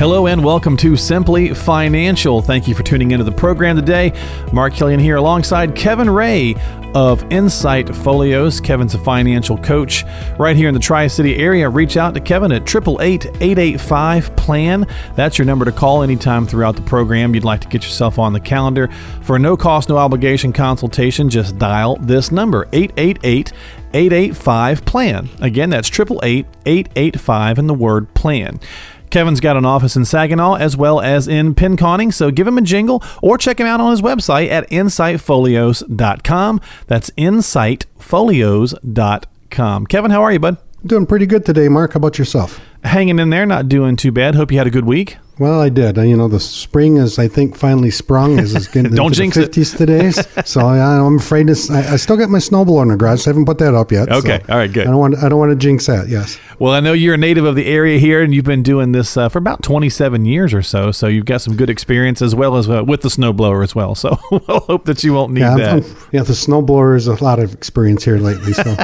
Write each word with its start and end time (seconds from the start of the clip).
Hello 0.00 0.28
and 0.28 0.42
welcome 0.42 0.78
to 0.78 0.96
Simply 0.96 1.52
Financial. 1.52 2.40
Thank 2.40 2.66
you 2.66 2.74
for 2.74 2.82
tuning 2.82 3.10
into 3.10 3.22
the 3.22 3.32
program 3.32 3.76
today. 3.76 4.14
Mark 4.50 4.72
Killian 4.72 4.98
here 4.98 5.16
alongside 5.16 5.76
Kevin 5.76 6.08
Ray 6.08 6.54
of 6.94 7.30
Insight 7.30 7.94
Folios. 7.94 8.62
Kevin's 8.62 8.94
a 8.94 8.98
financial 8.98 9.58
coach 9.58 10.04
right 10.38 10.56
here 10.56 10.68
in 10.68 10.74
the 10.74 10.80
Tri 10.80 11.06
City 11.06 11.36
area. 11.36 11.68
Reach 11.68 11.98
out 11.98 12.14
to 12.14 12.20
Kevin 12.20 12.50
at 12.50 12.62
888 12.62 13.26
885 13.26 14.36
PLAN. 14.36 14.86
That's 15.16 15.36
your 15.36 15.44
number 15.44 15.66
to 15.66 15.72
call 15.72 16.02
anytime 16.02 16.46
throughout 16.46 16.76
the 16.76 16.82
program 16.82 17.34
you'd 17.34 17.44
like 17.44 17.60
to 17.60 17.68
get 17.68 17.82
yourself 17.82 18.18
on 18.18 18.32
the 18.32 18.40
calendar. 18.40 18.88
For 19.20 19.36
a 19.36 19.38
no 19.38 19.54
cost, 19.54 19.90
no 19.90 19.98
obligation 19.98 20.54
consultation, 20.54 21.28
just 21.28 21.58
dial 21.58 21.96
this 21.96 22.32
number 22.32 22.66
888 22.72 23.52
885 23.92 24.84
PLAN. 24.86 25.28
Again, 25.42 25.68
that's 25.68 25.90
888 25.90 26.46
885 26.64 27.58
and 27.58 27.68
the 27.68 27.74
word 27.74 28.14
PLAN. 28.14 28.60
Kevin's 29.10 29.40
got 29.40 29.56
an 29.56 29.64
office 29.64 29.96
in 29.96 30.04
Saginaw 30.04 30.54
as 30.54 30.76
well 30.76 31.00
as 31.00 31.26
in 31.26 31.54
Pinconning, 31.54 32.12
so 32.12 32.30
give 32.30 32.46
him 32.46 32.58
a 32.58 32.62
jingle 32.62 33.02
or 33.22 33.38
check 33.38 33.58
him 33.58 33.66
out 33.66 33.80
on 33.80 33.90
his 33.90 34.02
website 34.02 34.50
at 34.50 34.68
insightfolios.com. 34.70 36.60
That's 36.86 37.10
insightfolios.com. 37.10 39.86
Kevin, 39.86 40.10
how 40.10 40.22
are 40.22 40.32
you, 40.32 40.38
bud? 40.38 40.56
Doing 40.86 41.06
pretty 41.06 41.26
good 41.26 41.44
today, 41.44 41.68
Mark. 41.68 41.92
How 41.92 41.98
about 41.98 42.18
yourself? 42.18 42.58
Hanging 42.84 43.18
in 43.18 43.28
there, 43.30 43.44
not 43.44 43.68
doing 43.68 43.96
too 43.96 44.12
bad. 44.12 44.34
Hope 44.34 44.50
you 44.50 44.58
had 44.58 44.66
a 44.66 44.70
good 44.70 44.86
week. 44.86 45.18
Well, 45.40 45.58
I 45.60 45.70
did. 45.70 45.96
You 45.96 46.18
know, 46.18 46.28
the 46.28 46.38
spring 46.38 46.98
is, 46.98 47.18
I 47.18 47.26
think, 47.26 47.56
finally 47.56 47.90
sprung. 47.90 48.38
As 48.38 48.54
it's 48.54 48.68
getting 48.68 48.92
Don't 48.94 49.06
into 49.06 49.16
jinx 49.16 49.36
the 49.36 49.44
it. 49.44 49.52
50s 49.52 49.76
today. 49.76 50.10
so 50.44 50.60
I, 50.60 50.78
I'm 50.98 51.16
afraid 51.16 51.46
this, 51.46 51.70
I, 51.70 51.94
I 51.94 51.96
still 51.96 52.18
got 52.18 52.28
my 52.28 52.36
snowblower 52.38 52.82
in 52.82 52.88
the 52.88 52.96
garage. 52.96 53.22
So 53.22 53.30
I 53.30 53.32
haven't 53.32 53.46
put 53.46 53.56
that 53.58 53.74
up 53.74 53.90
yet. 53.90 54.10
Okay. 54.12 54.40
so 54.46 54.52
All 54.52 54.58
right, 54.58 54.70
good. 54.70 54.86
I 54.86 54.90
don't 54.90 54.98
want. 54.98 55.16
I 55.16 55.30
don't 55.30 55.38
want 55.38 55.50
to 55.52 55.56
jinx 55.56 55.86
that. 55.86 56.08
Yes. 56.08 56.38
Well, 56.58 56.74
I 56.74 56.80
know 56.80 56.92
you're 56.92 57.14
a 57.14 57.18
native 57.18 57.46
of 57.46 57.54
the 57.56 57.64
area 57.64 57.98
here, 57.98 58.20
and 58.22 58.34
you've 58.34 58.44
been 58.44 58.62
doing 58.62 58.92
this 58.92 59.16
uh, 59.16 59.30
for 59.30 59.38
about 59.38 59.62
27 59.62 60.26
years 60.26 60.52
or 60.52 60.60
so. 60.60 60.92
So 60.92 61.06
you've 61.06 61.24
got 61.24 61.40
some 61.40 61.56
good 61.56 61.70
experience 61.70 62.20
as 62.20 62.34
well 62.34 62.56
as 62.56 62.68
uh, 62.68 62.84
with 62.84 63.00
the 63.00 63.08
snowblower 63.08 63.64
as 63.64 63.74
well. 63.74 63.94
So 64.00 64.18
we'll 64.30 64.60
hope 64.60 64.84
that 64.84 65.02
you 65.04 65.12
won't 65.14 65.32
need 65.32 65.40
Yeah. 65.40 65.56
that. 65.56 65.68
I'm- 65.84 65.96
yeah. 66.12 66.22
The 66.22 66.32
snowblower 66.34 66.96
is 66.96 67.06
a 67.06 67.22
lot 67.24 67.38
of 67.38 67.52
experience 67.54 68.04
here 68.04 68.18
lately. 68.18 68.52
So 68.52 68.76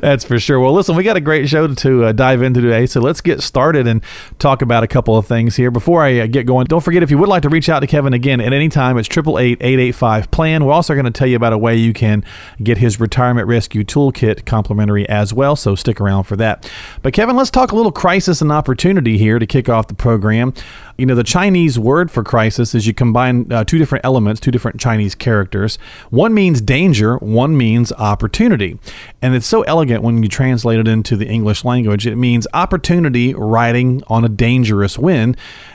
That's 0.00 0.24
for 0.24 0.38
sure. 0.38 0.58
Well, 0.60 0.72
listen, 0.72 0.94
we 0.96 1.02
got 1.04 1.16
a 1.16 1.20
great 1.20 1.48
show 1.48 1.66
to 1.68 2.04
uh, 2.06 2.12
dive 2.12 2.42
into 2.42 2.60
today, 2.60 2.86
so 2.86 3.00
let's 3.00 3.20
get 3.20 3.42
started 3.42 3.86
and 3.86 4.02
talk 4.38 4.62
about 4.62 4.82
a 4.82 4.86
couple 4.88 5.16
of 5.16 5.26
things 5.26 5.47
here. 5.56 5.70
Before 5.70 6.02
I 6.02 6.20
uh, 6.20 6.26
get 6.26 6.46
going, 6.46 6.66
don't 6.66 6.80
forget 6.80 7.02
if 7.02 7.10
you 7.10 7.18
would 7.18 7.28
like 7.28 7.42
to 7.42 7.48
reach 7.48 7.68
out 7.68 7.80
to 7.80 7.86
Kevin 7.86 8.12
again 8.12 8.40
at 8.40 8.52
any 8.52 8.68
time, 8.68 8.98
it's 8.98 9.08
888 9.08 10.30
plan 10.30 10.64
We're 10.64 10.72
also 10.72 10.94
going 10.94 11.04
to 11.04 11.10
tell 11.10 11.26
you 11.26 11.36
about 11.36 11.52
a 11.52 11.58
way 11.58 11.76
you 11.76 11.92
can 11.92 12.24
get 12.62 12.78
his 12.78 13.00
retirement 13.00 13.48
rescue 13.48 13.84
toolkit 13.84 14.44
complimentary 14.44 15.08
as 15.08 15.34
well, 15.34 15.56
so 15.56 15.74
stick 15.74 16.00
around 16.00 16.24
for 16.24 16.36
that. 16.36 16.70
But 17.02 17.12
Kevin, 17.12 17.36
let's 17.36 17.50
talk 17.50 17.72
a 17.72 17.76
little 17.76 17.92
crisis 17.92 18.40
and 18.40 18.50
opportunity 18.50 19.18
here 19.18 19.38
to 19.38 19.46
kick 19.46 19.68
off 19.68 19.88
the 19.88 19.94
program. 19.94 20.54
You 20.98 21.06
know, 21.06 21.14
the 21.14 21.22
Chinese 21.22 21.78
word 21.78 22.10
for 22.10 22.24
crisis 22.24 22.74
is 22.74 22.88
you 22.88 22.92
combine 22.92 23.52
uh, 23.52 23.62
two 23.62 23.78
different 23.78 24.04
elements, 24.04 24.40
two 24.40 24.50
different 24.50 24.80
Chinese 24.80 25.14
characters. 25.14 25.76
One 26.10 26.34
means 26.34 26.60
danger, 26.60 27.18
one 27.18 27.56
means 27.56 27.92
opportunity. 27.92 28.80
And 29.22 29.36
it's 29.36 29.46
so 29.46 29.62
elegant 29.62 30.02
when 30.02 30.22
you 30.24 30.28
translate 30.28 30.80
it 30.80 30.88
into 30.88 31.16
the 31.16 31.28
English 31.28 31.64
language. 31.64 32.04
It 32.04 32.16
means 32.16 32.48
opportunity 32.52 33.32
riding 33.32 34.02
on 34.08 34.24
a 34.24 34.28
dangerous 34.28 34.98
wind. 34.98 35.27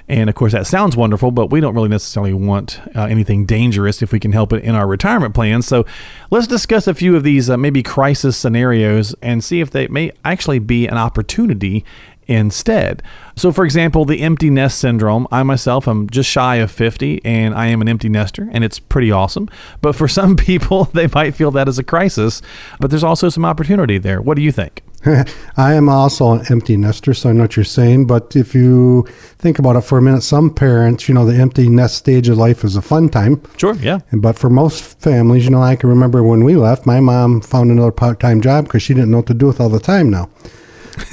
And 0.07 0.29
of 0.29 0.35
course, 0.35 0.51
that 0.53 0.67
sounds 0.67 0.97
wonderful, 0.97 1.31
but 1.31 1.47
we 1.47 1.61
don't 1.61 1.73
really 1.73 1.89
necessarily 1.89 2.33
want 2.33 2.81
uh, 2.95 3.05
anything 3.05 3.45
dangerous 3.45 4.01
if 4.01 4.11
we 4.11 4.19
can 4.19 4.31
help 4.31 4.51
it 4.53 4.63
in 4.63 4.75
our 4.75 4.87
retirement 4.87 5.33
plans. 5.33 5.65
So 5.65 5.85
let's 6.29 6.47
discuss 6.47 6.87
a 6.87 6.93
few 6.93 7.15
of 7.15 7.23
these 7.23 7.49
uh, 7.49 7.57
maybe 7.57 7.83
crisis 7.83 8.35
scenarios 8.37 9.15
and 9.21 9.43
see 9.43 9.61
if 9.61 9.71
they 9.71 9.87
may 9.87 10.11
actually 10.25 10.59
be 10.59 10.87
an 10.87 10.97
opportunity 10.97 11.85
instead. 12.27 13.03
So, 13.35 13.51
for 13.51 13.65
example, 13.65 14.05
the 14.05 14.21
empty 14.21 14.49
nest 14.49 14.77
syndrome. 14.79 15.27
I 15.31 15.43
myself 15.43 15.87
am 15.87 16.09
just 16.09 16.29
shy 16.29 16.57
of 16.57 16.71
50 16.71 17.23
and 17.25 17.53
I 17.55 17.67
am 17.67 17.81
an 17.81 17.89
empty 17.89 18.09
nester, 18.09 18.49
and 18.51 18.63
it's 18.63 18.79
pretty 18.79 19.11
awesome. 19.11 19.49
But 19.81 19.95
for 19.95 20.07
some 20.19 20.35
people, 20.35 20.85
they 20.85 21.07
might 21.07 21.35
feel 21.35 21.51
that 21.51 21.67
as 21.67 21.79
a 21.79 21.83
crisis, 21.83 22.41
but 22.79 22.89
there's 22.89 23.03
also 23.03 23.29
some 23.29 23.45
opportunity 23.45 23.97
there. 23.97 24.21
What 24.21 24.35
do 24.35 24.43
you 24.43 24.51
think? 24.51 24.83
I 25.57 25.73
am 25.73 25.89
also 25.89 26.31
an 26.31 26.45
empty 26.49 26.77
nester, 26.77 27.13
so 27.13 27.29
I 27.29 27.33
know 27.33 27.43
what 27.43 27.55
you're 27.57 27.65
saying. 27.65 28.07
But 28.07 28.35
if 28.35 28.55
you 28.55 29.05
think 29.37 29.59
about 29.59 29.75
it 29.75 29.81
for 29.81 29.97
a 29.97 30.01
minute, 30.01 30.21
some 30.21 30.53
parents, 30.53 31.09
you 31.09 31.13
know, 31.13 31.25
the 31.25 31.35
empty 31.35 31.67
nest 31.67 31.97
stage 31.97 32.29
of 32.29 32.37
life 32.37 32.63
is 32.63 32.75
a 32.75 32.81
fun 32.81 33.09
time. 33.09 33.41
Sure, 33.57 33.75
yeah. 33.75 33.99
But 34.13 34.37
for 34.37 34.49
most 34.49 34.99
families, 35.01 35.43
you 35.43 35.49
know, 35.49 35.61
I 35.61 35.75
can 35.75 35.89
remember 35.89 36.23
when 36.23 36.43
we 36.45 36.55
left, 36.55 36.85
my 36.85 36.99
mom 36.99 37.41
found 37.41 37.69
another 37.69 37.91
part-time 37.91 38.41
job 38.41 38.65
because 38.65 38.81
she 38.81 38.93
didn't 38.93 39.11
know 39.11 39.17
what 39.17 39.27
to 39.27 39.33
do 39.33 39.47
with 39.47 39.59
all 39.59 39.69
the 39.69 39.79
time 39.79 40.09
now. 40.09 40.29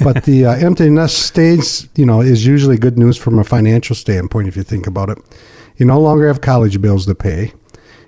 But 0.03 0.23
the 0.25 0.45
uh, 0.45 0.53
empty 0.53 0.89
nest 0.89 1.19
stage, 1.19 1.87
you 1.95 2.05
know, 2.05 2.21
is 2.21 2.45
usually 2.45 2.77
good 2.77 2.97
news 2.97 3.17
from 3.17 3.39
a 3.39 3.43
financial 3.43 3.95
standpoint 3.95 4.47
if 4.47 4.55
you 4.55 4.63
think 4.63 4.87
about 4.87 5.09
it. 5.09 5.17
You 5.77 5.85
no 5.85 5.99
longer 5.99 6.27
have 6.27 6.41
college 6.41 6.81
bills 6.81 7.05
to 7.05 7.15
pay. 7.15 7.53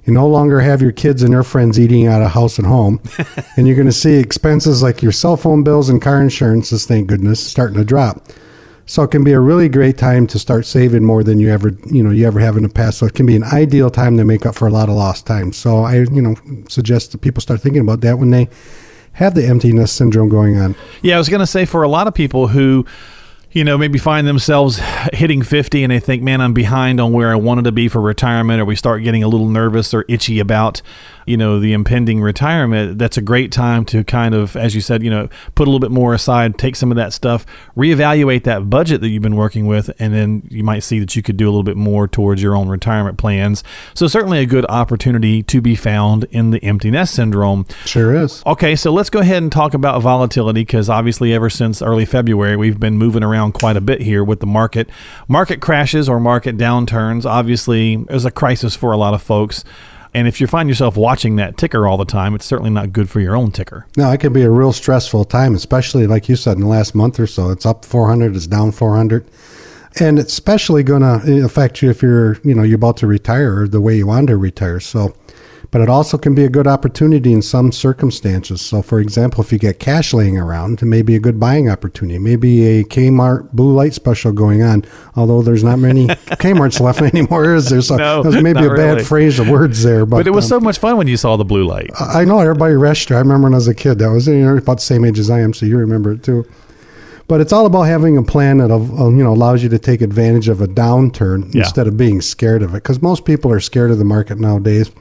You 0.06 0.14
no 0.14 0.28
longer 0.28 0.60
have 0.60 0.82
your 0.82 0.92
kids 0.92 1.24
and 1.24 1.34
their 1.34 1.44
friends 1.44 1.80
eating 1.80 2.08
out 2.08 2.22
of 2.22 2.32
house 2.32 2.58
and 2.58 2.68
home. 2.68 3.02
and 3.58 3.68
you're 3.68 3.76
going 3.76 3.88
to 3.88 3.94
see 3.94 4.16
expenses 4.16 4.84
like 4.84 5.02
your 5.02 5.14
cell 5.14 5.38
phone 5.38 5.64
bills 5.64 5.90
and 5.90 6.02
car 6.02 6.22
insurances, 6.22 6.86
thank 6.86 7.08
goodness, 7.08 7.40
starting 7.40 7.78
to 7.78 7.86
drop. 7.86 8.28
So 8.86 9.04
it 9.04 9.12
can 9.12 9.24
be 9.24 9.32
a 9.32 9.40
really 9.40 9.70
great 9.70 9.98
time 9.98 10.28
to 10.28 10.38
start 10.40 10.66
saving 10.66 11.06
more 11.06 11.24
than 11.24 11.40
you 11.40 11.50
ever, 11.50 11.72
you 11.90 12.04
know, 12.04 12.12
you 12.12 12.28
ever 12.28 12.42
have 12.42 12.58
in 12.58 12.64
the 12.64 12.70
past. 12.70 12.98
So 12.98 13.06
it 13.06 13.14
can 13.14 13.26
be 13.26 13.36
an 13.38 13.46
ideal 13.46 13.90
time 13.90 14.18
to 14.18 14.26
make 14.26 14.46
up 14.46 14.56
for 14.56 14.68
a 14.68 14.72
lot 14.72 14.90
of 14.90 14.96
lost 14.96 15.26
time. 15.26 15.54
So 15.54 15.84
I, 15.84 16.00
you 16.00 16.22
know, 16.22 16.36
suggest 16.68 17.14
that 17.14 17.20
people 17.20 17.40
start 17.40 17.62
thinking 17.62 17.82
about 17.82 18.02
that 18.02 18.20
when 18.20 18.32
they 18.32 18.50
have 19.14 19.36
the 19.36 19.46
empty 19.46 19.72
nest 19.72 19.96
syndrome 19.96 20.30
going 20.30 20.58
on. 20.58 20.76
Yeah, 21.02 21.16
I 21.16 21.18
was 21.18 21.30
going 21.30 21.40
to 21.40 21.48
say 21.48 21.66
for 21.66 21.84
a 21.84 21.88
lot 21.88 22.08
of 22.08 22.14
people 22.14 22.48
who, 22.50 22.86
you 23.52 23.64
know, 23.64 23.78
maybe 23.78 24.00
find 24.00 24.28
themselves 24.28 24.80
hitting 25.14 25.44
50 25.44 25.84
and 25.84 25.92
they 25.92 26.00
think, 26.00 26.24
man, 26.24 26.42
I'm 26.42 26.54
behind 26.54 27.00
on 27.00 27.14
where 27.14 27.32
I 27.32 27.36
wanted 27.36 27.66
to 27.66 27.72
be 27.72 27.88
for 27.88 28.02
retirement, 28.02 28.60
or 28.60 28.66
we 28.66 28.76
start 28.76 29.04
getting 29.04 29.24
a 29.24 29.28
little 29.28 29.48
nervous 29.48 29.94
or 29.94 30.06
itchy 30.08 30.40
about, 30.40 30.82
you 31.26 31.38
know, 31.38 31.60
the 31.60 31.74
impending 31.74 32.22
retirement. 32.22 32.98
That's 32.98 33.18
a 33.18 33.22
great 33.22 33.52
time 33.52 33.86
to 33.86 34.04
kind 34.04 34.36
of, 34.36 34.56
as 34.56 34.76
you 34.76 34.82
said, 34.82 35.04
you 35.04 35.10
know, 35.10 35.30
put 35.56 35.68
a 35.68 35.70
little 35.70 35.80
bit 35.80 35.92
more 35.92 36.14
aside, 36.14 36.58
take 36.58 36.76
some 36.76 36.92
of 36.92 36.98
that 36.98 37.14
stuff, 37.14 37.46
reevaluate 37.76 38.44
that 38.44 38.70
budget 38.70 39.02
that 39.02 39.10
you've 39.10 39.24
been 39.24 39.36
working 39.36 39.66
with, 39.66 39.90
and 40.00 40.14
then 40.14 40.48
you 40.50 40.64
might 40.64 40.80
see 40.80 41.00
that 41.00 41.16
you 41.16 41.22
could 41.22 41.38
do 41.38 41.46
a 41.46 41.52
little 41.52 41.64
bit 41.64 41.78
more 41.78 42.08
towards 42.08 42.42
your 42.42 42.56
own 42.56 42.70
retirement 42.70 43.18
plans. 43.18 43.64
So, 43.94 44.08
certainly 44.08 44.40
a 44.40 44.46
good 44.46 44.66
opportunity 44.70 45.44
to 45.44 45.62
be 45.62 45.76
found 45.76 46.26
in 46.26 46.52
the 46.52 46.64
empty 46.64 46.92
nest 46.92 47.14
syndrome. 47.16 47.66
Sure 47.86 48.16
is. 48.16 48.44
Okay, 48.46 48.76
so 48.76 48.92
let's 48.92 49.10
go 49.10 49.20
ahead 49.20 49.42
and 49.42 49.52
talk 49.52 49.74
about 49.74 50.02
volatility 50.02 50.62
because 50.62 50.90
obviously, 50.90 51.34
ever 51.34 51.50
since 51.50 51.82
early 51.82 52.06
February, 52.06 52.56
we've 52.56 52.80
been 52.80 52.98
moving 52.98 53.24
around 53.24 53.54
quite 53.54 53.78
a 53.78 53.82
bit 53.82 54.02
here 54.02 54.24
with 54.24 54.40
the 54.40 54.46
market. 54.46 54.90
Market 55.28 55.62
crashes 55.62 56.10
or 56.10 56.20
market 56.20 56.58
downturns 56.58 57.26
obviously 57.26 58.06
is 58.10 58.26
a 58.26 58.32
crisis 58.32 58.76
for 58.76 58.92
a 58.92 58.98
lot 58.98 59.14
of 59.14 59.22
folks. 59.22 59.64
And 60.14 60.28
if 60.28 60.40
you 60.40 60.48
find 60.48 60.70
yourself 60.70 60.96
watching 60.96 61.38
that 61.38 61.58
ticker 61.58 61.88
all 61.88 61.98
the 61.98 62.06
time, 62.06 62.36
it's 62.36 62.46
certainly 62.46 62.70
not 62.70 62.94
good 62.94 63.10
for 63.10 63.20
your 63.20 63.36
own 63.36 63.52
ticker. 63.52 63.88
No, 63.98 64.12
it 64.12 64.20
can 64.20 64.32
be 64.32 64.44
a 64.44 64.50
real 64.50 64.72
stressful 64.72 65.26
time, 65.26 65.56
especially 65.56 66.06
like 66.06 66.30
you 66.30 66.36
said 66.36 66.54
in 66.58 66.62
the 66.62 66.68
last 66.68 66.94
month 66.94 67.20
or 67.20 67.28
so. 67.28 67.50
It's 67.50 67.66
up 67.66 67.84
400, 67.84 68.36
it's 68.36 68.48
down 68.48 68.72
400. 68.72 69.26
And 70.00 70.18
it's 70.18 70.34
especially 70.34 70.84
going 70.84 71.02
to 71.02 71.42
uh, 71.42 71.46
affect 71.46 71.82
you 71.82 71.90
if 71.90 72.02
you're, 72.02 72.40
you 72.44 72.56
know, 72.56 72.64
you're 72.64 72.78
about 72.78 72.98
to 72.98 73.08
retire 73.08 73.62
or 73.62 73.68
the 73.68 73.82
way 73.82 73.96
you 73.96 74.08
want 74.08 74.28
to 74.28 74.38
retire. 74.38 74.80
So, 74.80 75.16
but 75.74 75.82
it 75.82 75.90
also 75.90 76.20
can 76.20 76.36
be 76.36 76.46
a 76.46 76.50
good 76.50 76.68
opportunity 76.68 77.34
in 77.34 77.42
some 77.42 77.72
circumstances. 77.72 78.62
So, 78.62 78.84
for 78.84 79.00
example, 79.00 79.44
if 79.44 79.52
you 79.52 79.58
get 79.58 79.80
cash 79.80 80.14
laying 80.14 80.38
around, 80.38 80.84
it 80.84 80.86
may 80.86 81.02
be 81.02 81.16
a 81.16 81.20
good 81.20 81.40
buying 81.40 81.68
opportunity. 81.68 82.20
Maybe 82.20 82.64
a 82.64 82.84
Kmart 82.84 83.52
blue 83.54 83.74
light 83.74 83.96
special 83.96 84.32
going 84.34 84.62
on, 84.62 84.86
although 85.16 85.42
there's 85.42 85.64
not 85.64 85.80
many 85.80 86.06
Kmart's 86.40 86.80
left 86.80 87.02
anymore, 87.02 87.56
is 87.56 87.72
there? 87.72 87.82
So 87.82 87.96
No, 87.96 88.22
that 88.22 88.44
maybe 88.44 88.64
a 88.64 88.76
bad 88.76 89.04
phrase 89.04 89.40
of 89.40 89.50
words 89.50 89.82
there. 89.82 90.06
But, 90.06 90.18
But 90.18 90.28
it 90.28 90.34
was 90.36 90.46
um, 90.52 90.60
so 90.60 90.64
much 90.64 90.78
fun 90.78 90.96
when 90.96 91.08
you 91.08 91.18
saw 91.18 91.38
the 91.38 91.44
blue 91.44 91.66
light. 91.66 91.90
I 92.00 92.24
know 92.24 92.40
everybody 92.40 92.76
rushed 92.76 93.10
her. 93.10 93.16
I 93.16 93.20
remember 93.20 93.46
when 93.46 93.54
I 93.54 93.58
was 93.58 93.68
a 93.68 93.74
kid. 93.74 93.98
That 93.98 94.12
was 94.12 94.28
you 94.28 94.36
know, 94.46 94.56
about 94.56 94.76
the 94.78 94.84
same 94.84 95.04
age 95.04 95.18
as 95.18 95.32
I 95.32 95.40
am, 95.40 95.56
so 95.56 95.66
you 95.66 95.80
remember 95.80 96.12
it 96.12 96.22
too. 96.22 96.46
But 97.28 97.42
it's 97.42 97.52
all 97.52 97.66
about 97.66 97.84
having 97.84 98.16
a 98.16 98.22
plan 98.22 98.60
that 98.60 98.70
you 98.70 99.24
know 99.24 99.34
allows 99.34 99.64
you 99.64 99.70
to 99.70 99.80
take 99.80 100.02
advantage 100.02 100.50
of 100.50 100.62
a 100.62 100.68
downturn 100.68 101.52
Yeah. 101.52 101.62
instead 101.64 101.88
of 101.88 101.98
being 101.98 102.22
scared 102.22 102.62
of 102.62 102.76
it. 102.76 102.84
Because 102.84 103.02
most 103.02 103.26
people 103.26 103.52
are 103.52 103.60
scared 103.60 103.90
of 103.90 103.98
the 103.98 104.06
market 104.06 104.40
nowadays. 104.40 104.92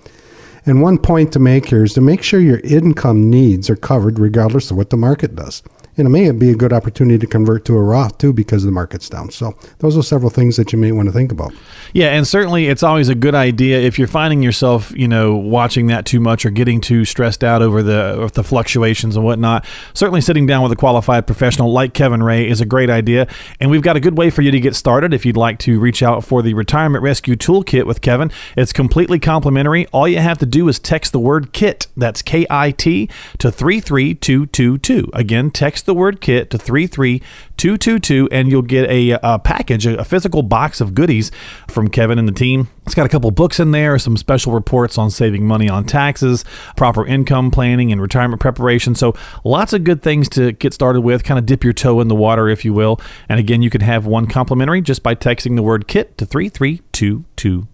And 0.65 0.81
one 0.81 0.99
point 0.99 1.33
to 1.33 1.39
make 1.39 1.67
here 1.67 1.85
is 1.85 1.95
to 1.95 2.01
make 2.01 2.23
sure 2.23 2.41
your 2.41 2.61
income 2.61 3.29
needs 3.29 3.69
are 3.69 3.77
covered 3.77 4.19
regardless 4.19 4.71
of 4.71 4.77
what 4.77 4.91
the 4.91 4.97
market 4.97 5.35
does. 5.35 5.63
And 5.97 6.07
it 6.07 6.11
may 6.11 6.31
be 6.31 6.51
a 6.51 6.55
good 6.55 6.73
opportunity 6.73 7.19
to 7.19 7.27
convert 7.27 7.65
to 7.67 7.77
a 7.77 7.83
Roth 7.83 8.17
too 8.19 8.33
because 8.33 8.65
the 8.65 8.71
market's 8.71 9.09
down. 9.09 9.31
So 9.31 9.57
those 9.79 9.97
are 9.97 10.03
several 10.03 10.31
things 10.31 10.57
that 10.57 10.73
you 10.73 10.79
may 10.79 10.91
want 10.91 11.07
to 11.09 11.13
think 11.13 11.31
about. 11.31 11.53
Yeah, 11.93 12.09
and 12.09 12.27
certainly 12.27 12.67
it's 12.67 12.83
always 12.83 13.11
a 13.11 13.15
good 13.15 13.35
idea 13.35 13.79
if 13.81 13.99
you're 13.99 14.09
finding 14.09 14.43
yourself, 14.43 14.93
you 14.97 15.07
know, 15.07 15.37
watching 15.37 15.89
that 15.89 16.07
too 16.07 16.21
much 16.21 16.47
or 16.47 16.51
getting 16.51 16.81
too 16.81 17.05
stressed 17.05 17.45
out 17.45 17.61
over 17.61 17.83
the 17.83 18.31
the 18.33 18.43
fluctuations 18.43 19.17
and 19.17 19.25
whatnot. 19.25 19.67
Certainly 19.93 20.23
sitting 20.23 20.47
down 20.47 20.63
with 20.63 20.73
a 20.73 20.77
qualified 20.77 21.27
professional 21.27 21.71
like 21.73 21.93
Kevin 21.93 22.23
Ray 22.23 22.49
is 22.49 22.61
a 22.61 22.67
great 22.67 22.89
idea. 22.89 23.27
And 23.61 23.71
we've 23.71 23.83
got 23.83 23.97
a 23.97 24.01
good 24.01 24.17
way 24.17 24.31
for 24.31 24.41
you 24.43 24.51
to 24.51 24.61
get 24.61 24.75
started 24.75 25.13
if 25.13 25.27
you'd 25.27 25.37
like 25.37 25.59
to 25.61 25.79
reach 25.79 26.03
out 26.03 26.25
for 26.25 26.43
the 26.43 26.55
Retirement 26.55 27.03
Rescue 27.03 27.37
Toolkit 27.37 27.87
with 27.87 28.01
Kevin. 28.01 28.31
It's 28.57 28.73
completely 28.73 29.19
complimentary. 29.19 29.87
All 29.89 30.09
you 30.09 30.19
have 30.19 30.39
to 30.39 30.47
do 30.47 30.69
is 30.69 30.79
text 30.79 31.13
the 31.13 31.21
word 31.21 31.53
KIT, 31.53 31.89
that's 31.97 32.23
K 32.23 32.47
I 32.49 32.71
T, 32.71 33.09
to 33.39 33.53
33222. 33.53 35.11
Again, 35.13 35.51
text 35.51 35.82
the 35.83 35.95
word 35.95 36.21
KIT 36.21 36.51
to 36.51 36.59
33222 36.59 38.29
and 38.31 38.49
you'll 38.49 38.63
get 38.63 38.89
a, 38.91 39.19
a 39.23 39.39
package, 39.39 39.87
a, 39.87 39.99
a 39.99 40.05
physical 40.05 40.43
box 40.43 40.81
of 40.81 40.95
goodies 40.95 41.31
from 41.69 41.89
Kevin 41.89 42.19
and 42.19 42.29
the 42.29 42.33
team. 42.33 42.69
It's 42.85 42.95
got 42.95 43.07
a 43.07 43.09
couple 43.09 43.31
books 43.31 43.61
in 43.61 43.71
there, 43.71 43.99
some 43.99 44.17
special 44.17 44.53
reports 44.53 44.99
on 44.99 45.11
saving 45.11 45.47
money 45.47 45.69
on 45.69 45.85
taxes, 45.85 46.45
proper 46.77 47.07
income 47.07 47.51
planning, 47.51 47.93
and 47.93 48.01
retirement 48.01 48.41
preparation. 48.41 48.95
So, 48.95 49.15
lots 49.45 49.73
of 49.73 49.85
good 49.85 50.03
things 50.03 50.29
to 50.31 50.53
get 50.53 50.75
started 50.75 51.03
with. 51.03 51.23
Kind 51.23 51.39
of 51.39 51.47
dip 51.47 51.63
your 51.63 51.73
toe 51.73 52.01
in 52.01 52.09
the 52.09 52.15
water, 52.15 52.49
if 52.49 52.65
you 52.65 52.75
will. 52.75 53.01
And 53.29 53.39
again, 53.39 53.63
you 53.63 53.71
can 53.71 53.83
have 53.83 54.05
one 54.05 54.27
complimentary 54.27 54.81
just 54.81 55.03
by 55.03 55.15
texting 55.15 55.55
the 55.57 55.63
word 55.63 55.87
KIT 55.87 56.19
to 56.19 56.27
33222. 56.27 57.69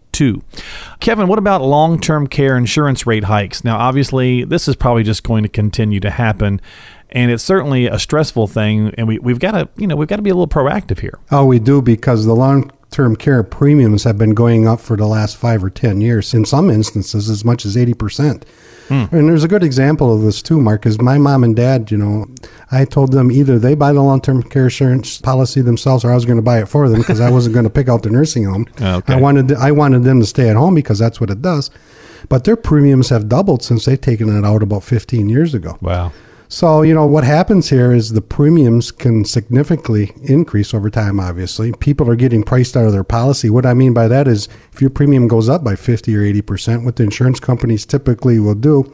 Kevin, 1.01 1.29
what 1.29 1.39
about 1.39 1.63
long 1.63 2.01
term 2.01 2.27
care 2.27 2.57
insurance 2.57 3.07
rate 3.07 3.25
hikes? 3.25 3.65
Now, 3.65 3.79
obviously, 3.79 4.45
this 4.45 4.67
is 4.67 4.77
probably 4.77 5.05
just 5.05 5.23
going 5.23 5.43
to 5.45 5.49
continue 5.49 6.01
to 6.01 6.11
happen. 6.11 6.61
And 7.11 7.31
it's 7.31 7.43
certainly 7.43 7.87
a 7.87 7.99
stressful 7.99 8.49
thing, 8.49 8.95
and 8.99 9.09
we, 9.09 9.19
we've 9.19 9.39
got 9.39 9.53
to, 9.53 9.69
you 9.77 9.87
know, 9.87 9.97
we've 9.97 10.09
got 10.09 10.17
to 10.17 10.23
be 10.23 10.31
a 10.31 10.35
little 10.35 10.49
proactive 10.49 11.01
here. 11.01 11.19
Oh, 11.31 11.45
we 11.47 11.59
do 11.59 11.81
because 11.81 12.27
the 12.27 12.35
long 12.35 12.71
term 12.91 13.17
care 13.17 13.43
premiums 13.43 14.05
have 14.05 14.19
been 14.19 14.35
going 14.35 14.67
up 14.67 14.81
for 14.81 14.97
the 14.97 15.07
last 15.07 15.37
five 15.37 15.63
or 15.63 15.71
10 15.71 16.01
years, 16.01 16.35
in 16.35 16.45
some 16.45 16.71
instances, 16.71 17.29
as 17.29 17.45
much 17.45 17.65
as 17.65 17.77
80%. 17.77 18.45
Hmm. 18.89 19.05
And 19.13 19.29
there's 19.29 19.45
a 19.45 19.49
good 19.49 19.63
example 19.63 20.15
of 20.15 20.23
this 20.23 20.41
too, 20.41 20.61
Mark, 20.61 20.87
is 20.87 20.99
my 21.01 21.19
mom 21.19 21.45
and 21.45 21.55
dad, 21.55 21.91
you 21.91 21.99
know, 21.99 22.27
I 22.71 22.87
told 22.87 23.13
them 23.13 23.31
either 23.31 23.59
they 23.59 23.75
buy 23.75 23.93
the 23.93 24.03
long 24.03 24.21
term 24.21 24.43
care 24.43 24.65
insurance 24.65 25.21
policy 25.21 25.61
themselves 25.61 26.05
or 26.05 26.11
I 26.11 26.15
was 26.15 26.25
going 26.25 26.39
to 26.39 26.43
buy 26.43 26.61
it 26.61 26.69
for 26.69 26.89
them 26.89 26.99
because 26.99 27.21
I 27.21 27.31
wasn't 27.31 27.53
going 27.53 27.65
to 27.65 27.71
pick 27.71 27.89
out 27.89 28.03
the 28.03 28.11
nursing 28.11 28.45
home. 28.45 28.67
Oh, 28.81 28.97
okay. 28.99 29.15
I 29.15 29.17
wanted 29.17 29.53
I 29.53 29.73
wanted 29.73 30.05
them 30.05 30.21
to 30.21 30.27
stay 30.27 30.49
at 30.49 30.57
home 30.57 30.75
because 30.75 30.99
that's 30.99 31.21
what 31.21 31.31
it 31.31 31.43
does. 31.43 31.71
But 32.29 32.45
their 32.45 32.57
premiums 32.57 33.09
have 33.09 33.29
doubled 33.29 33.63
since 33.63 33.85
they've 33.85 34.01
taken 34.01 34.35
it 34.35 34.45
out 34.45 34.63
about 34.63 34.85
15 34.85 35.29
years 35.29 35.53
ago. 35.53 35.77
Wow. 35.81 36.13
So, 36.51 36.81
you 36.81 36.95
know, 36.95 37.05
what 37.05 37.25
happens 37.25 37.69
here 37.69 37.93
is 37.93 38.13
the 38.13 38.23
premiums 38.23 38.91
can 38.91 39.27
significantly 39.27 40.13
increase 40.23 40.73
over 40.73 40.89
time, 40.89 41.21
obviously. 41.21 41.73
People 41.73 42.09
are 42.09 42.17
getting 42.17 42.43
priced 42.43 42.75
out 42.75 42.87
of 42.87 42.93
their 42.93 43.05
policy. 43.05 43.51
What 43.51 43.67
I 43.67 43.75
mean 43.75 43.93
by 43.93 44.09
that 44.09 44.27
is 44.27 44.49
if 44.73 44.81
your 44.81 44.89
premium 44.89 45.29
goes 45.29 45.51
up 45.51 45.63
by 45.63 45.77
50 45.77 46.17
or 46.17 46.21
80%, 46.21 46.87
what 46.87 46.97
the 46.97 47.03
insurance 47.03 47.39
companies 47.39 47.85
typically 47.85 48.39
will 48.39 48.55
do, 48.55 48.91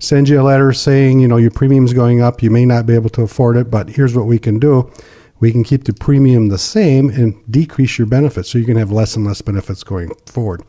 send 0.00 0.28
you 0.28 0.40
a 0.40 0.42
letter 0.42 0.72
saying, 0.72 1.20
you 1.20 1.28
know, 1.28 1.36
your 1.36 1.52
premium's 1.52 1.92
going 1.92 2.20
up, 2.20 2.42
you 2.42 2.50
may 2.50 2.66
not 2.66 2.86
be 2.86 2.94
able 2.96 3.10
to 3.10 3.22
afford 3.22 3.56
it, 3.56 3.70
but 3.70 3.90
here's 3.90 4.16
what 4.16 4.26
we 4.26 4.40
can 4.40 4.58
do. 4.58 4.90
We 5.38 5.52
can 5.52 5.62
keep 5.62 5.84
the 5.84 5.92
premium 5.92 6.48
the 6.48 6.58
same 6.58 7.10
and 7.10 7.40
decrease 7.48 7.98
your 7.98 8.08
benefits 8.08 8.50
so 8.50 8.58
you 8.58 8.64
can 8.64 8.78
have 8.78 8.90
less 8.90 9.14
and 9.14 9.24
less 9.24 9.42
benefits 9.42 9.84
going 9.84 10.10
forward. 10.26 10.64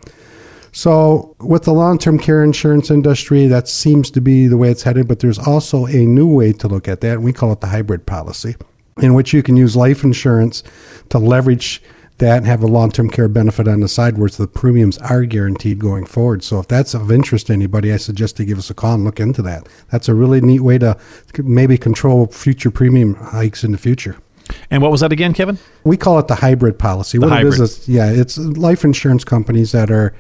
So, 0.78 1.36
with 1.40 1.64
the 1.64 1.74
long 1.74 1.98
term 1.98 2.20
care 2.20 2.44
insurance 2.44 2.92
industry, 2.92 3.48
that 3.48 3.68
seems 3.68 4.12
to 4.12 4.22
be 4.22 4.46
the 4.46 4.58
way 4.58 4.70
it's 4.70 4.84
headed, 4.84 5.08
but 5.08 5.22
there's 5.22 5.40
also 5.40 5.88
a 5.88 6.06
new 6.06 6.28
way 6.28 6.54
to 6.54 6.68
look 6.68 6.88
at 6.88 7.02
that, 7.02 7.20
we 7.20 7.34
call 7.34 7.52
it 7.52 7.62
the 7.62 7.68
hybrid 7.68 8.06
policy, 8.06 8.56
in 8.98 9.16
which 9.16 9.34
you 9.34 9.42
can 9.42 9.58
use 9.58 9.76
life 9.76 10.04
insurance 10.04 10.62
to 11.10 11.18
leverage 11.18 11.82
that 12.20 12.38
and 12.38 12.46
have 12.46 12.62
a 12.62 12.68
long 12.68 12.92
term 12.92 13.10
care 13.10 13.28
benefit 13.28 13.68
on 13.68 13.80
the 13.80 13.88
side 13.88 14.20
where 14.20 14.30
the 14.30 14.46
premiums 14.46 15.00
are 15.00 15.26
guaranteed 15.26 15.80
going 15.80 16.06
forward. 16.06 16.44
So, 16.44 16.60
if 16.60 16.68
that's 16.68 16.94
of 16.94 17.12
interest 17.12 17.48
to 17.48 17.54
anybody, 17.54 17.92
I 17.92 17.98
suggest 17.98 18.38
to 18.38 18.46
give 18.46 18.60
us 18.60 18.70
a 18.70 18.76
call 18.76 18.94
and 18.94 19.04
look 19.04 19.20
into 19.20 19.42
that. 19.42 19.68
That's 19.90 20.08
a 20.08 20.14
really 20.14 20.42
neat 20.42 20.62
way 20.62 20.78
to 20.78 20.96
maybe 21.40 21.80
control 21.80 22.28
future 22.28 22.70
premium 22.70 23.16
hikes 23.16 23.64
in 23.64 23.72
the 23.72 23.80
future. 23.80 24.18
And 24.70 24.84
what 24.84 24.92
was 24.92 25.02
that 25.02 25.12
again, 25.12 25.34
Kevin? 25.34 25.58
We 25.84 25.98
call 25.98 26.20
it 26.20 26.28
the 26.28 26.36
hybrid 26.36 26.78
policy. 26.78 27.18
what 27.18 27.30
hybrid. 27.30 27.56
it 27.56 27.64
is, 27.64 27.80
is, 27.80 27.90
yeah, 27.90 28.12
it's 28.12 28.38
life 28.38 28.84
insurance 28.84 29.24
companies 29.24 29.72
that 29.72 29.90
are 29.90 30.16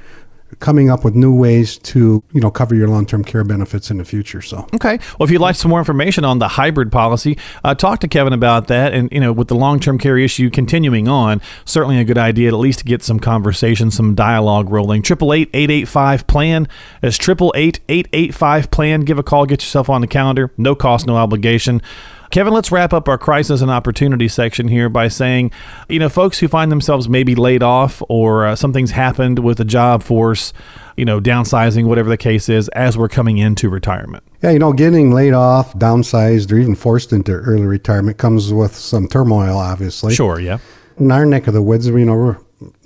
coming 0.59 0.89
up 0.89 1.03
with 1.03 1.15
new 1.15 1.33
ways 1.33 1.77
to, 1.79 2.23
you 2.33 2.41
know, 2.41 2.49
cover 2.49 2.73
your 2.73 2.87
long-term 2.87 3.23
care 3.23 3.43
benefits 3.43 3.91
in 3.91 3.97
the 3.97 4.05
future. 4.05 4.41
So, 4.41 4.67
Okay. 4.75 4.99
Well, 5.19 5.25
if 5.25 5.31
you'd 5.31 5.41
like 5.41 5.55
some 5.55 5.69
more 5.69 5.79
information 5.79 6.23
on 6.25 6.39
the 6.39 6.47
hybrid 6.47 6.91
policy, 6.91 7.37
uh, 7.63 7.75
talk 7.75 7.99
to 7.99 8.07
Kevin 8.07 8.33
about 8.33 8.67
that. 8.67 8.93
And, 8.93 9.11
you 9.11 9.19
know, 9.19 9.31
with 9.31 9.49
the 9.49 9.55
long 9.55 9.79
term 9.79 9.97
care 9.97 10.17
issue 10.17 10.49
continuing 10.49 11.07
on, 11.07 11.41
certainly 11.65 11.99
a 11.99 12.03
good 12.03 12.17
idea 12.17 12.49
to 12.51 12.55
at 12.55 12.59
least 12.59 12.85
get 12.85 13.03
some 13.03 13.19
conversation, 13.19 13.91
some 13.91 14.15
dialogue 14.15 14.69
rolling. 14.69 15.01
888 15.03 16.27
plan. 16.27 16.67
That's 17.01 17.17
888 17.19 18.71
plan. 18.71 19.01
Give 19.01 19.19
a 19.19 19.23
call, 19.23 19.45
get 19.45 19.61
yourself 19.61 19.89
on 19.89 20.01
the 20.01 20.07
calendar. 20.07 20.51
No 20.57 20.75
cost, 20.75 21.07
no 21.07 21.17
obligation. 21.17 21.81
Kevin, 22.29 22.53
let's 22.53 22.71
wrap 22.71 22.93
up 22.93 23.07
our 23.07 23.17
crisis 23.17 23.61
and 23.61 23.71
opportunity 23.71 24.27
section 24.27 24.67
here 24.67 24.89
by 24.89 25.07
saying, 25.07 25.51
you 25.87 25.99
know, 25.99 26.09
folks 26.09 26.39
who 26.39 26.47
find 26.47 26.71
themselves 26.71 27.07
maybe 27.07 27.35
laid 27.35 27.63
off 27.63 28.01
or 28.09 28.45
uh, 28.45 28.55
something's 28.55 28.91
happened 28.91 29.39
with 29.39 29.57
the 29.57 29.65
job 29.65 30.03
force, 30.03 30.51
you 30.97 31.05
know, 31.05 31.21
downsizing, 31.21 31.85
whatever 31.85 32.09
the 32.09 32.17
case 32.17 32.49
is, 32.49 32.67
as 32.69 32.97
we're 32.97 33.07
coming 33.07 33.37
into 33.37 33.69
retirement. 33.69 34.23
yeah, 34.43 34.51
you 34.51 34.59
know, 34.59 34.73
getting 34.73 35.11
laid 35.11 35.33
off, 35.33 35.73
downsized, 35.73 36.51
or 36.51 36.57
even 36.57 36.75
forced 36.75 37.13
into 37.13 37.31
early 37.31 37.65
retirement 37.65 38.17
comes 38.17 38.51
with 38.51 38.75
some 38.75 39.07
turmoil, 39.07 39.57
obviously. 39.57 40.13
Sure, 40.13 40.39
yeah. 40.39 40.57
In 40.97 41.11
our 41.11 41.25
neck 41.25 41.47
of 41.47 41.53
the 41.53 41.61
woods, 41.61 41.87
you 41.87 42.05
know, 42.05 42.15
we're 42.15 42.37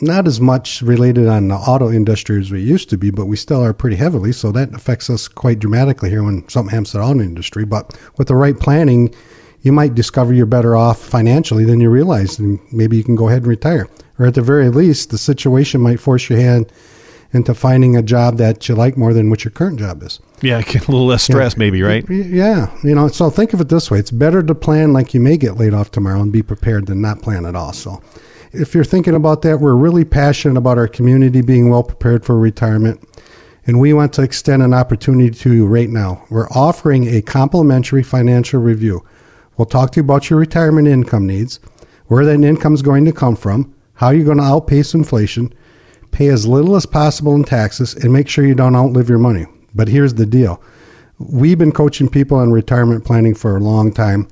not 0.02 0.28
as 0.28 0.42
much 0.42 0.82
related 0.82 1.28
on 1.28 1.48
the 1.48 1.56
auto 1.56 1.90
industry 1.90 2.40
as 2.40 2.52
we 2.52 2.62
used 2.62 2.90
to 2.90 2.98
be, 2.98 3.10
but 3.10 3.26
we 3.26 3.38
still 3.38 3.64
are 3.64 3.74
pretty 3.74 3.96
heavily. 3.96 4.34
So 4.34 4.52
that 4.52 4.74
affects 4.74 5.10
us 5.10 5.28
quite 5.28 5.60
dramatically 5.60 6.10
here 6.10 6.24
when 6.24 6.48
something 6.50 6.72
happens 6.72 6.92
to 6.92 6.98
the 6.98 7.04
auto 7.04 7.22
industry. 7.22 7.66
But 7.66 7.98
with 8.18 8.28
the 8.28 8.36
right 8.36 8.60
planning, 8.60 9.14
you 9.62 9.72
might 9.72 9.96
discover 9.96 10.34
you're 10.34 10.46
better 10.46 10.76
off 10.76 11.00
financially 11.00 11.66
than 11.66 11.80
you 11.80 11.90
realize, 11.90 12.40
and 12.40 12.60
maybe 12.72 12.98
you 12.98 13.04
can 13.04 13.16
go 13.16 13.28
ahead 13.28 13.44
and 13.44 13.48
retire. 13.48 13.88
Or 14.20 14.26
at 14.26 14.36
the 14.36 14.42
very 14.42 14.70
least, 14.70 15.10
the 15.10 15.18
situation 15.18 15.82
might 15.82 16.00
force 16.00 16.30
your 16.30 16.40
hand 16.40 16.72
into 17.34 17.54
finding 17.54 17.96
a 17.96 18.02
job 18.02 18.38
that 18.38 18.68
you 18.68 18.76
like 18.76 18.98
more 18.98 19.14
than 19.14 19.30
what 19.30 19.44
your 19.44 19.52
current 19.52 19.80
job 19.80 20.04
is. 20.04 20.20
Yeah, 20.42 20.58
a 20.68 20.78
little 20.80 21.06
less 21.06 21.24
stress, 21.24 21.56
maybe, 21.58 21.82
right? 21.82 22.08
Yeah, 22.10 22.76
you 22.84 22.94
know, 22.94 23.08
so 23.08 23.30
think 23.30 23.54
of 23.54 23.62
it 23.62 23.70
this 23.70 23.90
way: 23.90 24.00
it's 24.00 24.12
better 24.12 24.44
to 24.44 24.56
plan 24.56 24.94
like 24.94 25.14
you 25.14 25.20
may 25.20 25.38
get 25.38 25.58
laid 25.58 25.74
off 25.74 25.92
tomorrow 25.92 26.22
and 26.22 26.32
be 26.32 26.44
prepared 26.44 26.88
than 26.88 27.02
not 27.02 27.22
plan 27.22 27.46
at 27.46 27.56
all. 27.56 27.74
So, 27.74 28.02
if 28.52 28.74
you're 28.74 28.84
thinking 28.84 29.16
about 29.16 29.44
that, 29.44 29.60
we're 29.60 29.76
really 29.76 30.04
passionate 30.04 30.58
about 30.58 30.78
our 30.78 30.88
community 30.88 31.42
being 31.42 31.70
well 31.70 31.84
prepared 31.84 32.26
for 32.26 32.38
retirement, 32.38 33.02
and 33.66 33.80
we 33.80 33.94
want 33.94 34.14
to 34.14 34.24
extend 34.24 34.62
an 34.62 34.74
opportunity 34.74 35.30
to 35.30 35.54
you 35.54 35.66
right 35.68 35.90
now. 35.90 36.26
We're 36.30 36.50
offering 36.50 37.08
a 37.08 37.22
complimentary 37.22 38.04
financial 38.04 38.60
review. 38.60 39.06
We'll 39.62 39.68
talk 39.68 39.92
to 39.92 40.00
you 40.00 40.04
about 40.04 40.28
your 40.28 40.40
retirement 40.40 40.88
income 40.88 41.28
needs, 41.28 41.60
where 42.08 42.26
that 42.26 42.44
income 42.44 42.74
is 42.74 42.82
going 42.82 43.06
to 43.06 43.12
come 43.12 43.36
from, 43.36 43.76
how 43.94 44.10
you're 44.10 44.26
going 44.26 44.40
to 44.40 44.44
outpace 44.44 44.96
inflation, 44.96 45.54
pay 46.10 46.30
as 46.30 46.48
little 46.48 46.76
as 46.76 46.88
possible 46.88 47.36
in 47.36 47.44
taxes, 47.44 47.94
and 47.94 48.12
make 48.12 48.28
sure 48.28 48.44
you 48.44 48.56
don't 48.56 48.76
outlive 48.76 49.08
your 49.08 49.20
money. 49.20 49.46
But 49.76 49.88
here's 49.88 50.16
the 50.16 50.26
deal 50.26 50.64
we've 51.20 51.60
been 51.60 51.72
coaching 51.72 52.10
people 52.10 52.40
on 52.40 52.52
retirement 52.52 53.06
planning 53.06 53.36
for 53.36 53.56
a 53.56 53.60
long 53.60 53.94
time, 53.94 54.28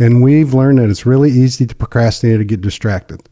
and 0.00 0.20
we've 0.20 0.52
learned 0.52 0.80
that 0.80 0.90
it's 0.90 1.06
really 1.06 1.30
easy 1.30 1.64
to 1.64 1.76
procrastinate 1.76 2.40
or 2.40 2.44
get 2.44 2.60
distracted. 2.60 3.22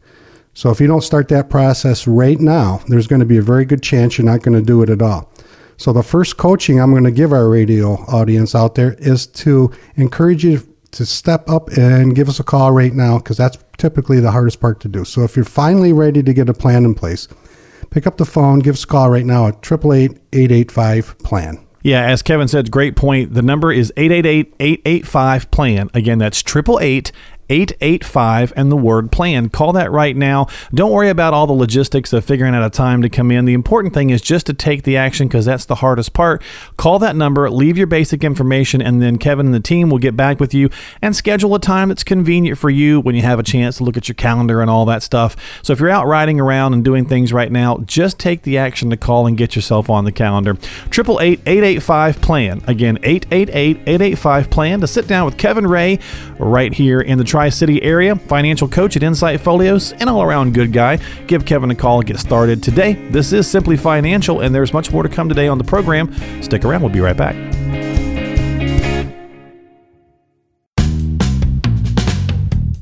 So 0.53 0.69
if 0.69 0.79
you 0.79 0.87
don't 0.87 1.03
start 1.03 1.27
that 1.27 1.49
process 1.49 2.07
right 2.07 2.39
now, 2.39 2.79
there's 2.87 3.07
going 3.07 3.19
to 3.19 3.25
be 3.25 3.39
a 3.39 3.41
very 3.41 3.65
good 3.65 3.83
chance 3.83 4.17
you're 4.17 4.23
not 4.23 4.41
going 4.41 4.57
to 4.57 4.65
do 4.65 4.83
it 4.83 4.89
at 4.89 5.01
all. 5.01 5.29
So 5.75 5.91
the 5.91 6.01
first 6.01 6.37
coaching 6.37 6.79
I'm 6.79 6.91
going 6.91 7.03
to 7.03 7.11
give 7.11 7.33
our 7.33 7.49
radio 7.49 7.95
audience 8.07 8.55
out 8.55 8.75
there 8.75 8.93
is 8.99 9.27
to 9.27 9.73
encourage 9.97 10.45
you 10.45 10.70
to 10.91 11.05
step 11.05 11.49
up 11.49 11.69
and 11.69 12.15
give 12.15 12.29
us 12.29 12.39
a 12.39 12.43
call 12.43 12.71
right 12.71 12.93
now 12.93 13.17
because 13.17 13.37
that's 13.37 13.57
typically 13.77 14.19
the 14.19 14.31
hardest 14.31 14.59
part 14.59 14.79
to 14.81 14.87
do. 14.87 15.05
So 15.05 15.23
if 15.23 15.35
you're 15.35 15.45
finally 15.45 15.93
ready 15.93 16.23
to 16.23 16.33
get 16.33 16.49
a 16.49 16.53
plan 16.53 16.85
in 16.85 16.95
place, 16.95 17.27
pick 17.89 18.05
up 18.05 18.17
the 18.17 18.25
phone, 18.25 18.59
give 18.59 18.75
us 18.75 18.83
a 18.83 18.87
call 18.87 19.09
right 19.09 19.25
now 19.25 19.47
at 19.47 19.61
888-885-PLAN. 19.61 21.65
Yeah, 21.83 22.05
as 22.05 22.21
Kevin 22.21 22.47
said, 22.47 22.69
great 22.69 22.95
point. 22.95 23.33
The 23.33 23.41
number 23.41 23.71
is 23.71 23.91
888-885-PLAN. 23.97 25.89
Again, 25.95 26.19
that's 26.19 26.43
888 26.45 27.11
885 27.51 28.53
and 28.55 28.71
the 28.71 28.77
word 28.77 29.11
plan. 29.11 29.49
Call 29.49 29.73
that 29.73 29.91
right 29.91 30.15
now. 30.15 30.47
Don't 30.73 30.91
worry 30.91 31.09
about 31.09 31.33
all 31.33 31.45
the 31.45 31.53
logistics 31.53 32.13
of 32.13 32.23
figuring 32.23 32.55
out 32.55 32.63
a 32.63 32.69
time 32.69 33.01
to 33.01 33.09
come 33.09 33.29
in. 33.29 33.43
The 33.43 33.53
important 33.53 33.93
thing 33.93 34.09
is 34.09 34.21
just 34.21 34.45
to 34.45 34.53
take 34.53 34.83
the 34.83 34.95
action 34.95 35.27
because 35.27 35.45
that's 35.45 35.65
the 35.65 35.75
hardest 35.75 36.13
part. 36.13 36.41
Call 36.77 36.97
that 36.99 37.15
number, 37.15 37.49
leave 37.49 37.77
your 37.77 37.87
basic 37.87 38.23
information, 38.23 38.81
and 38.81 39.01
then 39.01 39.17
Kevin 39.17 39.47
and 39.47 39.55
the 39.55 39.59
team 39.59 39.89
will 39.89 39.97
get 39.99 40.15
back 40.15 40.39
with 40.39 40.53
you 40.53 40.69
and 41.01 41.13
schedule 41.15 41.53
a 41.53 41.59
time 41.59 41.89
that's 41.89 42.05
convenient 42.05 42.57
for 42.57 42.69
you 42.69 43.01
when 43.01 43.15
you 43.15 43.21
have 43.21 43.39
a 43.39 43.43
chance 43.43 43.77
to 43.77 43.83
look 43.83 43.97
at 43.97 44.07
your 44.07 44.15
calendar 44.15 44.61
and 44.61 44.69
all 44.69 44.85
that 44.85 45.03
stuff. 45.03 45.35
So 45.61 45.73
if 45.73 45.79
you're 45.79 45.89
out 45.89 46.07
riding 46.07 46.39
around 46.39 46.73
and 46.73 46.85
doing 46.85 47.05
things 47.05 47.33
right 47.33 47.51
now, 47.51 47.79
just 47.79 48.17
take 48.17 48.43
the 48.43 48.57
action 48.57 48.89
to 48.91 48.97
call 48.97 49.27
and 49.27 49.37
get 49.37 49.55
yourself 49.55 49.89
on 49.89 50.05
the 50.05 50.11
calendar. 50.11 50.57
888 50.91 52.21
plan. 52.21 52.61
Again, 52.67 52.97
888 53.03 53.79
885 53.87 54.49
plan 54.49 54.81
to 54.81 54.87
sit 54.87 55.07
down 55.07 55.25
with 55.25 55.37
Kevin 55.37 55.67
Ray 55.67 55.99
right 56.39 56.73
here 56.73 57.01
in 57.01 57.17
the 57.17 57.23
Tri 57.23 57.40
City 57.49 57.81
area, 57.83 58.15
financial 58.15 58.67
coach 58.67 58.95
at 58.95 59.03
Insight 59.03 59.41
Folios, 59.41 59.93
and 59.93 60.09
all 60.09 60.21
around 60.21 60.53
good 60.53 60.71
guy. 60.73 60.97
Give 61.27 61.45
Kevin 61.45 61.71
a 61.71 61.75
call 61.75 61.99
and 61.99 62.07
get 62.07 62.19
started 62.19 62.61
today. 62.61 62.93
This 63.09 63.33
is 63.33 63.49
Simply 63.49 63.77
Financial, 63.77 64.41
and 64.41 64.53
there's 64.53 64.73
much 64.73 64.91
more 64.91 65.03
to 65.03 65.09
come 65.09 65.29
today 65.29 65.47
on 65.47 65.57
the 65.57 65.63
program. 65.63 66.13
Stick 66.41 66.65
around, 66.65 66.81
we'll 66.81 66.91
be 66.91 66.99
right 66.99 67.17
back. 67.17 67.35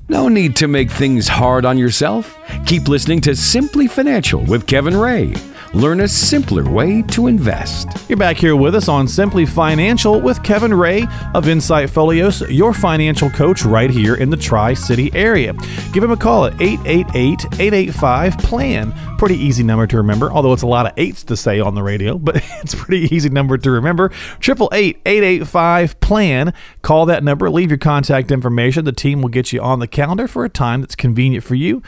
No 0.09 0.27
need 0.27 0.55
to 0.57 0.67
make 0.67 0.89
things 0.89 1.27
hard 1.27 1.65
on 1.65 1.77
yourself. 1.77 2.37
Keep 2.65 2.87
listening 2.87 3.21
to 3.21 3.35
Simply 3.35 3.87
Financial 3.87 4.43
with 4.43 4.67
Kevin 4.67 4.97
Ray. 4.97 5.33
Learn 5.73 5.99
a 5.99 6.07
simpler 6.07 6.67
way 6.67 7.03
to 7.03 7.27
invest. 7.27 7.89
You're 8.09 8.17
back 8.17 8.37
here 8.37 8.55
with 8.55 8.73
us 8.73 8.87
on 8.87 9.07
Simply 9.07 9.45
Financial 9.45 10.19
with 10.19 10.41
Kevin 10.41 10.73
Ray 10.73 11.05
of 11.35 11.47
Insight 11.47 11.91
Folios, 11.91 12.41
your 12.49 12.73
financial 12.73 13.29
coach 13.29 13.63
right 13.63 13.91
here 13.91 14.15
in 14.15 14.31
the 14.31 14.37
Tri 14.37 14.73
City 14.73 15.11
area. 15.13 15.53
Give 15.93 16.03
him 16.03 16.09
a 16.09 16.17
call 16.17 16.45
at 16.45 16.59
888 16.59 17.59
885 17.59 18.37
PLAN. 18.39 18.93
Pretty 19.19 19.35
easy 19.35 19.61
number 19.61 19.85
to 19.85 19.97
remember, 19.97 20.31
although 20.31 20.53
it's 20.53 20.63
a 20.63 20.67
lot 20.67 20.87
of 20.87 20.93
eights 20.97 21.23
to 21.25 21.37
say 21.37 21.59
on 21.59 21.75
the 21.75 21.83
radio, 21.83 22.17
but 22.17 22.37
it's 22.61 22.73
pretty 22.73 23.13
easy 23.13 23.29
number 23.29 23.55
to 23.55 23.69
remember. 23.69 24.11
888 24.41 25.01
885 25.05 25.99
PLAN. 25.99 26.53
Call 26.81 27.05
that 27.05 27.23
number, 27.23 27.47
leave 27.47 27.69
your 27.69 27.77
contact 27.77 28.31
information. 28.31 28.85
The 28.85 28.91
team 28.91 29.21
will 29.21 29.29
get 29.29 29.53
you 29.53 29.61
on 29.61 29.77
the 29.77 29.87
calendar 29.87 30.27
for 30.27 30.45
a 30.45 30.49
time 30.49 30.81
that's 30.81 30.95
convenient 30.95 31.43
for 31.43 31.53
you 31.53 31.83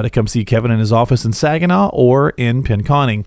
to 0.00 0.08
come 0.08 0.26
see 0.26 0.44
Kevin 0.46 0.70
in 0.70 0.78
his 0.78 0.92
office 0.92 1.26
in 1.26 1.34
Saginaw 1.34 1.90
or 1.92 2.30
in 2.30 2.62
Pinconning. 2.62 3.26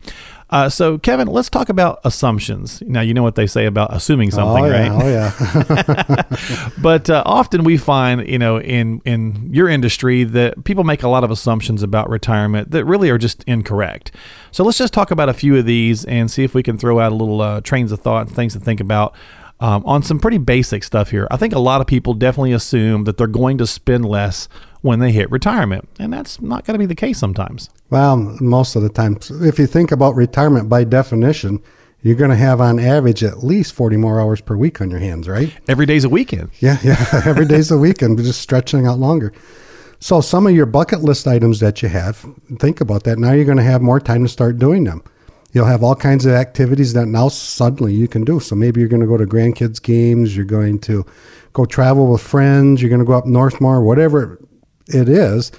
Uh, 0.50 0.70
so, 0.70 1.00
Kevin, 1.00 1.28
let's 1.28 1.50
talk 1.50 1.70
about 1.70 2.00
assumptions. 2.04 2.82
Now, 2.84 3.02
you 3.02 3.14
know 3.14 3.24
what 3.24 3.36
they 3.36 3.48
say 3.48 3.66
about 3.66 3.94
assuming 3.94 4.30
something, 4.30 4.64
oh, 4.64 4.68
yeah, 4.68 4.90
right? 4.90 5.04
Oh, 5.04 6.24
yeah. 6.28 6.70
but 6.82 7.10
uh, 7.10 7.24
often 7.26 7.64
we 7.64 7.78
find, 7.78 8.28
you 8.28 8.38
know, 8.38 8.60
in 8.60 9.02
in 9.06 9.50
your 9.52 9.68
industry 9.68 10.24
that 10.24 10.64
people 10.64 10.84
make 10.84 11.02
a 11.02 11.10
lot 11.10 11.24
of 11.24 11.32
assumptions 11.32 11.82
about 11.82 12.10
retirement 12.10 12.72
that 12.72 12.86
really 12.86 13.10
are 13.10 13.18
just 13.18 13.44
incorrect. 13.46 14.12
So, 14.52 14.64
let's 14.64 14.78
just 14.78 14.94
talk 14.94 15.10
about 15.10 15.30
a 15.30 15.34
few 15.34 15.58
of 15.58 15.66
these 15.66 16.06
and 16.06 16.30
see 16.30 16.44
if 16.44 16.54
we 16.54 16.62
can 16.62 16.78
throw 16.78 17.00
out 17.00 17.12
a 17.12 17.16
little 17.16 17.42
uh, 17.42 17.62
trains 17.62 17.92
of 17.92 18.02
thought 18.02 18.28
and 18.28 18.36
things 18.36 18.54
to 18.54 18.60
think 18.60 18.80
about 18.80 19.16
um, 19.60 19.84
on 19.86 20.04
some 20.04 20.20
pretty 20.20 20.38
basic 20.38 20.84
stuff 20.84 21.12
here. 21.12 21.28
I 21.32 21.38
think 21.38 21.54
a 21.54 21.60
lot 21.60 21.82
of 21.82 21.88
people 21.88 22.14
definitely 22.14 22.52
assume 22.52 23.06
that 23.06 23.18
they're 23.18 23.28
going 23.28 23.58
to 23.58 23.68
spend 23.68 24.06
less 24.06 24.48
when 24.86 25.00
they 25.00 25.12
hit 25.12 25.32
retirement, 25.32 25.90
and 25.98 26.14
that's 26.14 26.40
not 26.40 26.64
going 26.64 26.76
to 26.76 26.80
be 26.80 26.86
the 26.86 26.94
case 26.94 27.18
sometimes. 27.18 27.72
Well, 27.90 28.18
most 28.18 28.76
of 28.76 28.84
the 28.84 28.90
time, 28.90 29.18
if 29.42 29.58
you 29.58 29.66
think 29.66 29.92
about 29.92 30.14
retirement 30.14 30.70
by 30.70 30.84
definition, 30.84 31.60
you're 32.04 32.16
going 32.16 32.30
to 32.30 32.38
have 32.38 32.62
on 32.62 32.78
average 32.78 33.24
at 33.24 33.44
least 33.44 33.74
40 33.74 33.98
more 33.98 34.22
hours 34.22 34.42
per 34.42 34.56
week 34.56 34.82
on 34.82 34.92
your 34.92 35.00
hands, 35.00 35.28
right? 35.28 35.52
Every 35.68 35.88
day's 35.88 36.04
a 36.04 36.10
weekend. 36.10 36.52
Yeah, 36.60 36.78
yeah. 36.84 37.04
Every 37.26 37.48
day's 37.48 37.72
a 37.72 37.78
weekend, 37.80 38.20
just 38.20 38.42
stretching 38.42 38.86
out 38.86 39.00
longer. 39.00 39.34
So, 40.00 40.22
some 40.22 40.46
of 40.46 40.54
your 40.54 40.68
bucket 40.68 41.02
list 41.02 41.26
items 41.26 41.62
that 41.62 41.82
you 41.82 41.90
have, 41.90 42.24
think 42.60 42.80
about 42.80 43.06
that. 43.06 43.18
Now 43.18 43.32
you're 43.32 43.46
going 43.46 43.58
to 43.58 43.64
have 43.64 43.82
more 43.82 44.00
time 44.00 44.22
to 44.22 44.30
start 44.30 44.60
doing 44.60 44.84
them. 44.84 45.04
You'll 45.52 45.66
have 45.66 45.84
all 45.84 45.96
kinds 45.96 46.28
of 46.28 46.34
activities 46.34 46.94
that 46.94 47.08
now 47.08 47.30
suddenly 47.30 47.96
you 47.96 48.08
can 48.08 48.24
do. 48.24 48.40
So, 48.40 48.56
maybe 48.56 48.82
you're 48.82 48.90
going 48.90 49.02
to 49.02 49.08
go 49.08 49.18
to 49.18 49.26
grandkids' 49.26 49.82
games, 49.82 50.36
you're 50.36 50.46
going 50.46 50.78
to 50.82 51.08
go 51.54 51.66
travel 51.66 52.12
with 52.12 52.22
friends, 52.22 52.84
you're 52.84 52.90
going 52.90 53.00
to 53.00 53.06
go 53.06 53.14
up 53.14 53.26
north 53.26 53.60
more, 53.60 53.82
whatever 53.82 54.38
it 54.88 55.10
is 55.10 55.52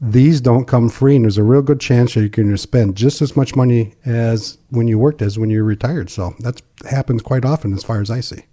these 0.00 0.40
don't 0.40 0.66
come 0.66 0.88
free, 0.88 1.16
and 1.16 1.24
there's 1.24 1.38
a 1.38 1.42
real 1.42 1.62
good 1.62 1.80
chance 1.80 2.14
that 2.14 2.20
you're 2.20 2.28
going 2.28 2.50
to 2.50 2.58
spend 2.58 2.96
just 2.96 3.22
as 3.22 3.36
much 3.36 3.56
money 3.56 3.94
as 4.04 4.58
when 4.70 4.86
you 4.88 4.98
worked 4.98 5.22
as 5.22 5.38
when 5.38 5.50
you're 5.50 5.64
retired. 5.64 6.10
So 6.10 6.34
that 6.40 6.60
happens 6.88 7.22
quite 7.22 7.44
often, 7.44 7.72
as 7.72 7.82
far 7.84 8.00
as 8.00 8.10
I 8.10 8.20
see. 8.20 8.44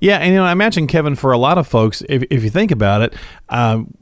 Yeah, 0.00 0.18
and 0.18 0.32
you 0.32 0.38
know, 0.38 0.44
I 0.44 0.52
imagine 0.52 0.86
Kevin, 0.86 1.14
for 1.14 1.32
a 1.32 1.38
lot 1.38 1.58
of 1.58 1.68
folks, 1.68 2.02
if 2.08 2.24
if 2.30 2.42
you 2.42 2.50
think 2.50 2.70
about 2.70 3.02
it. 3.02 3.14
Um, 3.48 3.94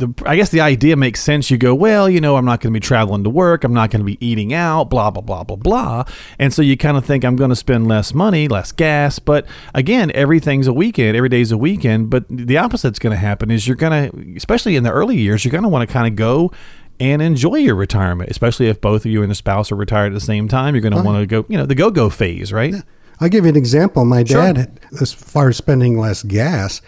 the, 0.00 0.12
I 0.26 0.36
guess 0.36 0.50
the 0.50 0.60
idea 0.60 0.96
makes 0.96 1.20
sense. 1.20 1.50
You 1.50 1.58
go, 1.58 1.74
well, 1.74 2.10
you 2.10 2.20
know, 2.20 2.36
I'm 2.36 2.44
not 2.44 2.60
going 2.60 2.72
to 2.72 2.76
be 2.76 2.84
traveling 2.84 3.22
to 3.24 3.30
work. 3.30 3.62
I'm 3.62 3.72
not 3.72 3.90
going 3.90 4.00
to 4.00 4.04
be 4.04 4.24
eating 4.24 4.52
out, 4.52 4.90
blah, 4.90 5.10
blah, 5.10 5.22
blah, 5.22 5.44
blah, 5.44 5.56
blah. 5.56 6.04
And 6.38 6.52
so 6.52 6.62
you 6.62 6.76
kind 6.76 6.96
of 6.96 7.04
think 7.04 7.24
I'm 7.24 7.36
going 7.36 7.50
to 7.50 7.56
spend 7.56 7.86
less 7.86 8.12
money, 8.12 8.48
less 8.48 8.72
gas. 8.72 9.18
But 9.18 9.46
again, 9.74 10.10
everything's 10.14 10.66
a 10.66 10.72
weekend. 10.72 11.16
Every 11.16 11.28
day's 11.28 11.52
a 11.52 11.58
weekend. 11.58 12.10
But 12.10 12.24
the 12.28 12.58
opposite's 12.58 12.98
going 12.98 13.12
to 13.12 13.20
happen 13.20 13.50
is 13.50 13.68
you're 13.68 13.76
going 13.76 14.10
to, 14.10 14.36
especially 14.36 14.76
in 14.76 14.82
the 14.82 14.90
early 14.90 15.16
years, 15.16 15.44
you're 15.44 15.52
going 15.52 15.62
to 15.62 15.68
want 15.68 15.88
to 15.88 15.92
kind 15.92 16.08
of 16.08 16.16
go 16.16 16.50
and 16.98 17.22
enjoy 17.22 17.56
your 17.56 17.74
retirement, 17.74 18.30
especially 18.30 18.68
if 18.68 18.80
both 18.80 19.06
of 19.06 19.10
you 19.10 19.22
and 19.22 19.30
the 19.30 19.34
spouse 19.34 19.72
are 19.72 19.76
retired 19.76 20.08
at 20.08 20.14
the 20.14 20.20
same 20.20 20.48
time. 20.48 20.74
You're 20.74 20.82
going 20.82 20.96
to 20.96 21.02
want 21.02 21.18
to 21.18 21.26
go, 21.26 21.46
you 21.48 21.56
know, 21.56 21.66
the 21.66 21.74
go 21.74 21.90
go 21.90 22.10
phase, 22.10 22.52
right? 22.52 22.74
Yeah. 22.74 22.82
I'll 23.20 23.28
give 23.28 23.44
you 23.44 23.50
an 23.50 23.56
example. 23.56 24.04
My 24.04 24.22
dad, 24.22 24.78
sure. 24.90 25.02
as 25.02 25.12
far 25.12 25.50
as 25.50 25.56
spending 25.56 25.98
less 25.98 26.22
gas, 26.22 26.80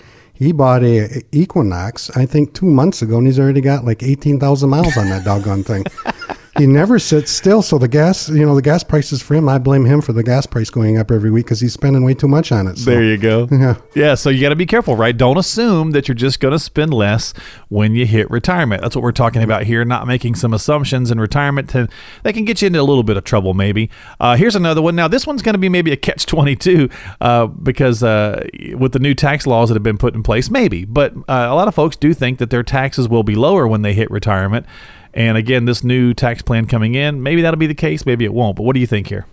he 0.43 0.53
bought 0.53 0.83
a 0.83 1.23
Equinox, 1.33 2.11
I 2.17 2.27
think, 2.27 2.53
two 2.53 2.67
months 2.67 3.03
ago, 3.03 3.19
and 3.19 3.27
he's 3.27 3.39
already 3.39 3.61
got 3.61 3.85
like 3.85 4.03
eighteen 4.03 4.41
thousand 4.41 4.71
miles 4.71 4.97
on 4.97 5.09
that 5.11 5.25
doggone 5.25 5.63
thing. 5.63 5.85
he 6.59 6.67
never 6.67 6.99
sits 6.99 7.31
still. 7.31 7.63
So 7.63 7.79
the 7.79 7.89
gas, 7.89 8.29
you 8.29 8.45
know, 8.45 8.55
the 8.55 8.63
gas 8.63 8.85
prices 8.85 9.23
for 9.23 9.35
him, 9.35 9.49
I 9.49 9.59
blame 9.59 9.87
him 9.87 10.03
for 10.03 10.13
the 10.13 10.23
gas 10.23 10.45
price 10.45 10.69
going 10.69 10.99
up 10.99 11.11
every 11.11 11.31
week 11.31 11.47
because 11.47 11.61
he's 11.61 11.73
spending 11.73 12.05
way 12.05 12.13
too 12.13 12.29
much 12.29 12.53
on 12.53 12.67
it. 12.67 12.77
So. 12.77 12.91
There 12.91 13.03
you 13.03 13.17
go. 13.17 13.49
Yeah. 13.51 13.77
Yeah. 13.95 14.15
So 14.15 14.29
you 14.29 14.43
got 14.43 14.51
to 14.51 14.57
be 14.57 14.67
careful, 14.67 14.95
right? 14.95 15.17
Don't 15.17 15.39
assume 15.39 15.93
that 15.93 16.09
you're 16.09 16.15
just 16.15 16.41
going 16.41 16.53
to 16.53 16.59
spend 16.59 16.93
less 16.93 17.33
when 17.69 17.95
you 17.95 18.05
hit 18.05 18.31
retirement. 18.31 18.83
That's 18.83 18.95
what 18.95 19.03
we're 19.03 19.13
talking 19.13 19.43
about 19.43 19.65
here. 19.65 19.83
Not 19.85 20.07
making 20.07 20.35
some 20.35 20.53
assumptions 20.53 21.11
in 21.11 21.19
retirement 21.19 21.71
to, 21.71 21.89
that 22.23 22.35
can 22.35 22.45
get 22.45 22.61
you 22.61 22.67
into 22.67 22.81
a 22.81 22.83
little 22.83 23.03
bit 23.03 23.17
of 23.17 23.25
trouble, 23.25 23.55
maybe. 23.55 23.89
Uh, 24.21 24.37
here's 24.37 24.57
another 24.57 24.83
one. 24.83 24.95
Now, 24.95 25.09
this 25.09 25.27
one's 25.27 25.41
going 25.41 25.55
to 25.55 25.59
be 25.59 25.71
maybe 25.71 25.91
a 25.91 25.97
catch 25.97 26.27
22 26.27 26.91
uh, 27.23 27.47
because 27.47 28.03
uh, 28.03 28.47
with 28.75 28.93
the 28.93 28.99
new 28.99 29.15
tax 29.15 29.47
laws 29.47 29.71
that 29.71 29.75
have 29.75 29.83
been 29.83 29.99
put 29.99 30.15
in 30.15 30.23
place, 30.23 30.51
maybe. 30.51 30.85
But 30.85 31.15
uh, 31.17 31.47
a 31.49 31.55
lot 31.55 31.67
of 31.69 31.75
folks 31.75 31.97
do 31.97 32.13
think 32.13 32.39
that 32.41 32.51
their 32.51 32.63
taxes 32.63 33.09
will 33.09 33.23
be 33.23 33.35
lower 33.35 33.67
when 33.67 33.81
they 33.81 33.95
hit 33.95 34.11
retirement. 34.11 34.67
And 35.15 35.37
again, 35.37 35.67
this 35.67 35.85
new 35.85 36.15
tax 36.15 36.43
plan 36.43 36.67
coming 36.67 36.95
in, 36.95 37.23
maybe 37.23 37.43
that'll 37.43 37.59
be 37.59 37.67
the 37.67 37.75
case, 37.75 38.07
maybe 38.07 38.25
it 38.25 38.33
won't. 38.33 38.57
But 38.57 38.63
what 38.63 38.75
do 38.75 38.81
you 38.81 38.87
think 38.87 39.09
here? 39.09 39.27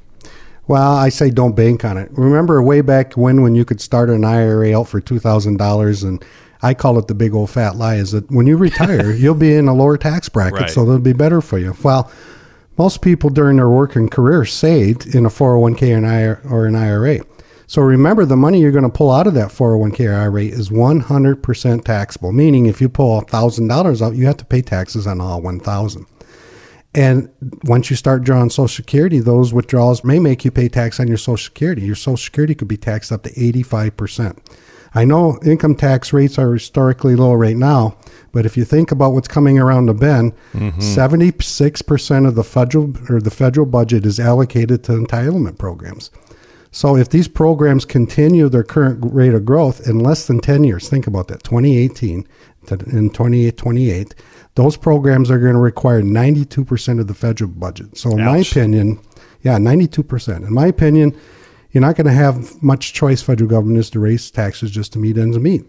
Well, 0.67 0.95
I 0.95 1.09
say 1.09 1.31
don't 1.31 1.55
bank 1.55 1.83
on 1.83 1.97
it. 1.97 2.09
Remember 2.11 2.61
way 2.61 2.81
back 2.81 3.13
when 3.13 3.41
when 3.41 3.55
you 3.55 3.65
could 3.65 3.81
start 3.81 4.09
an 4.09 4.23
IRA 4.23 4.77
out 4.77 4.87
for 4.87 5.01
two 5.01 5.17
thousand 5.17 5.57
dollars, 5.57 6.03
and 6.03 6.23
I 6.61 6.75
call 6.75 6.99
it 6.99 7.07
the 7.07 7.15
big 7.15 7.33
old 7.33 7.49
fat 7.49 7.75
lie 7.75 7.95
is 7.95 8.11
that 8.11 8.29
when 8.29 8.45
you 8.45 8.55
retire, 8.55 9.11
you'll 9.15 9.33
be 9.33 9.55
in 9.55 9.67
a 9.67 9.73
lower 9.73 9.97
tax 9.97 10.29
bracket, 10.29 10.59
right. 10.59 10.69
so 10.69 10.83
it'll 10.83 10.99
be 10.99 11.13
better 11.13 11.41
for 11.41 11.57
you. 11.57 11.75
Well, 11.81 12.11
most 12.77 13.01
people 13.01 13.29
during 13.29 13.57
their 13.57 13.69
working 13.69 14.09
career 14.09 14.45
saved 14.45 15.15
in 15.15 15.25
a 15.25 15.29
401k 15.29 16.45
or 16.51 16.65
an 16.65 16.75
IRA. 16.75 17.19
So 17.69 17.83
remember, 17.83 18.25
the 18.25 18.35
money 18.35 18.61
you're 18.61 18.71
going 18.71 18.83
to 18.83 18.89
pull 18.89 19.11
out 19.11 19.27
of 19.27 19.35
that 19.35 19.49
401k 19.49 20.11
IRA 20.11 20.45
is 20.45 20.69
100% 20.69 21.85
taxable. 21.85 22.31
Meaning, 22.31 22.65
if 22.65 22.81
you 22.81 22.89
pull 22.89 23.21
$1,000 23.21 24.01
out, 24.01 24.15
you 24.15 24.25
have 24.25 24.37
to 24.37 24.45
pay 24.45 24.63
taxes 24.63 25.05
on 25.05 25.21
all 25.21 25.39
1,000. 25.39 26.07
And 26.95 27.29
once 27.65 27.91
you 27.91 27.95
start 27.95 28.23
drawing 28.23 28.49
Social 28.49 28.67
Security, 28.67 29.19
those 29.19 29.53
withdrawals 29.53 30.03
may 30.03 30.17
make 30.17 30.43
you 30.43 30.49
pay 30.49 30.67
tax 30.67 30.99
on 30.99 31.07
your 31.07 31.17
Social 31.17 31.37
Security. 31.37 31.83
Your 31.83 31.93
Social 31.93 32.17
Security 32.17 32.55
could 32.55 32.67
be 32.67 32.75
taxed 32.75 33.11
up 33.11 33.21
to 33.21 33.29
85%. 33.29 34.39
I 34.95 35.05
know 35.05 35.37
income 35.45 35.75
tax 35.75 36.11
rates 36.11 36.39
are 36.39 36.51
historically 36.51 37.15
low 37.15 37.33
right 37.33 37.55
now, 37.55 37.99
but 38.31 38.47
if 38.47 38.57
you 38.57 38.65
think 38.65 38.91
about 38.91 39.13
what's 39.13 39.27
coming 39.27 39.59
around 39.59 39.85
the 39.85 39.93
bend, 39.93 40.33
mm-hmm. 40.53 40.79
76% 40.79 42.27
of 42.27 42.33
the 42.33 42.43
federal 42.43 42.95
or 43.11 43.21
the 43.21 43.29
federal 43.29 43.67
budget 43.67 44.07
is 44.07 44.19
allocated 44.19 44.83
to 44.85 44.93
entitlement 44.93 45.59
programs. 45.59 46.09
So 46.71 46.95
if 46.95 47.09
these 47.09 47.27
programs 47.27 47.85
continue 47.85 48.47
their 48.47 48.63
current 48.63 48.99
rate 49.01 49.33
of 49.33 49.45
growth 49.45 49.87
in 49.87 49.99
less 49.99 50.27
than 50.27 50.39
10 50.39 50.63
years, 50.63 50.87
think 50.87 51.07
about 51.07 51.27
that, 51.29 51.43
2018 51.43 52.27
to 52.67 52.73
in 52.73 53.09
2028, 53.09 54.15
those 54.55 54.77
programs 54.77 55.31
are 55.31 55.39
going 55.39 55.53
to 55.53 55.59
require 55.59 56.01
92% 56.01 56.99
of 56.99 57.07
the 57.07 57.13
federal 57.13 57.49
budget. 57.49 57.97
So 57.97 58.11
in 58.11 58.19
Ouch. 58.19 58.25
my 58.25 58.37
opinion, 58.37 58.99
yeah, 59.41 59.57
92%. 59.57 60.45
In 60.45 60.53
my 60.53 60.67
opinion, 60.67 61.17
you're 61.71 61.81
not 61.81 61.95
going 61.95 62.07
to 62.07 62.13
have 62.13 62.61
much 62.61 62.93
choice, 62.93 63.21
federal 63.21 63.49
government, 63.49 63.79
is 63.79 63.89
to 63.91 63.99
raise 63.99 64.29
taxes 64.29 64.71
just 64.71 64.93
to 64.93 64.99
meet 64.99 65.17
ends 65.17 65.37
meet. 65.39 65.65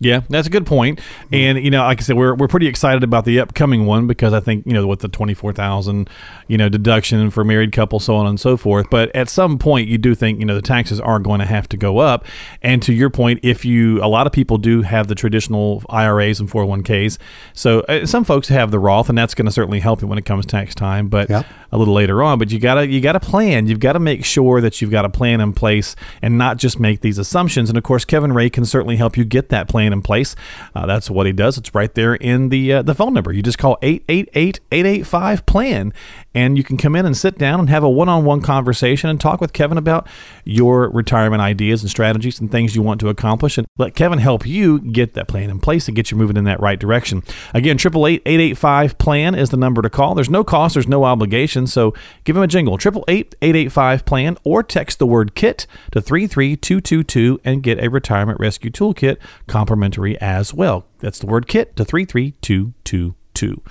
Yeah, 0.00 0.22
that's 0.28 0.48
a 0.48 0.50
good 0.50 0.66
point. 0.66 1.00
And 1.32 1.56
you 1.62 1.70
know, 1.70 1.82
like 1.84 2.00
I 2.00 2.02
said, 2.02 2.16
we're 2.16 2.34
we're 2.34 2.48
pretty 2.48 2.66
excited 2.66 3.04
about 3.04 3.24
the 3.24 3.38
upcoming 3.38 3.86
one 3.86 4.08
because 4.08 4.32
I 4.32 4.40
think 4.40 4.66
you 4.66 4.72
know 4.72 4.86
with 4.88 4.98
the 5.00 5.08
twenty 5.08 5.34
four 5.34 5.52
thousand, 5.52 6.10
you 6.48 6.58
know, 6.58 6.68
deduction 6.68 7.30
for 7.30 7.44
married 7.44 7.70
couples, 7.70 8.04
so 8.04 8.16
on 8.16 8.26
and 8.26 8.38
so 8.40 8.56
forth. 8.56 8.90
But 8.90 9.14
at 9.14 9.28
some 9.28 9.56
point, 9.56 9.88
you 9.88 9.96
do 9.96 10.16
think 10.16 10.40
you 10.40 10.46
know 10.46 10.56
the 10.56 10.62
taxes 10.62 10.98
are 10.98 11.20
going 11.20 11.38
to 11.38 11.46
have 11.46 11.68
to 11.68 11.76
go 11.76 11.98
up. 11.98 12.24
And 12.60 12.82
to 12.82 12.92
your 12.92 13.08
point, 13.08 13.38
if 13.44 13.64
you 13.64 14.02
a 14.02 14.08
lot 14.08 14.26
of 14.26 14.32
people 14.32 14.58
do 14.58 14.82
have 14.82 15.06
the 15.06 15.14
traditional 15.14 15.84
IRAs 15.88 16.40
and 16.40 16.50
four 16.50 16.62
hundred 16.66 16.90
oh 16.90 16.92
one 16.98 17.08
ks, 17.08 17.18
so 17.52 17.80
uh, 17.82 18.04
some 18.04 18.24
folks 18.24 18.48
have 18.48 18.72
the 18.72 18.80
Roth, 18.80 19.08
and 19.08 19.16
that's 19.16 19.34
going 19.34 19.46
to 19.46 19.52
certainly 19.52 19.78
help 19.78 20.02
you 20.02 20.08
when 20.08 20.18
it 20.18 20.24
comes 20.24 20.44
tax 20.44 20.74
time. 20.74 21.06
But 21.08 21.30
Yep. 21.30 21.46
a 21.70 21.78
little 21.78 21.94
later 21.94 22.20
on. 22.20 22.40
But 22.40 22.50
you 22.50 22.58
gotta 22.58 22.86
you 22.88 23.00
gotta 23.00 23.20
plan. 23.20 23.68
You've 23.68 23.80
got 23.80 23.92
to 23.92 24.00
make 24.00 24.24
sure 24.24 24.60
that 24.60 24.82
you've 24.82 24.90
got 24.90 25.04
a 25.04 25.08
plan 25.08 25.40
in 25.40 25.52
place 25.52 25.94
and 26.20 26.36
not 26.36 26.56
just 26.56 26.80
make 26.80 27.00
these 27.00 27.16
assumptions. 27.18 27.68
And 27.68 27.78
of 27.78 27.84
course, 27.84 28.04
Kevin 28.04 28.32
Ray 28.32 28.50
can 28.50 28.64
certainly 28.64 28.96
help 28.96 29.16
you 29.16 29.24
get 29.24 29.50
that 29.50 29.68
plan 29.68 29.83
in 29.92 30.02
place. 30.02 30.34
Uh, 30.74 30.86
that's 30.86 31.10
what 31.10 31.26
he 31.26 31.32
does. 31.32 31.58
It's 31.58 31.74
right 31.74 31.92
there 31.94 32.14
in 32.14 32.48
the 32.48 32.72
uh, 32.72 32.82
the 32.82 32.94
phone 32.94 33.14
number. 33.14 33.32
You 33.32 33.42
just 33.42 33.58
call 33.58 33.76
888-885 33.82 35.46
plan 35.46 35.92
and 36.34 36.56
you 36.56 36.64
can 36.64 36.76
come 36.76 36.96
in 36.96 37.06
and 37.06 37.16
sit 37.16 37.38
down 37.38 37.60
and 37.60 37.70
have 37.70 37.84
a 37.84 37.88
one-on-one 37.88 38.40
conversation 38.40 39.08
and 39.08 39.20
talk 39.20 39.40
with 39.40 39.52
Kevin 39.52 39.78
about 39.78 40.06
your 40.44 40.90
retirement 40.90 41.40
ideas 41.40 41.82
and 41.82 41.90
strategies 41.90 42.40
and 42.40 42.50
things 42.50 42.74
you 42.74 42.82
want 42.82 43.00
to 43.00 43.08
accomplish 43.08 43.56
and 43.56 43.66
let 43.78 43.94
Kevin 43.94 44.18
help 44.18 44.46
you 44.46 44.80
get 44.80 45.14
that 45.14 45.28
plan 45.28 45.50
in 45.50 45.60
place 45.60 45.86
and 45.86 45.96
get 45.96 46.10
you 46.10 46.16
moving 46.16 46.36
in 46.36 46.44
that 46.44 46.60
right 46.60 46.78
direction. 46.78 47.22
Again, 47.52 47.78
888-885 47.78 48.98
plan 48.98 49.34
is 49.34 49.50
the 49.50 49.56
number 49.56 49.82
to 49.82 49.90
call. 49.90 50.14
There's 50.14 50.30
no 50.30 50.44
cost, 50.44 50.74
there's 50.74 50.88
no 50.88 51.04
obligation, 51.04 51.66
so 51.66 51.94
give 52.24 52.36
him 52.36 52.42
a 52.42 52.46
jingle. 52.46 52.76
888-885 52.78 54.04
plan 54.04 54.36
or 54.44 54.62
text 54.62 54.98
the 54.98 55.06
word 55.06 55.34
KIT 55.34 55.66
to 55.92 56.00
33222 56.00 57.40
and 57.44 57.62
get 57.62 57.82
a 57.82 57.88
retirement 57.88 58.40
rescue 58.40 58.70
toolkit 58.70 59.18
complimentary 59.46 60.20
as 60.20 60.52
well. 60.52 60.86
That's 60.98 61.18
the 61.18 61.26
word 61.26 61.46
KIT 61.46 61.76
to 61.76 61.84
33222. 61.84 63.62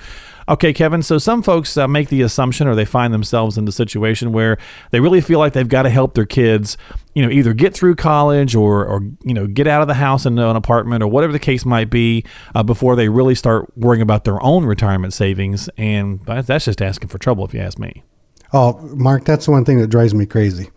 Okay, 0.50 0.74
Kevin. 0.74 1.02
So 1.02 1.18
some 1.18 1.42
folks 1.42 1.78
uh, 1.78 1.88
make 1.88 2.10
the 2.10 2.22
assumption, 2.22 2.68
or 2.68 2.76
they 2.76 2.86
find 2.86 3.14
themselves 3.14 3.58
in 3.58 3.66
the 3.66 3.72
situation 3.72 4.32
where 4.32 4.58
they 4.92 5.00
really 5.00 5.22
feel 5.22 5.40
like 5.40 5.54
they've 5.54 5.68
got 5.68 5.84
to 5.84 5.90
help 5.90 6.14
their 6.16 6.26
kids, 6.26 6.78
you 7.14 7.24
know, 7.24 7.30
either 7.30 7.54
get 7.54 7.74
through 7.74 7.96
college 7.96 8.56
or, 8.56 8.86
or 8.86 9.02
you 9.24 9.34
know, 9.34 9.48
get 9.48 9.68
out 9.68 9.82
of 9.82 9.88
the 9.88 9.94
house 9.94 10.26
into 10.26 10.48
an 10.48 10.56
apartment 10.56 11.02
or 11.04 11.08
whatever 11.08 11.32
the 11.32 11.40
case 11.40 11.66
might 11.66 11.90
be, 11.90 12.26
uh, 12.56 12.64
before 12.64 12.96
they 12.96 13.10
really 13.10 13.36
start 13.36 13.72
worrying 13.78 14.02
about 14.02 14.26
their 14.26 14.42
own 14.44 14.66
retirement 14.66 15.14
savings. 15.14 15.70
And 15.78 16.20
that's 16.26 16.66
just 16.66 16.82
asking 16.82 17.10
for 17.10 17.18
trouble, 17.18 17.46
if 17.46 17.54
you 17.54 17.62
ask 17.62 17.80
me. 17.80 18.04
Oh, 18.52 18.80
Mark, 18.96 19.26
that's 19.26 19.46
the 19.46 19.52
one 19.52 19.66
thing 19.66 19.80
that 19.80 19.88
drives 19.88 20.14
me 20.14 20.26
crazy. 20.26 20.70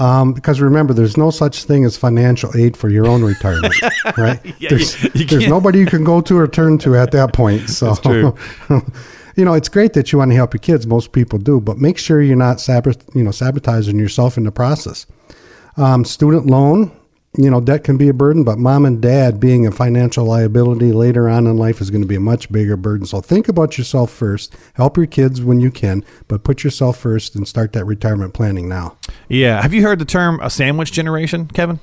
Um, 0.00 0.32
because 0.32 0.60
remember, 0.60 0.94
there's 0.94 1.16
no 1.16 1.30
such 1.30 1.64
thing 1.64 1.84
as 1.84 1.96
financial 1.96 2.50
aid 2.56 2.76
for 2.76 2.88
your 2.88 3.06
own 3.06 3.22
retirement, 3.22 3.74
right? 4.16 4.40
Yeah, 4.58 4.70
there's 4.70 5.02
you- 5.04 5.10
you 5.14 5.24
there's 5.26 5.46
nobody 5.48 5.78
you 5.80 5.86
can 5.86 6.04
go 6.04 6.20
to 6.22 6.38
or 6.38 6.48
turn 6.48 6.78
to 6.78 6.96
at 6.96 7.10
that 7.12 7.32
point. 7.34 7.68
So, 7.68 7.94
you 9.36 9.44
know, 9.44 9.52
it's 9.54 9.68
great 9.68 9.92
that 9.92 10.10
you 10.12 10.18
want 10.18 10.30
to 10.30 10.34
help 10.36 10.54
your 10.54 10.58
kids. 10.60 10.86
Most 10.86 11.12
people 11.12 11.38
do, 11.38 11.60
but 11.60 11.78
make 11.78 11.98
sure 11.98 12.22
you're 12.22 12.36
not 12.36 12.60
sabot- 12.60 13.02
you 13.14 13.22
know 13.22 13.30
sabotaging 13.30 13.98
yourself 13.98 14.36
in 14.38 14.44
the 14.44 14.52
process. 14.52 15.06
Um, 15.76 16.04
student 16.04 16.46
loan, 16.46 16.90
you 17.36 17.48
know, 17.48 17.60
debt 17.60 17.84
can 17.84 17.96
be 17.96 18.08
a 18.08 18.14
burden, 18.14 18.42
but 18.42 18.58
mom 18.58 18.84
and 18.84 19.00
dad 19.00 19.38
being 19.38 19.66
a 19.66 19.70
financial 19.70 20.24
liability 20.24 20.92
later 20.92 21.28
on 21.28 21.46
in 21.46 21.56
life 21.56 21.80
is 21.80 21.90
going 21.90 22.02
to 22.02 22.08
be 22.08 22.16
a 22.16 22.20
much 22.20 22.50
bigger 22.50 22.76
burden. 22.76 23.06
So 23.06 23.20
think 23.20 23.48
about 23.48 23.78
yourself 23.78 24.10
first. 24.10 24.54
Help 24.74 24.96
your 24.96 25.06
kids 25.06 25.40
when 25.40 25.60
you 25.60 25.70
can, 25.70 26.04
but 26.26 26.42
put 26.42 26.64
yourself 26.64 26.98
first 26.98 27.36
and 27.36 27.46
start 27.46 27.72
that 27.74 27.84
retirement 27.84 28.34
planning 28.34 28.68
now. 28.68 28.96
Yeah. 29.28 29.62
Have 29.62 29.72
you 29.72 29.82
heard 29.82 30.00
the 30.00 30.04
term 30.04 30.40
a 30.42 30.50
sandwich 30.50 30.90
generation, 30.90 31.46
Kevin? 31.46 31.78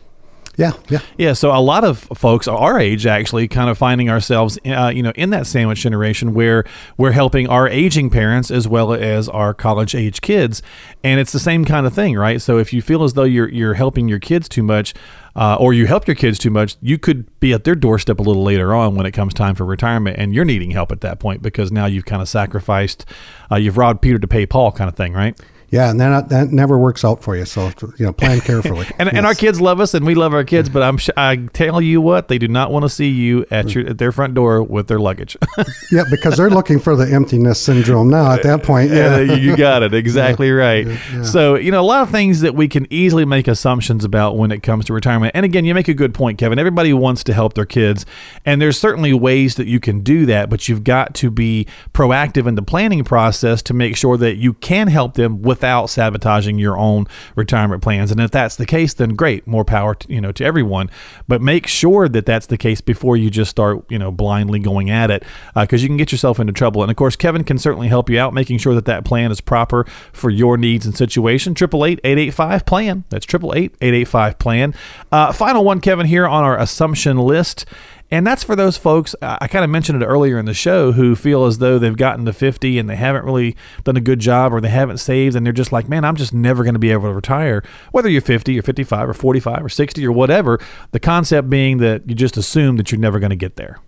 Yeah, 0.57 0.71
yeah. 0.89 0.99
Yeah, 1.19 1.33
so 1.33 1.55
a 1.55 1.61
lot 1.61 1.83
of 1.83 1.99
folks 2.15 2.47
our 2.47 2.79
age 2.79 3.05
actually 3.05 3.47
kind 3.47 3.69
of 3.69 3.77
finding 3.77 4.09
ourselves, 4.09 4.57
uh, 4.65 4.91
you 4.93 5.03
know, 5.03 5.13
in 5.15 5.29
that 5.29 5.45
sandwich 5.45 5.81
generation 5.81 6.33
where 6.33 6.63
we're 6.97 7.11
helping 7.11 7.47
our 7.47 7.67
aging 7.67 8.09
parents 8.09 8.49
as 8.49 8.67
well 8.67 8.91
as 8.91 9.29
our 9.29 9.53
college 9.53 9.93
age 9.93 10.19
kids, 10.21 10.63
and 11.03 11.19
it's 11.19 11.31
the 11.31 11.39
same 11.39 11.63
kind 11.63 11.85
of 11.85 11.93
thing, 11.93 12.15
right? 12.17 12.41
So 12.41 12.57
if 12.57 12.73
you 12.73 12.81
feel 12.81 13.03
as 13.03 13.13
though 13.13 13.23
you're 13.23 13.49
you're 13.49 13.75
helping 13.75 14.07
your 14.07 14.19
kids 14.19 14.49
too 14.49 14.63
much, 14.63 14.95
uh, 15.35 15.57
or 15.59 15.73
you 15.73 15.85
help 15.85 16.07
your 16.07 16.15
kids 16.15 16.39
too 16.39 16.49
much, 16.49 16.75
you 16.81 16.97
could 16.97 17.39
be 17.39 17.53
at 17.53 17.63
their 17.63 17.75
doorstep 17.75 18.19
a 18.19 18.23
little 18.23 18.43
later 18.43 18.73
on 18.73 18.95
when 18.95 19.05
it 19.05 19.11
comes 19.11 19.35
time 19.35 19.53
for 19.53 19.63
retirement, 19.63 20.17
and 20.17 20.33
you're 20.33 20.43
needing 20.43 20.71
help 20.71 20.91
at 20.91 21.01
that 21.01 21.19
point 21.19 21.43
because 21.43 21.71
now 21.71 21.85
you've 21.85 22.05
kind 22.05 22.21
of 22.21 22.27
sacrificed, 22.27 23.05
uh, 23.51 23.57
you've 23.57 23.77
robbed 23.77 24.01
Peter 24.01 24.17
to 24.17 24.27
pay 24.27 24.47
Paul, 24.47 24.71
kind 24.71 24.89
of 24.89 24.95
thing, 24.95 25.13
right? 25.13 25.39
Yeah, 25.69 25.89
and 25.89 25.99
that, 25.99 26.29
that 26.29 26.51
never 26.51 26.77
works 26.77 27.03
out 27.03 27.21
for 27.21 27.35
you. 27.35 27.43
So, 27.43 27.71
you 27.97 28.05
know, 28.05 28.13
plan 28.13 28.39
carefully. 28.39 28.87
And, 28.99 29.09
and 29.09 29.25
our 29.27 29.35
kids 29.35 29.61
love 29.61 29.79
us, 29.79 29.93
and 29.93 30.05
we 30.05 30.15
love 30.15 30.33
our 30.33 30.43
kids. 30.43 30.69
But 30.69 30.81
I'm 30.81 30.97
sh- 30.97 31.09
I 31.15 31.35
tell 31.35 31.81
you 31.81 32.01
what, 32.01 32.29
they 32.29 32.39
do 32.39 32.47
not 32.47 32.71
want 32.71 32.83
to 32.83 32.89
see 32.89 33.09
you 33.09 33.45
at 33.51 33.67
mm. 33.67 33.75
your 33.75 33.89
at 33.89 33.97
their 33.99 34.11
front 34.11 34.33
door 34.33 34.63
with 34.63 34.87
their 34.87 34.99
luggage. 34.99 35.37
Yeah, 35.89 36.03
because 36.11 36.35
they're 36.35 36.49
looking 36.49 36.79
for 36.79 36.97
the 36.97 37.09
empty 37.13 37.37
nest 37.37 37.63
syndrome 37.63 38.09
now 38.09 38.33
at 38.33 38.43
that 38.43 38.61
point. 38.61 38.91
Yeah, 38.91 39.19
Yeah. 39.19 39.35
you 39.35 39.55
got 39.55 39.83
it 39.83 39.93
exactly 39.93 40.51
right. 40.51 40.85
So 41.23 41.55
you 41.55 41.71
know 41.71 41.79
a 41.79 41.85
lot 41.85 42.01
of 42.01 42.09
things 42.09 42.41
that 42.41 42.55
we 42.55 42.67
can 42.67 42.91
easily 42.91 43.23
make 43.23 43.47
assumptions 43.47 44.03
about 44.03 44.37
when 44.37 44.51
it 44.51 44.63
comes 44.63 44.85
to 44.85 44.93
retirement. 44.93 45.31
And 45.33 45.45
again, 45.45 45.63
you 45.63 45.73
make 45.73 45.87
a 45.87 45.93
good 45.93 46.13
point, 46.13 46.39
Kevin. 46.39 46.59
Everybody 46.59 46.91
wants 46.93 47.23
to 47.25 47.33
help 47.33 47.53
their 47.53 47.65
kids, 47.65 48.05
and 48.45 48.61
there's 48.61 48.77
certainly 48.77 49.13
ways 49.13 49.55
that 49.55 49.67
you 49.67 49.79
can 49.79 50.01
do 50.01 50.25
that. 50.25 50.49
But 50.49 50.67
you've 50.67 50.83
got 50.83 51.13
to 51.15 51.31
be 51.31 51.67
proactive 51.93 52.47
in 52.47 52.55
the 52.55 52.61
planning 52.61 53.03
process 53.03 53.61
to 53.63 53.73
make 53.73 53.95
sure 53.95 54.17
that 54.17 54.35
you 54.35 54.53
can 54.53 54.87
help 54.87 55.13
them 55.13 55.41
without 55.57 55.87
sabotaging 55.87 56.59
your 56.59 56.77
own 56.77 57.07
retirement 57.35 57.81
plans. 57.81 58.11
And 58.11 58.21
if 58.21 58.29
that's 58.29 58.55
the 58.55 58.65
case, 58.65 58.93
then 58.93 59.15
great, 59.15 59.47
more 59.47 59.65
power 59.65 59.95
to, 59.95 60.13
you 60.13 60.21
know 60.21 60.31
to 60.31 60.45
everyone. 60.45 60.89
But 61.27 61.41
make 61.41 61.65
sure 61.65 62.07
that 62.07 62.25
that's 62.25 62.45
the 62.45 62.57
case 62.57 62.79
before 62.79 63.17
you 63.17 63.29
just 63.31 63.49
start 63.49 63.83
you 63.89 63.97
know 63.97 64.11
blindly 64.11 64.59
going 64.59 64.91
at 64.91 65.09
it, 65.09 65.23
because 65.55 65.81
you 65.81 65.89
can 65.89 65.97
get 65.97 66.11
yourself 66.11 66.39
into 66.39 66.53
trouble. 66.53 66.83
And 66.83 66.91
of 66.91 66.97
course, 66.97 67.15
Kevin 67.15 67.43
can 67.43 67.57
certainly 67.57 67.87
help 67.87 68.09
you 68.09 68.19
out, 68.19 68.33
making 68.33 68.59
sure 68.59 68.75
that 68.75 68.85
that 68.85 69.03
plan 69.03 69.31
is 69.31 69.41
proper 69.41 69.85
for 70.13 70.29
your 70.29 70.57
needs 70.57 70.85
and 70.85 70.95
situation. 70.95 71.55
Triple 71.55 71.83
eight 71.85 71.99
eight 72.03 72.19
eight 72.19 72.33
five 72.33 72.65
plan. 72.65 73.03
That's 73.09 73.25
triple 73.25 73.53
eight 73.55 73.73
eight 73.81 73.95
eight 73.95 74.07
five 74.07 74.37
plan. 74.37 74.75
Uh, 75.11 75.31
final 75.31 75.63
one, 75.63 75.81
Kevin, 75.81 76.05
here 76.05 76.27
on 76.27 76.43
our 76.43 76.59
assumption 76.59 77.17
list. 77.17 77.65
And 78.09 78.25
that's 78.25 78.43
for 78.43 78.55
those 78.55 78.77
folks, 78.77 79.15
I 79.21 79.47
kind 79.47 79.65
of 79.65 79.69
mentioned 79.69 80.01
it 80.01 80.05
earlier 80.05 80.39
in 80.39 80.45
the 80.45 80.53
show, 80.53 80.93
who 80.93 81.13
feel 81.13 81.43
as 81.43 81.57
though 81.57 81.77
they've 81.77 81.95
gotten 81.95 82.23
to 82.25 82.31
50 82.31 82.79
and 82.79 82.89
they 82.89 82.95
haven't 82.95 83.25
really 83.25 83.57
done 83.83 83.97
a 83.97 84.01
good 84.01 84.19
job 84.19 84.53
or 84.53 84.61
they 84.61 84.69
haven't 84.69 84.99
saved 84.99 85.35
and 85.35 85.45
they're 85.45 85.51
just 85.51 85.73
like, 85.73 85.89
man, 85.89 86.05
I'm 86.05 86.15
just 86.15 86.33
never 86.33 86.63
going 86.63 86.75
to 86.75 86.79
be 86.79 86.91
able 86.91 87.09
to 87.09 87.13
retire. 87.13 87.63
Whether 87.91 88.07
you're 88.07 88.21
50 88.21 88.57
or 88.57 88.61
55 88.61 89.09
or 89.09 89.13
45 89.13 89.65
or 89.65 89.69
60 89.69 90.05
or 90.05 90.11
whatever, 90.13 90.57
the 90.91 91.01
concept 91.01 91.49
being 91.49 91.79
that 91.79 92.07
you 92.07 92.15
just 92.15 92.37
assume 92.37 92.77
that 92.77 92.91
you're 92.91 93.01
never 93.01 93.19
going 93.19 93.31
to 93.31 93.35
get 93.35 93.57
there. 93.57 93.79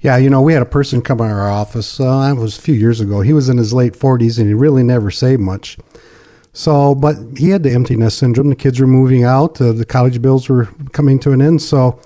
Yeah, 0.00 0.18
you 0.18 0.28
know, 0.28 0.42
we 0.42 0.52
had 0.52 0.62
a 0.62 0.66
person 0.66 1.00
come 1.00 1.20
in 1.20 1.26
our 1.26 1.50
office. 1.50 1.98
Uh, 1.98 2.34
it 2.34 2.38
was 2.38 2.58
a 2.58 2.62
few 2.62 2.74
years 2.74 3.00
ago. 3.00 3.22
He 3.22 3.32
was 3.32 3.48
in 3.48 3.56
his 3.56 3.72
late 3.72 3.94
40s 3.94 4.38
and 4.38 4.48
he 4.48 4.54
really 4.54 4.82
never 4.82 5.10
saved 5.10 5.40
much. 5.40 5.78
So, 6.52 6.94
but 6.94 7.16
he 7.36 7.50
had 7.50 7.62
the 7.62 7.72
empty 7.72 7.96
nest 7.96 8.18
syndrome. 8.18 8.50
The 8.50 8.56
kids 8.56 8.80
were 8.80 8.86
moving 8.86 9.24
out. 9.24 9.60
Uh, 9.60 9.72
the 9.72 9.86
college 9.86 10.20
bills 10.20 10.48
were 10.48 10.66
coming 10.92 11.18
to 11.20 11.32
an 11.32 11.40
end. 11.40 11.62
So, 11.62 12.00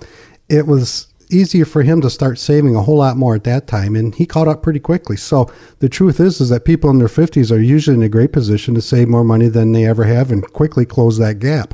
it 0.49 0.67
was 0.67 1.07
easier 1.29 1.65
for 1.65 1.83
him 1.83 2.01
to 2.01 2.09
start 2.09 2.39
saving 2.39 2.75
a 2.75 2.83
whole 2.83 2.97
lot 2.97 3.17
more 3.17 3.35
at 3.35 3.43
that 3.45 3.67
time, 3.67 3.95
and 3.95 4.13
he 4.15 4.25
caught 4.25 4.47
up 4.47 4.63
pretty 4.63 4.79
quickly. 4.79 5.17
So, 5.17 5.51
the 5.79 5.89
truth 5.89 6.19
is, 6.19 6.41
is 6.41 6.49
that 6.49 6.65
people 6.65 6.89
in 6.89 6.99
their 6.99 7.07
50s 7.07 7.51
are 7.51 7.61
usually 7.61 7.97
in 7.97 8.03
a 8.03 8.09
great 8.09 8.33
position 8.33 8.73
to 8.75 8.81
save 8.81 9.07
more 9.07 9.23
money 9.23 9.47
than 9.47 9.71
they 9.71 9.85
ever 9.85 10.03
have 10.03 10.31
and 10.31 10.45
quickly 10.53 10.85
close 10.85 11.17
that 11.17 11.39
gap. 11.39 11.73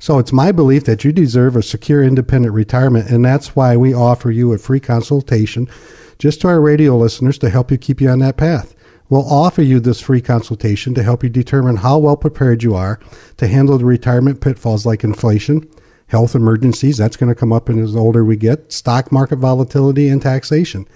So 0.00 0.18
it's 0.18 0.32
my 0.32 0.50
belief 0.50 0.84
that 0.84 1.04
you 1.04 1.12
deserve 1.12 1.56
a 1.56 1.62
secure, 1.62 2.02
independent 2.02 2.54
retirement, 2.54 3.10
and 3.10 3.22
that's 3.22 3.54
why 3.54 3.76
we 3.76 3.92
offer 3.92 4.30
you 4.30 4.50
a 4.50 4.58
free 4.58 4.80
consultation 4.80 5.68
just 6.18 6.40
to 6.40 6.48
our 6.48 6.60
radio 6.60 6.96
listeners 6.96 7.36
to 7.38 7.50
help 7.50 7.70
you 7.70 7.76
keep 7.76 8.00
you 8.00 8.08
on 8.08 8.18
that 8.20 8.38
path. 8.38 8.74
We'll 9.10 9.30
offer 9.30 9.60
you 9.60 9.78
this 9.78 10.00
free 10.00 10.22
consultation 10.22 10.94
to 10.94 11.02
help 11.02 11.22
you 11.22 11.28
determine 11.28 11.76
how 11.76 11.98
well 11.98 12.16
prepared 12.16 12.62
you 12.62 12.74
are 12.74 12.98
to 13.36 13.46
handle 13.46 13.76
the 13.76 13.84
retirement 13.84 14.40
pitfalls 14.40 14.86
like 14.86 15.04
inflation, 15.04 15.68
health 16.10 16.34
emergencies, 16.34 16.96
that's 16.96 17.16
going 17.16 17.28
to 17.28 17.38
come 17.38 17.52
up 17.52 17.70
as 17.70 17.94
older 17.94 18.24
we 18.24 18.36
get, 18.36 18.72
stock 18.72 19.12
market 19.12 19.36
volatility, 19.36 20.08
and 20.08 20.20
taxation. 20.20 20.86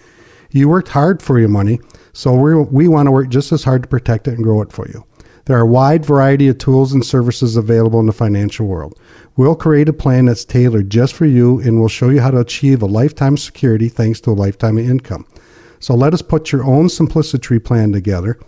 You 0.50 0.68
worked 0.68 0.88
hard 0.88 1.22
for 1.22 1.38
your 1.38 1.48
money, 1.48 1.80
so 2.12 2.34
we 2.34 2.54
we 2.54 2.88
want 2.88 3.06
to 3.06 3.12
work 3.12 3.28
just 3.28 3.52
as 3.52 3.64
hard 3.64 3.84
to 3.84 3.88
protect 3.88 4.28
it 4.28 4.34
and 4.34 4.44
grow 4.44 4.60
it 4.60 4.72
for 4.72 4.88
you. 4.88 5.04
There 5.46 5.56
are 5.56 5.62
a 5.62 5.66
wide 5.66 6.06
variety 6.06 6.48
of 6.48 6.58
tools 6.58 6.92
and 6.92 7.04
services 7.04 7.56
available 7.56 8.00
in 8.00 8.06
the 8.06 8.12
financial 8.12 8.66
world. 8.66 8.98
We'll 9.36 9.54
create 9.54 9.88
a 9.88 9.92
plan 9.92 10.24
that's 10.24 10.44
tailored 10.44 10.90
just 10.90 11.12
for 11.12 11.26
you 11.26 11.60
and 11.60 11.78
we'll 11.78 11.88
show 11.88 12.08
you 12.08 12.20
how 12.20 12.30
to 12.30 12.38
achieve 12.38 12.80
a 12.80 12.86
lifetime 12.86 13.36
security 13.36 13.88
thanks 13.90 14.20
to 14.22 14.30
a 14.30 14.32
lifetime 14.32 14.78
of 14.78 14.88
income. 14.88 15.26
So 15.80 15.94
let 15.94 16.14
us 16.14 16.22
put 16.22 16.50
your 16.50 16.64
own 16.64 16.88
simplicity 16.88 17.58
plan 17.58 17.92
together 17.92 18.38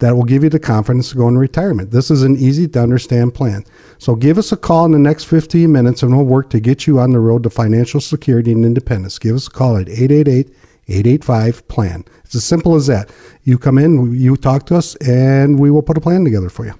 that 0.00 0.16
will 0.16 0.24
give 0.24 0.42
you 0.42 0.50
the 0.50 0.58
confidence 0.58 1.10
to 1.10 1.16
go 1.16 1.28
in 1.28 1.38
retirement. 1.38 1.90
This 1.90 2.10
is 2.10 2.22
an 2.22 2.36
easy 2.36 2.66
to 2.68 2.82
understand 2.82 3.34
plan. 3.34 3.64
So 3.98 4.14
give 4.14 4.38
us 4.38 4.50
a 4.50 4.56
call 4.56 4.86
in 4.86 4.92
the 4.92 4.98
next 4.98 5.24
15 5.24 5.70
minutes 5.70 6.02
and 6.02 6.16
we'll 6.16 6.26
work 6.26 6.50
to 6.50 6.60
get 6.60 6.86
you 6.86 6.98
on 6.98 7.12
the 7.12 7.20
road 7.20 7.42
to 7.44 7.50
financial 7.50 8.00
security 8.00 8.52
and 8.52 8.64
independence. 8.64 9.18
Give 9.18 9.36
us 9.36 9.46
a 9.46 9.50
call 9.50 9.76
at 9.76 9.88
888 9.88 10.48
885 10.88 11.68
plan. 11.68 12.04
It's 12.24 12.34
as 12.34 12.44
simple 12.44 12.74
as 12.74 12.86
that. 12.88 13.10
You 13.44 13.58
come 13.58 13.78
in, 13.78 14.14
you 14.14 14.36
talk 14.36 14.66
to 14.66 14.76
us, 14.76 14.96
and 14.96 15.58
we 15.58 15.70
will 15.70 15.82
put 15.82 15.96
a 15.96 16.00
plan 16.00 16.24
together 16.24 16.48
for 16.48 16.66
you. 16.66 16.74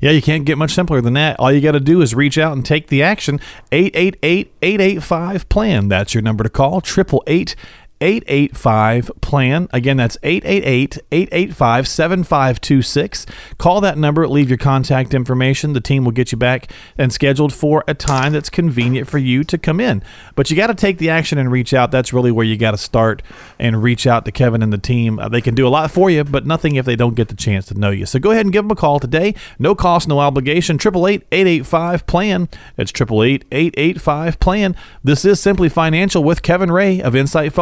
Yeah, 0.00 0.10
you 0.10 0.22
can't 0.22 0.44
get 0.44 0.58
much 0.58 0.72
simpler 0.72 1.00
than 1.00 1.14
that. 1.14 1.38
All 1.40 1.50
you 1.50 1.60
got 1.60 1.72
to 1.72 1.80
do 1.80 2.00
is 2.00 2.14
reach 2.14 2.38
out 2.38 2.52
and 2.52 2.64
take 2.64 2.88
the 2.88 3.02
action. 3.02 3.40
888 3.72 4.52
885 4.62 5.48
PLAN. 5.48 5.88
That's 5.88 6.14
your 6.14 6.22
number 6.22 6.44
to 6.44 6.50
call. 6.50 6.78
888 6.78 7.56
885 8.04 9.10
plan. 9.22 9.66
Again, 9.72 9.96
that's 9.96 10.18
888 10.22 10.98
885 11.10 11.88
7526. 11.88 13.26
Call 13.56 13.80
that 13.80 13.96
number, 13.96 14.28
leave 14.28 14.50
your 14.50 14.58
contact 14.58 15.14
information. 15.14 15.72
The 15.72 15.80
team 15.80 16.04
will 16.04 16.12
get 16.12 16.30
you 16.30 16.36
back 16.36 16.70
and 16.98 17.10
scheduled 17.10 17.54
for 17.54 17.82
a 17.88 17.94
time 17.94 18.34
that's 18.34 18.50
convenient 18.50 19.08
for 19.08 19.16
you 19.16 19.42
to 19.44 19.56
come 19.56 19.80
in. 19.80 20.02
But 20.34 20.50
you 20.50 20.56
got 20.56 20.66
to 20.66 20.74
take 20.74 20.98
the 20.98 21.08
action 21.08 21.38
and 21.38 21.50
reach 21.50 21.72
out. 21.72 21.90
That's 21.90 22.12
really 22.12 22.30
where 22.30 22.44
you 22.44 22.58
got 22.58 22.72
to 22.72 22.76
start 22.76 23.22
and 23.58 23.82
reach 23.82 24.06
out 24.06 24.26
to 24.26 24.32
Kevin 24.32 24.62
and 24.62 24.72
the 24.72 24.78
team. 24.78 25.18
Uh, 25.18 25.30
they 25.30 25.40
can 25.40 25.54
do 25.54 25.66
a 25.66 25.70
lot 25.70 25.90
for 25.90 26.10
you, 26.10 26.24
but 26.24 26.46
nothing 26.46 26.76
if 26.76 26.84
they 26.84 26.96
don't 26.96 27.14
get 27.14 27.28
the 27.28 27.34
chance 27.34 27.64
to 27.66 27.74
know 27.74 27.90
you. 27.90 28.04
So 28.04 28.18
go 28.18 28.32
ahead 28.32 28.44
and 28.44 28.52
give 28.52 28.64
them 28.64 28.70
a 28.70 28.76
call 28.76 29.00
today. 29.00 29.34
No 29.58 29.74
cost, 29.74 30.08
no 30.08 30.18
obligation. 30.18 30.76
888 30.76 31.26
885 31.32 32.06
plan. 32.06 32.48
It's 32.76 32.92
888 32.92 33.46
885 33.50 34.38
plan. 34.40 34.76
This 35.02 35.24
is 35.24 35.40
Simply 35.40 35.70
Financial 35.70 36.22
with 36.22 36.42
Kevin 36.42 36.70
Ray 36.70 37.00
of 37.00 37.16
Insight 37.16 37.52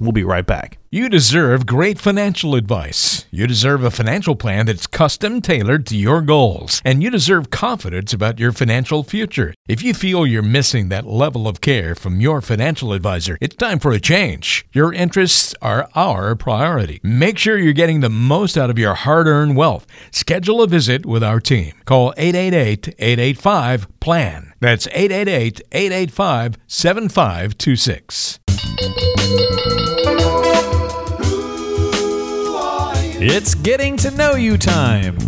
We'll 0.00 0.12
be 0.12 0.24
right 0.24 0.46
back. 0.46 0.78
You 0.90 1.08
deserve 1.10 1.66
great 1.66 1.98
financial 1.98 2.54
advice. 2.54 3.26
You 3.30 3.46
deserve 3.46 3.84
a 3.84 3.90
financial 3.90 4.34
plan 4.34 4.66
that's 4.66 4.86
custom 4.86 5.42
tailored 5.42 5.84
to 5.86 5.96
your 5.96 6.22
goals. 6.22 6.80
And 6.84 7.02
you 7.02 7.10
deserve 7.10 7.50
confidence 7.50 8.12
about 8.14 8.38
your 8.38 8.52
financial 8.52 9.02
future. 9.02 9.52
If 9.68 9.82
you 9.82 9.92
feel 9.92 10.26
you're 10.26 10.42
missing 10.42 10.88
that 10.88 11.06
level 11.06 11.46
of 11.46 11.60
care 11.60 11.94
from 11.94 12.20
your 12.20 12.40
financial 12.40 12.94
advisor, 12.94 13.36
it's 13.40 13.56
time 13.56 13.78
for 13.80 13.92
a 13.92 14.00
change. 14.00 14.66
Your 14.72 14.92
interests 14.92 15.54
are 15.60 15.90
our 15.94 16.34
priority. 16.34 17.00
Make 17.02 17.36
sure 17.36 17.58
you're 17.58 17.74
getting 17.74 18.00
the 18.00 18.08
most 18.08 18.56
out 18.56 18.70
of 18.70 18.78
your 18.78 18.94
hard 18.94 19.26
earned 19.26 19.56
wealth. 19.56 19.86
Schedule 20.10 20.62
a 20.62 20.66
visit 20.66 21.04
with 21.04 21.22
our 21.22 21.40
team. 21.40 21.74
Call 21.84 22.14
888 22.16 22.94
885 22.98 23.88
PLAN. 24.00 24.54
That's 24.60 24.88
888 24.88 25.60
885 25.70 26.58
7526. 26.66 28.38
It's 33.20 33.56
getting 33.56 33.96
to 33.96 34.12
know 34.12 34.36
you 34.36 34.56
time. 34.56 35.18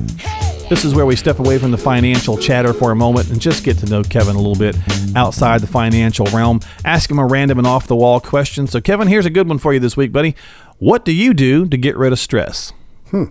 This 0.68 0.84
is 0.84 0.94
where 0.94 1.06
we 1.06 1.16
step 1.16 1.40
away 1.40 1.58
from 1.58 1.72
the 1.72 1.76
financial 1.76 2.38
chatter 2.38 2.72
for 2.72 2.92
a 2.92 2.94
moment 2.94 3.30
and 3.30 3.40
just 3.40 3.64
get 3.64 3.78
to 3.78 3.86
know 3.86 4.04
Kevin 4.04 4.36
a 4.36 4.38
little 4.38 4.54
bit 4.54 4.76
outside 5.16 5.60
the 5.60 5.66
financial 5.66 6.24
realm. 6.26 6.60
Ask 6.84 7.10
him 7.10 7.18
a 7.18 7.26
random 7.26 7.58
and 7.58 7.66
off 7.66 7.88
the 7.88 7.96
wall 7.96 8.20
question. 8.20 8.68
So, 8.68 8.80
Kevin, 8.80 9.08
here's 9.08 9.26
a 9.26 9.30
good 9.30 9.48
one 9.48 9.58
for 9.58 9.74
you 9.74 9.80
this 9.80 9.96
week, 9.96 10.12
buddy. 10.12 10.36
What 10.78 11.04
do 11.04 11.10
you 11.10 11.34
do 11.34 11.66
to 11.66 11.76
get 11.76 11.96
rid 11.96 12.12
of 12.12 12.20
stress? 12.20 12.72
Hmm. 13.10 13.24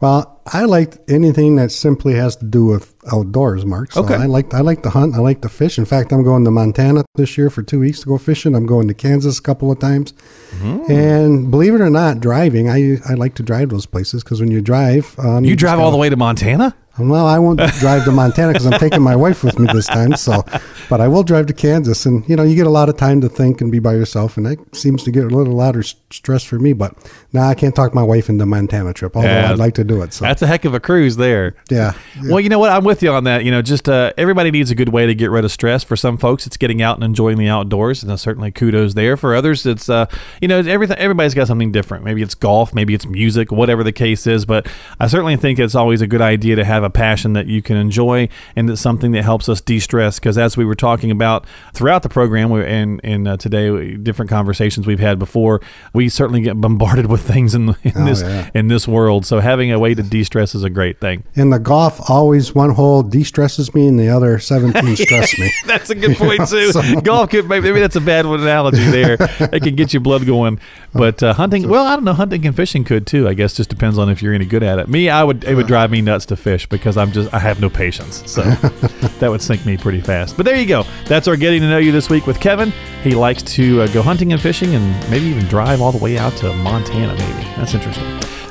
Well, 0.00 0.40
I 0.52 0.64
like 0.64 0.96
anything 1.08 1.56
that 1.56 1.70
simply 1.70 2.14
has 2.14 2.34
to 2.36 2.44
do 2.46 2.64
with 2.64 2.94
outdoors, 3.12 3.66
Mark. 3.66 3.92
So 3.92 4.02
Okay. 4.02 4.14
I 4.14 4.26
like 4.26 4.54
I 4.54 4.60
like 4.60 4.82
to 4.84 4.90
hunt. 4.90 5.14
I 5.14 5.18
like 5.18 5.42
to 5.42 5.48
fish. 5.48 5.78
In 5.78 5.84
fact, 5.84 6.10
I'm 6.12 6.22
going 6.24 6.44
to 6.44 6.50
Montana 6.50 7.04
this 7.16 7.36
year 7.36 7.50
for 7.50 7.62
two 7.62 7.80
weeks 7.80 8.00
to 8.00 8.06
go 8.06 8.16
fishing. 8.18 8.54
I'm 8.54 8.66
going 8.66 8.88
to 8.88 8.94
Kansas 8.94 9.38
a 9.38 9.42
couple 9.42 9.70
of 9.70 9.78
times. 9.78 10.12
Mm-hmm. 10.58 10.90
And 10.90 11.50
believe 11.50 11.74
it 11.74 11.80
or 11.82 11.90
not, 11.90 12.20
driving, 12.20 12.68
I 12.70 12.98
I 13.08 13.14
like 13.14 13.34
to 13.36 13.42
drive 13.42 13.68
those 13.68 13.86
places 13.86 14.24
because 14.24 14.40
when 14.40 14.50
you 14.50 14.60
drive, 14.62 15.14
um, 15.18 15.44
You 15.44 15.54
drive 15.54 15.78
all 15.78 15.90
the 15.90 15.98
way 15.98 16.08
to 16.08 16.16
Montana? 16.16 16.74
Well, 16.98 17.26
I 17.26 17.38
won't 17.38 17.60
drive 17.78 18.04
to 18.04 18.12
Montana 18.12 18.52
because 18.52 18.66
I'm 18.66 18.78
taking 18.78 19.00
my 19.00 19.16
wife 19.16 19.42
with 19.42 19.58
me 19.58 19.66
this 19.72 19.86
time. 19.86 20.14
So, 20.16 20.44
but 20.90 21.00
I 21.00 21.08
will 21.08 21.22
drive 21.22 21.46
to 21.46 21.54
Kansas, 21.54 22.04
and 22.04 22.28
you 22.28 22.36
know, 22.36 22.42
you 22.42 22.54
get 22.54 22.66
a 22.66 22.70
lot 22.70 22.88
of 22.88 22.96
time 22.96 23.20
to 23.22 23.28
think 23.28 23.60
and 23.60 23.72
be 23.72 23.78
by 23.78 23.94
yourself, 23.94 24.36
and 24.36 24.44
that 24.46 24.76
seems 24.76 25.02
to 25.04 25.10
get 25.10 25.24
a 25.24 25.28
little 25.28 25.54
louder 25.54 25.82
stress 25.82 26.44
for 26.44 26.58
me. 26.58 26.72
But 26.74 26.94
now 27.32 27.48
I 27.48 27.54
can't 27.54 27.74
talk 27.74 27.94
my 27.94 28.02
wife 28.02 28.28
into 28.28 28.44
Montana 28.44 28.92
trip, 28.92 29.16
although 29.16 29.28
Yeah. 29.28 29.50
I'd 29.52 29.58
like 29.58 29.74
to 29.74 29.84
do 29.84 30.02
it. 30.02 30.12
So, 30.12 30.24
That's 30.24 30.42
a 30.42 30.46
heck 30.46 30.64
of 30.66 30.74
a 30.74 30.80
cruise 30.80 31.16
there. 31.16 31.54
yeah. 31.70 31.92
Well, 32.24 32.40
you 32.40 32.48
know 32.50 32.58
what? 32.58 32.70
I'm 32.70 32.84
with 32.84 33.02
you 33.02 33.12
on 33.12 33.24
that. 33.24 33.44
You 33.44 33.50
know, 33.50 33.62
just 33.62 33.88
uh, 33.88 34.12
everybody 34.18 34.50
needs 34.50 34.70
a 34.70 34.74
good 34.74 34.90
way 34.90 35.06
to 35.06 35.14
get 35.14 35.30
rid 35.30 35.44
of 35.44 35.52
stress. 35.52 35.82
For 35.84 35.96
some 35.96 36.18
folks, 36.18 36.46
it's 36.46 36.56
getting 36.58 36.82
out 36.82 36.96
and 36.96 37.04
enjoying 37.04 37.38
the 37.38 37.48
outdoors, 37.48 38.02
and 38.02 38.12
uh, 38.12 38.16
certainly 38.16 38.50
kudos 38.50 38.92
there. 38.94 39.16
For 39.16 39.34
others, 39.34 39.64
it's 39.64 39.88
uh, 39.88 40.06
you 40.42 40.48
know, 40.48 40.58
everything. 40.58 40.98
Everybody's 40.98 41.34
got 41.34 41.46
something 41.46 41.72
different. 41.72 42.04
Maybe 42.04 42.20
it's 42.20 42.34
golf, 42.34 42.74
maybe 42.74 42.92
it's 42.94 43.06
music, 43.06 43.50
whatever 43.52 43.82
the 43.84 43.92
case 43.92 44.26
is. 44.26 44.44
But 44.44 44.66
I 44.98 45.06
certainly 45.06 45.36
think 45.36 45.58
it's 45.58 45.74
always 45.74 46.02
a 46.02 46.06
good 46.06 46.20
idea 46.20 46.56
to 46.56 46.64
have 46.64 46.82
a 46.82 46.89
passion 46.90 47.32
that 47.34 47.46
you 47.46 47.62
can 47.62 47.76
enjoy, 47.76 48.28
and 48.56 48.68
it's 48.70 48.80
something 48.80 49.12
that 49.12 49.22
helps 49.22 49.48
us 49.48 49.60
de-stress. 49.60 50.18
Because 50.18 50.36
as 50.38 50.56
we 50.56 50.64
were 50.64 50.74
talking 50.74 51.10
about 51.10 51.46
throughout 51.74 52.02
the 52.02 52.08
program, 52.08 52.50
we, 52.50 52.64
and 52.64 53.00
and 53.04 53.26
uh, 53.28 53.36
today, 53.36 53.96
different 53.96 54.28
conversations 54.30 54.86
we've 54.86 55.00
had 55.00 55.18
before, 55.18 55.60
we 55.92 56.08
certainly 56.08 56.40
get 56.40 56.60
bombarded 56.60 57.06
with 57.06 57.20
things 57.30 57.54
in, 57.54 57.70
in 57.82 57.92
Oh, 57.96 58.04
this 58.04 58.22
yeah. 58.22 58.50
in 58.54 58.68
this 58.68 58.86
world. 58.88 59.26
So 59.26 59.40
having 59.40 59.70
a 59.72 59.78
way 59.78 59.94
to 59.94 60.02
de-stress 60.02 60.54
is 60.54 60.64
a 60.64 60.70
great 60.70 61.00
thing. 61.00 61.24
In 61.34 61.50
the 61.50 61.58
golf, 61.58 62.10
always 62.10 62.54
one 62.54 62.70
hole 62.70 63.02
de-stresses 63.02 63.74
me, 63.74 63.86
and 63.88 63.98
the 63.98 64.08
other 64.08 64.38
17 64.38 64.96
stress 64.96 65.38
me. 65.38 65.50
That's 65.66 65.90
a 65.90 65.94
good 65.94 66.16
point 66.16 66.48
too. 66.48 66.72
Golf 67.02 67.30
could 67.30 67.48
maybe, 67.48 67.68
maybe 67.68 67.80
that's 67.80 67.96
a 67.96 68.00
bad 68.00 68.26
one 68.26 68.40
analogy 68.40 68.84
there. 68.90 69.16
It 69.20 69.62
can 69.62 69.74
get 69.76 69.92
your 69.92 70.00
blood 70.00 70.26
going, 70.26 70.60
but 70.92 71.22
uh, 71.22 71.34
hunting. 71.34 71.68
Well, 71.68 71.86
I 71.86 71.94
don't 71.94 72.04
know. 72.04 72.12
Hunting 72.12 72.46
and 72.46 72.54
fishing 72.54 72.84
could 72.84 73.06
too. 73.06 73.28
I 73.28 73.34
guess 73.34 73.54
just 73.54 73.70
depends 73.70 73.98
on 73.98 74.08
if 74.08 74.22
you're 74.22 74.34
any 74.34 74.44
good 74.44 74.62
at 74.62 74.78
it. 74.78 74.88
Me, 74.88 75.08
I 75.08 75.22
would. 75.22 75.44
It 75.44 75.54
would 75.54 75.66
drive 75.66 75.90
me 75.90 76.02
nuts 76.02 76.26
to 76.26 76.36
fish 76.36 76.66
because 76.66 76.96
I'm 76.96 77.12
just. 77.12 77.32
I 77.32 77.38
have 77.38 77.60
no 77.60 77.70
patience. 77.70 78.22
So 78.30 78.42
that 79.20 79.30
would 79.30 79.42
sink 79.42 79.64
me 79.64 79.76
pretty 79.76 80.00
fast. 80.00 80.36
But 80.36 80.46
there 80.46 80.56
you 80.56 80.66
go. 80.66 80.84
That's 81.06 81.28
our 81.28 81.36
getting 81.36 81.60
to 81.60 81.68
know 81.68 81.78
you 81.78 81.92
this 81.92 82.10
week 82.10 82.26
with 82.26 82.40
Kevin. 82.40 82.72
He 83.02 83.14
likes 83.14 83.42
to 83.42 83.82
uh, 83.82 83.86
go 83.88 84.02
hunting 84.02 84.32
and 84.32 84.40
fishing 84.40 84.74
and 84.74 85.10
maybe 85.10 85.26
even 85.26 85.46
drive 85.46 85.80
all 85.80 85.92
the 85.92 86.02
way 86.02 86.18
out 86.18 86.32
to 86.38 86.52
Montana. 86.54 87.14
Maybe 87.14 87.44
that's 87.56 87.74
interesting. 87.74 88.06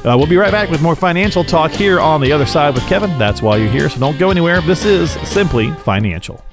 Uh, 0.06 0.15
we'll 0.17 0.28
be 0.28 0.38
right 0.38 0.52
back 0.52 0.69
with 0.69 0.82
more 0.82 0.95
financial 0.95 1.43
talk 1.43 1.71
here 1.71 1.99
on 1.99 2.21
the 2.21 2.32
other 2.32 2.45
side 2.45 2.73
with 2.73 2.88
Kevin. 2.88 3.17
That's 3.17 3.41
why 3.41 3.58
you're 3.58 3.69
here. 3.69 3.89
So 3.89 3.99
don't 3.99 4.17
go 4.17 4.32
anywhere. 4.32 4.62
This 4.62 4.86
is 4.86 5.12
simply 5.30 5.71
financial. 5.71 6.43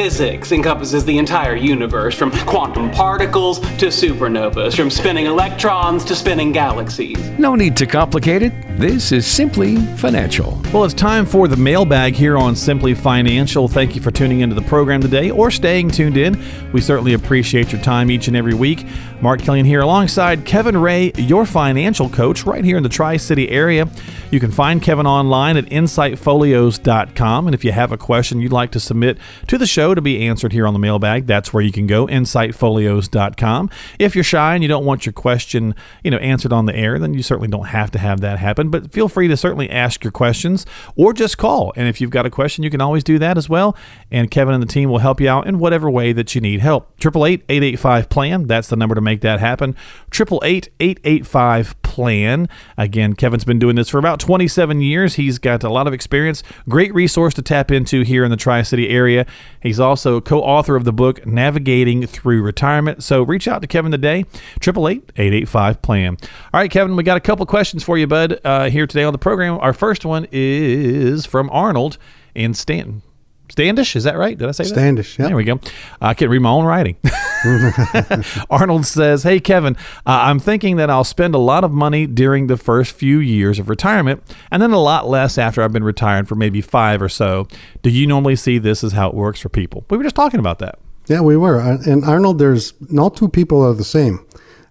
Physics 0.00 0.50
encompasses 0.50 1.04
the 1.04 1.18
entire 1.18 1.54
universe, 1.54 2.14
from 2.14 2.30
quantum 2.46 2.90
particles 2.90 3.60
to 3.60 3.88
supernovas, 3.88 4.74
from 4.74 4.88
spinning 4.88 5.26
electrons 5.26 6.06
to 6.06 6.14
spinning 6.16 6.52
galaxies. 6.52 7.18
No 7.38 7.54
need 7.54 7.76
to 7.76 7.84
complicate 7.84 8.40
it. 8.40 8.78
This 8.78 9.12
is 9.12 9.26
simply 9.26 9.76
financial. 9.98 10.58
Well, 10.72 10.84
it's 10.84 10.94
time 10.94 11.26
for 11.26 11.48
the 11.48 11.56
mailbag 11.58 12.14
here 12.14 12.38
on 12.38 12.56
Simply 12.56 12.94
Financial. 12.94 13.68
Thank 13.68 13.94
you 13.94 14.00
for 14.00 14.10
tuning 14.10 14.40
into 14.40 14.54
the 14.54 14.62
program 14.62 15.02
today 15.02 15.30
or 15.30 15.50
staying 15.50 15.90
tuned 15.90 16.16
in. 16.16 16.42
We 16.72 16.80
certainly 16.80 17.12
appreciate 17.12 17.70
your 17.70 17.82
time 17.82 18.10
each 18.10 18.26
and 18.26 18.34
every 18.34 18.54
week. 18.54 18.86
Mark 19.22 19.42
Killian 19.42 19.66
here 19.66 19.82
alongside 19.82 20.46
Kevin 20.46 20.78
Ray, 20.78 21.12
your 21.16 21.44
financial 21.44 22.08
coach, 22.08 22.46
right 22.46 22.64
here 22.64 22.78
in 22.78 22.82
the 22.82 22.88
Tri 22.88 23.18
City 23.18 23.50
area. 23.50 23.86
You 24.30 24.40
can 24.40 24.50
find 24.50 24.80
Kevin 24.80 25.06
online 25.06 25.58
at 25.58 25.66
insightfolios.com. 25.66 27.46
And 27.46 27.54
if 27.54 27.62
you 27.62 27.72
have 27.72 27.92
a 27.92 27.98
question 27.98 28.40
you'd 28.40 28.50
like 28.50 28.70
to 28.70 28.80
submit 28.80 29.18
to 29.48 29.58
the 29.58 29.66
show 29.66 29.94
to 29.94 30.00
be 30.00 30.26
answered 30.26 30.52
here 30.52 30.66
on 30.66 30.72
the 30.72 30.78
mailbag, 30.78 31.26
that's 31.26 31.52
where 31.52 31.62
you 31.62 31.70
can 31.70 31.86
go, 31.86 32.06
insightfolios.com. 32.06 33.70
If 33.98 34.14
you're 34.14 34.24
shy 34.24 34.54
and 34.54 34.62
you 34.62 34.68
don't 34.68 34.86
want 34.86 35.04
your 35.04 35.12
question, 35.12 35.74
you 36.02 36.10
know, 36.10 36.18
answered 36.18 36.52
on 36.52 36.64
the 36.64 36.74
air, 36.74 36.98
then 36.98 37.12
you 37.12 37.22
certainly 37.22 37.48
don't 37.48 37.66
have 37.66 37.90
to 37.90 37.98
have 37.98 38.20
that 38.22 38.38
happen. 38.38 38.70
But 38.70 38.90
feel 38.90 39.08
free 39.08 39.28
to 39.28 39.36
certainly 39.36 39.68
ask 39.68 40.02
your 40.02 40.12
questions 40.12 40.64
or 40.96 41.12
just 41.12 41.36
call. 41.36 41.74
And 41.76 41.88
if 41.88 42.00
you've 42.00 42.10
got 42.10 42.24
a 42.24 42.30
question, 42.30 42.64
you 42.64 42.70
can 42.70 42.80
always 42.80 43.04
do 43.04 43.18
that 43.18 43.36
as 43.36 43.50
well. 43.50 43.76
And 44.10 44.30
Kevin 44.30 44.54
and 44.54 44.62
the 44.62 44.66
team 44.66 44.88
will 44.88 44.98
help 45.00 45.20
you 45.20 45.28
out 45.28 45.46
in 45.46 45.58
whatever 45.58 45.90
way 45.90 46.12
that 46.12 46.34
you 46.34 46.40
need 46.40 46.60
help. 46.60 46.96
888-885-PLAN. 47.00 48.46
That's 48.46 48.68
the 48.68 48.76
number 48.76 48.94
to 48.94 49.00
make 49.00 49.09
that 49.20 49.40
happen. 49.40 49.76
888-885-PLAN. 50.10 52.48
Again, 52.78 53.14
Kevin's 53.14 53.44
been 53.44 53.58
doing 53.58 53.74
this 53.76 53.88
for 53.88 53.98
about 53.98 54.20
27 54.20 54.80
years. 54.80 55.16
He's 55.16 55.38
got 55.38 55.64
a 55.64 55.68
lot 55.68 55.86
of 55.86 55.92
experience. 55.92 56.42
Great 56.68 56.94
resource 56.94 57.34
to 57.34 57.42
tap 57.42 57.72
into 57.72 58.02
here 58.02 58.24
in 58.24 58.30
the 58.30 58.36
Tri-City 58.36 58.88
area. 58.88 59.26
He's 59.60 59.80
also 59.80 60.20
co-author 60.20 60.76
of 60.76 60.84
the 60.84 60.92
book 60.92 61.26
Navigating 61.26 62.06
Through 62.06 62.42
Retirement. 62.42 63.02
So 63.02 63.22
reach 63.22 63.48
out 63.48 63.62
to 63.62 63.68
Kevin 63.68 63.90
today. 63.90 64.24
888-885-PLAN. 64.60 66.16
All 66.54 66.60
right, 66.60 66.70
Kevin, 66.70 66.94
we 66.96 67.02
got 67.02 67.16
a 67.16 67.20
couple 67.20 67.44
questions 67.46 67.82
for 67.82 67.98
you, 67.98 68.06
bud, 68.06 68.40
uh, 68.44 68.70
here 68.70 68.86
today 68.86 69.02
on 69.04 69.12
the 69.12 69.18
program. 69.18 69.58
Our 69.60 69.72
first 69.72 70.04
one 70.04 70.26
is 70.30 71.26
from 71.26 71.50
Arnold 71.50 71.98
in 72.34 72.54
Stanton. 72.54 73.02
Standish, 73.50 73.96
is 73.96 74.04
that 74.04 74.16
right? 74.16 74.36
Did 74.36 74.48
I 74.48 74.52
say 74.52 74.64
that? 74.64 74.70
Standish, 74.70 75.18
yeah. 75.18 75.26
There 75.26 75.36
we 75.36 75.44
go. 75.44 75.60
I 76.00 76.14
can 76.14 76.30
read 76.30 76.40
my 76.40 76.50
own 76.50 76.64
writing. 76.64 76.96
Arnold 78.50 78.86
says, 78.86 79.22
Hey, 79.22 79.40
Kevin, 79.40 79.76
uh, 80.06 80.20
I'm 80.22 80.38
thinking 80.38 80.76
that 80.76 80.90
I'll 80.90 81.04
spend 81.04 81.34
a 81.34 81.38
lot 81.38 81.64
of 81.64 81.72
money 81.72 82.06
during 82.06 82.46
the 82.46 82.56
first 82.56 82.92
few 82.92 83.18
years 83.18 83.58
of 83.58 83.68
retirement 83.68 84.22
and 84.50 84.62
then 84.62 84.72
a 84.72 84.80
lot 84.80 85.08
less 85.08 85.38
after 85.38 85.62
I've 85.62 85.72
been 85.72 85.84
retired 85.84 86.28
for 86.28 86.34
maybe 86.34 86.60
five 86.60 87.00
or 87.00 87.08
so. 87.08 87.48
Do 87.82 87.90
you 87.90 88.06
normally 88.06 88.36
see 88.36 88.58
this 88.58 88.84
as 88.84 88.92
how 88.92 89.08
it 89.08 89.14
works 89.14 89.40
for 89.40 89.48
people? 89.48 89.84
We 89.90 89.96
were 89.96 90.04
just 90.04 90.16
talking 90.16 90.40
about 90.40 90.58
that. 90.58 90.78
Yeah, 91.06 91.22
we 91.22 91.36
were. 91.36 91.58
And 91.58 92.04
Arnold, 92.04 92.38
there's 92.38 92.74
not 92.90 93.16
two 93.16 93.28
people 93.28 93.64
are 93.64 93.74
the 93.74 93.84
same. 93.84 94.24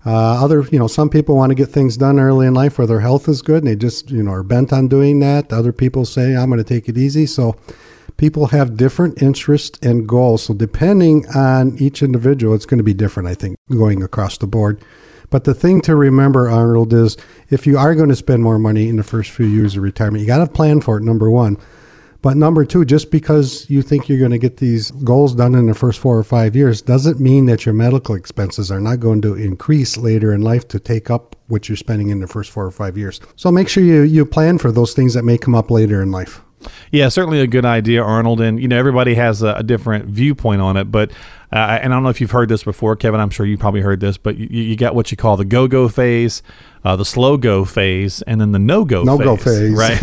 Uh, 0.05 0.41
other, 0.43 0.61
you 0.71 0.79
know, 0.79 0.87
some 0.87 1.09
people 1.09 1.35
want 1.35 1.49
to 1.49 1.55
get 1.55 1.67
things 1.67 1.97
done 1.97 2.19
early 2.19 2.47
in 2.47 2.53
life 2.53 2.77
where 2.77 2.87
their 2.87 3.01
health 3.01 3.27
is 3.27 3.41
good 3.41 3.63
and 3.63 3.67
they 3.67 3.75
just, 3.75 4.09
you 4.09 4.23
know, 4.23 4.31
are 4.31 4.43
bent 4.43 4.71
on 4.71 4.87
doing 4.87 5.19
that. 5.19 5.51
Other 5.51 5.73
people 5.73 6.05
say, 6.05 6.35
I'm 6.35 6.49
going 6.49 6.57
to 6.57 6.63
take 6.63 6.87
it 6.87 6.97
easy. 6.97 7.25
So 7.25 7.57
people 8.17 8.47
have 8.47 8.77
different 8.77 9.21
interests 9.21 9.79
and 9.81 10.07
goals. 10.07 10.43
So 10.43 10.53
depending 10.53 11.27
on 11.35 11.77
each 11.77 12.01
individual, 12.01 12.53
it's 12.53 12.65
going 12.65 12.77
to 12.77 12.83
be 12.83 12.93
different, 12.93 13.29
I 13.29 13.35
think, 13.35 13.57
going 13.69 14.03
across 14.03 14.37
the 14.37 14.47
board. 14.47 14.81
But 15.29 15.43
the 15.43 15.53
thing 15.53 15.81
to 15.81 15.95
remember, 15.95 16.49
Arnold, 16.49 16.93
is 16.93 17.17
if 17.49 17.67
you 17.67 17.77
are 17.77 17.93
going 17.95 18.09
to 18.09 18.15
spend 18.15 18.41
more 18.41 18.57
money 18.59 18.89
in 18.89 18.97
the 18.97 19.03
first 19.03 19.29
few 19.31 19.45
years 19.45 19.75
of 19.75 19.83
retirement, 19.83 20.21
you 20.21 20.27
got 20.27 20.39
to 20.39 20.51
plan 20.51 20.81
for 20.81 20.97
it, 20.97 21.03
number 21.03 21.29
one. 21.29 21.57
But 22.21 22.35
number 22.35 22.65
two, 22.65 22.83
just 22.83 23.11
because 23.11 23.69
you 23.69 23.81
think 23.81 24.09
you're 24.09 24.19
going 24.19 24.31
to 24.31 24.37
get 24.37 24.57
these 24.57 24.91
goals 24.91 25.33
done 25.35 25.55
in 25.55 25.67
the 25.67 25.73
first 25.73 25.99
four 25.99 26.17
or 26.17 26.23
five 26.23 26.53
years 26.53 26.81
doesn't 26.81 27.19
mean 27.19 27.45
that 27.45 27.65
your 27.65 27.73
medical 27.73 28.15
expenses 28.15 28.69
are 28.71 28.81
not 28.81 28.99
going 28.99 29.21
to 29.21 29.35
increase 29.35 29.95
later 29.95 30.33
in 30.33 30.41
life 30.41 30.67
to 30.69 30.79
take 30.79 31.09
up 31.09 31.37
what 31.47 31.69
you're 31.69 31.77
spending 31.77 32.09
in 32.09 32.19
the 32.19 32.27
first 32.27 32.51
four 32.51 32.65
or 32.65 32.71
five 32.71 32.97
years. 32.97 33.21
So 33.37 33.51
make 33.51 33.69
sure 33.69 33.83
you, 33.83 34.01
you 34.01 34.25
plan 34.25 34.57
for 34.57 34.69
those 34.69 34.93
things 34.93 35.13
that 35.13 35.23
may 35.23 35.37
come 35.37 35.55
up 35.55 35.71
later 35.71 36.01
in 36.01 36.11
life. 36.11 36.41
Yeah, 36.91 37.09
certainly 37.09 37.39
a 37.39 37.47
good 37.47 37.65
idea, 37.65 38.03
Arnold. 38.03 38.41
And 38.41 38.59
you 38.59 38.67
know, 38.67 38.77
everybody 38.77 39.15
has 39.15 39.41
a, 39.41 39.53
a 39.55 39.63
different 39.63 40.05
viewpoint 40.05 40.61
on 40.61 40.77
it. 40.77 40.85
But 40.85 41.11
uh, 41.51 41.79
and 41.81 41.93
I 41.93 41.95
don't 41.95 42.03
know 42.03 42.09
if 42.09 42.21
you've 42.21 42.31
heard 42.31 42.49
this 42.49 42.63
before, 42.63 42.95
Kevin. 42.95 43.19
I'm 43.19 43.29
sure 43.29 43.45
you 43.45 43.57
probably 43.57 43.81
heard 43.81 43.99
this. 43.99 44.17
But 44.17 44.37
you, 44.37 44.47
you 44.47 44.75
got 44.75 44.93
what 44.95 45.11
you 45.11 45.17
call 45.17 45.37
the 45.37 45.45
go-go 45.45 45.87
phase, 45.87 46.43
uh, 46.83 46.95
the 46.95 47.05
slow 47.05 47.37
go 47.37 47.65
phase, 47.65 48.21
and 48.23 48.39
then 48.39 48.51
the 48.51 48.59
no 48.59 48.85
go 48.85 49.03
no 49.03 49.17
go 49.17 49.35
phase. 49.35 49.73
Right. 49.73 49.97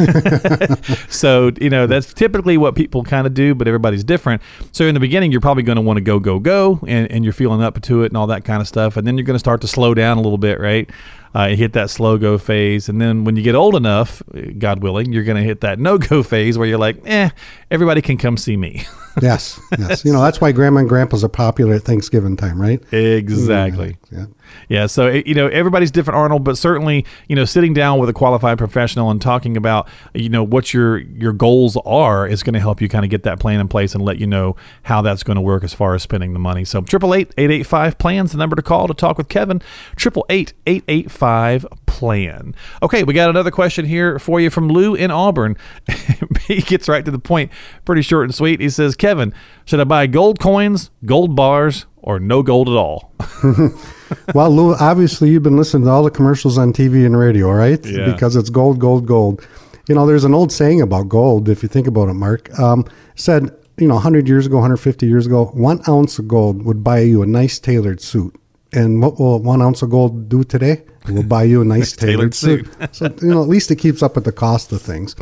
so 1.08 1.52
you 1.60 1.70
know 1.70 1.86
that's 1.86 2.12
typically 2.12 2.56
what 2.56 2.74
people 2.74 3.04
kind 3.04 3.26
of 3.26 3.34
do, 3.34 3.54
but 3.54 3.68
everybody's 3.68 4.04
different. 4.04 4.42
So 4.72 4.84
in 4.86 4.94
the 4.94 5.00
beginning, 5.00 5.32
you're 5.32 5.40
probably 5.40 5.62
going 5.62 5.76
to 5.76 5.82
want 5.82 5.98
to 5.98 6.02
go 6.02 6.18
go 6.18 6.40
go, 6.40 6.80
and, 6.86 7.10
and 7.12 7.24
you're 7.24 7.32
feeling 7.32 7.62
up 7.62 7.80
to 7.82 8.02
it 8.02 8.06
and 8.06 8.16
all 8.16 8.26
that 8.28 8.44
kind 8.44 8.60
of 8.60 8.68
stuff, 8.68 8.96
and 8.96 9.06
then 9.06 9.16
you're 9.16 9.26
going 9.26 9.36
to 9.36 9.40
start 9.40 9.60
to 9.60 9.68
slow 9.68 9.94
down 9.94 10.18
a 10.18 10.20
little 10.20 10.38
bit, 10.38 10.58
right? 10.58 10.90
Uh, 11.36 11.48
hit 11.48 11.74
that 11.74 11.90
slow 11.90 12.16
go 12.16 12.38
phase. 12.38 12.88
And 12.88 12.98
then 12.98 13.24
when 13.24 13.36
you 13.36 13.42
get 13.42 13.54
old 13.54 13.74
enough, 13.74 14.22
God 14.58 14.82
willing, 14.82 15.12
you're 15.12 15.22
going 15.22 15.36
to 15.36 15.42
hit 15.42 15.60
that 15.60 15.78
no 15.88 15.98
go 15.98 16.22
phase 16.22 16.56
where 16.56 16.66
you're 16.66 16.78
like, 16.78 16.98
eh, 17.04 17.28
everybody 17.70 18.00
can 18.00 18.16
come 18.16 18.38
see 18.38 18.56
me. 18.56 18.86
yes, 19.22 19.60
yes. 19.78 20.02
You 20.02 20.14
know, 20.14 20.22
that's 20.22 20.40
why 20.40 20.52
grandma 20.52 20.80
and 20.80 20.88
grandpas 20.88 21.22
are 21.22 21.28
popular 21.28 21.74
at 21.74 21.82
Thanksgiving 21.82 22.38
time, 22.38 22.60
right? 22.60 22.82
Exactly. 22.90 23.98
Yeah. 24.10 24.26
Yeah. 24.68 24.86
So 24.86 25.06
eh, 25.06 25.22
you 25.26 25.34
know 25.34 25.48
everybody's 25.48 25.90
different, 25.90 26.16
Arnold, 26.16 26.44
but 26.44 26.58
certainly 26.58 27.04
you 27.28 27.36
know 27.36 27.44
sitting 27.44 27.74
down 27.74 27.98
with 27.98 28.08
a 28.08 28.12
qualified 28.12 28.58
professional 28.58 29.10
and 29.10 29.20
talking 29.20 29.56
about 29.56 29.88
you 30.14 30.28
know 30.28 30.42
what 30.42 30.72
your 30.74 30.98
your 30.98 31.32
goals 31.32 31.76
are 31.84 32.26
is 32.26 32.42
going 32.42 32.54
to 32.54 32.60
help 32.60 32.80
you 32.80 32.88
kind 32.88 33.04
of 33.04 33.10
get 33.10 33.22
that 33.24 33.38
plan 33.38 33.60
in 33.60 33.68
place 33.68 33.94
and 33.94 34.04
let 34.04 34.18
you 34.18 34.26
know 34.26 34.56
how 34.84 35.02
that's 35.02 35.22
going 35.22 35.36
to 35.36 35.40
work 35.40 35.64
as 35.64 35.74
far 35.74 35.94
as 35.94 36.02
spending 36.02 36.32
the 36.32 36.38
money. 36.38 36.64
So 36.64 36.80
triple 36.82 37.14
eight 37.14 37.32
eight 37.36 37.50
eight 37.50 37.66
five 37.66 37.98
plans 37.98 38.32
the 38.32 38.38
number 38.38 38.56
to 38.56 38.62
call 38.62 38.88
to 38.88 38.94
talk 38.94 39.18
with 39.18 39.28
Kevin. 39.28 39.62
Triple 39.96 40.26
eight 40.28 40.52
eight 40.66 40.84
eight 40.88 41.10
five 41.10 41.66
plan. 41.96 42.54
Okay, 42.82 43.04
we 43.04 43.14
got 43.14 43.30
another 43.30 43.50
question 43.50 43.86
here 43.86 44.18
for 44.18 44.38
you 44.38 44.50
from 44.50 44.68
Lou 44.68 44.94
in 44.94 45.10
Auburn. 45.10 45.56
he 46.46 46.60
gets 46.60 46.90
right 46.90 47.02
to 47.02 47.10
the 47.10 47.18
point, 47.18 47.50
pretty 47.86 48.02
short 48.02 48.24
and 48.24 48.34
sweet. 48.34 48.60
He 48.60 48.68
says, 48.68 48.94
Kevin, 48.94 49.32
should 49.64 49.80
I 49.80 49.84
buy 49.84 50.06
gold 50.06 50.38
coins, 50.38 50.90
gold 51.06 51.34
bars, 51.34 51.86
or 51.96 52.20
no 52.20 52.42
gold 52.42 52.68
at 52.68 52.74
all? 52.74 53.14
well, 54.34 54.50
Lou, 54.50 54.74
obviously 54.74 55.30
you've 55.30 55.42
been 55.42 55.56
listening 55.56 55.84
to 55.84 55.90
all 55.90 56.02
the 56.02 56.10
commercials 56.10 56.58
on 56.58 56.74
TV 56.74 57.06
and 57.06 57.18
radio, 57.18 57.50
right? 57.50 57.82
Yeah. 57.86 58.12
Because 58.12 58.36
it's 58.36 58.50
gold, 58.50 58.78
gold, 58.78 59.06
gold. 59.06 59.46
You 59.88 59.94
know, 59.94 60.06
there's 60.06 60.24
an 60.24 60.34
old 60.34 60.52
saying 60.52 60.82
about 60.82 61.08
gold, 61.08 61.48
if 61.48 61.62
you 61.62 61.70
think 61.70 61.86
about 61.86 62.10
it, 62.10 62.14
Mark. 62.14 62.56
Um, 62.58 62.84
said, 63.14 63.56
you 63.78 63.88
know, 63.88 63.94
100 63.94 64.28
years 64.28 64.44
ago, 64.44 64.56
150 64.56 65.06
years 65.06 65.26
ago, 65.26 65.46
one 65.54 65.80
ounce 65.88 66.18
of 66.18 66.28
gold 66.28 66.62
would 66.66 66.84
buy 66.84 67.00
you 67.00 67.22
a 67.22 67.26
nice 67.26 67.58
tailored 67.58 68.02
suit. 68.02 68.38
And 68.76 69.00
what 69.00 69.18
will 69.18 69.42
one 69.42 69.62
ounce 69.62 69.80
of 69.80 69.88
gold 69.88 70.28
do 70.28 70.44
today? 70.44 70.82
It 71.08 71.12
will 71.12 71.22
buy 71.22 71.44
you 71.44 71.62
a 71.62 71.64
nice 71.64 71.92
tailored, 71.96 72.34
tailored 72.34 72.68
suit. 72.68 72.68
so, 72.94 73.06
you 73.22 73.28
know, 73.28 73.42
at 73.42 73.48
least 73.48 73.70
it 73.70 73.76
keeps 73.76 74.02
up 74.02 74.14
with 74.14 74.24
the 74.24 74.32
cost 74.32 74.70
of 74.70 74.82
things. 74.82 75.16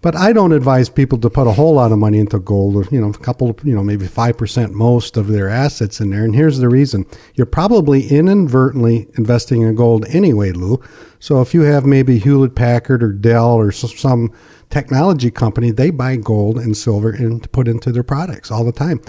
But 0.00 0.16
I 0.16 0.32
don't 0.32 0.50
advise 0.50 0.88
people 0.88 1.16
to 1.18 1.30
put 1.30 1.46
a 1.46 1.52
whole 1.52 1.74
lot 1.74 1.92
of 1.92 1.98
money 1.98 2.18
into 2.18 2.40
gold, 2.40 2.74
or, 2.74 2.84
you 2.90 3.00
know, 3.00 3.10
a 3.10 3.18
couple, 3.18 3.56
you 3.62 3.72
know, 3.72 3.84
maybe 3.84 4.06
5% 4.06 4.72
most 4.72 5.16
of 5.16 5.28
their 5.28 5.48
assets 5.48 6.00
in 6.00 6.10
there. 6.10 6.24
And 6.24 6.34
here's 6.34 6.58
the 6.58 6.68
reason. 6.68 7.06
You're 7.34 7.46
probably 7.46 8.08
inadvertently 8.08 9.06
investing 9.16 9.62
in 9.62 9.76
gold 9.76 10.04
anyway, 10.08 10.50
Lou. 10.50 10.82
So 11.20 11.40
if 11.40 11.54
you 11.54 11.60
have 11.60 11.86
maybe 11.86 12.18
Hewlett 12.18 12.56
Packard 12.56 13.00
or 13.00 13.12
Dell 13.12 13.52
or 13.52 13.70
some 13.70 14.32
technology 14.70 15.30
company, 15.30 15.70
they 15.70 15.90
buy 15.90 16.16
gold 16.16 16.58
and 16.58 16.76
silver 16.76 17.12
and 17.12 17.50
put 17.52 17.68
into 17.68 17.92
their 17.92 18.02
products 18.02 18.50
all 18.50 18.64
the 18.64 18.72
time. 18.72 19.00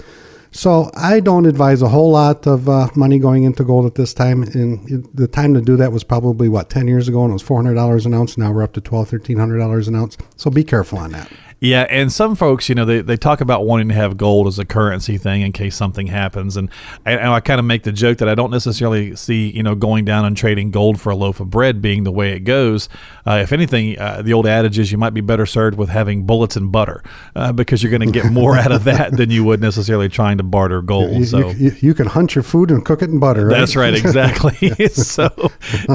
So 0.54 0.88
I 0.94 1.18
don't 1.18 1.46
advise 1.46 1.82
a 1.82 1.88
whole 1.88 2.12
lot 2.12 2.46
of 2.46 2.68
uh, 2.68 2.86
money 2.94 3.18
going 3.18 3.42
into 3.42 3.64
gold 3.64 3.86
at 3.86 3.96
this 3.96 4.14
time. 4.14 4.44
And 4.44 5.04
the 5.12 5.26
time 5.26 5.52
to 5.54 5.60
do 5.60 5.76
that 5.76 5.90
was 5.90 6.04
probably 6.04 6.48
what 6.48 6.70
ten 6.70 6.86
years 6.86 7.08
ago, 7.08 7.22
and 7.22 7.30
it 7.30 7.32
was 7.32 7.42
four 7.42 7.58
hundred 7.58 7.74
dollars 7.74 8.06
an 8.06 8.14
ounce. 8.14 8.38
Now 8.38 8.52
we're 8.52 8.62
up 8.62 8.72
to 8.74 8.80
twelve, 8.80 9.08
thirteen 9.08 9.36
hundred 9.36 9.58
dollars 9.58 9.88
an 9.88 9.96
ounce. 9.96 10.16
So 10.36 10.50
be 10.50 10.62
careful 10.62 10.98
on 10.98 11.10
that. 11.10 11.28
Yeah, 11.60 11.86
and 11.88 12.12
some 12.12 12.34
folks, 12.34 12.68
you 12.68 12.74
know, 12.74 12.84
they, 12.84 13.00
they 13.00 13.16
talk 13.16 13.40
about 13.40 13.64
wanting 13.64 13.88
to 13.88 13.94
have 13.94 14.16
gold 14.16 14.46
as 14.46 14.58
a 14.58 14.64
currency 14.64 15.16
thing 15.16 15.42
in 15.42 15.52
case 15.52 15.74
something 15.76 16.08
happens. 16.08 16.56
And, 16.56 16.68
and 17.04 17.30
I 17.30 17.40
kind 17.40 17.58
of 17.58 17.64
make 17.64 17.84
the 17.84 17.92
joke 17.92 18.18
that 18.18 18.28
I 18.28 18.34
don't 18.34 18.50
necessarily 18.50 19.16
see, 19.16 19.50
you 19.50 19.62
know, 19.62 19.74
going 19.74 20.04
down 20.04 20.24
and 20.24 20.36
trading 20.36 20.70
gold 20.70 21.00
for 21.00 21.10
a 21.10 21.16
loaf 21.16 21.40
of 21.40 21.50
bread 21.50 21.80
being 21.80 22.04
the 22.04 22.12
way 22.12 22.32
it 22.32 22.40
goes. 22.40 22.88
Uh, 23.26 23.40
if 23.42 23.52
anything, 23.52 23.98
uh, 23.98 24.20
the 24.22 24.32
old 24.32 24.46
adage 24.46 24.78
is 24.78 24.92
you 24.92 24.98
might 24.98 25.14
be 25.14 25.22
better 25.22 25.46
served 25.46 25.78
with 25.78 25.88
having 25.88 26.26
bullets 26.26 26.56
and 26.56 26.70
butter 26.70 27.02
uh, 27.34 27.52
because 27.52 27.82
you're 27.82 27.90
going 27.90 28.12
to 28.12 28.20
get 28.20 28.30
more 28.30 28.56
out 28.58 28.72
of 28.72 28.84
that 28.84 29.16
than 29.16 29.30
you 29.30 29.42
would 29.44 29.60
necessarily 29.60 30.08
trying 30.08 30.36
to 30.36 30.44
barter 30.44 30.82
gold. 30.82 31.12
You, 31.12 31.24
so 31.24 31.50
you, 31.50 31.72
you, 31.80 31.94
can 31.94 32.06
hunt 32.06 32.34
your 32.34 32.44
food 32.44 32.70
and 32.70 32.84
cook 32.84 33.00
it 33.00 33.08
in 33.08 33.18
butter. 33.18 33.46
Right? 33.46 33.58
That's 33.58 33.76
right, 33.76 33.94
exactly. 33.94 34.70
so, 34.88 35.30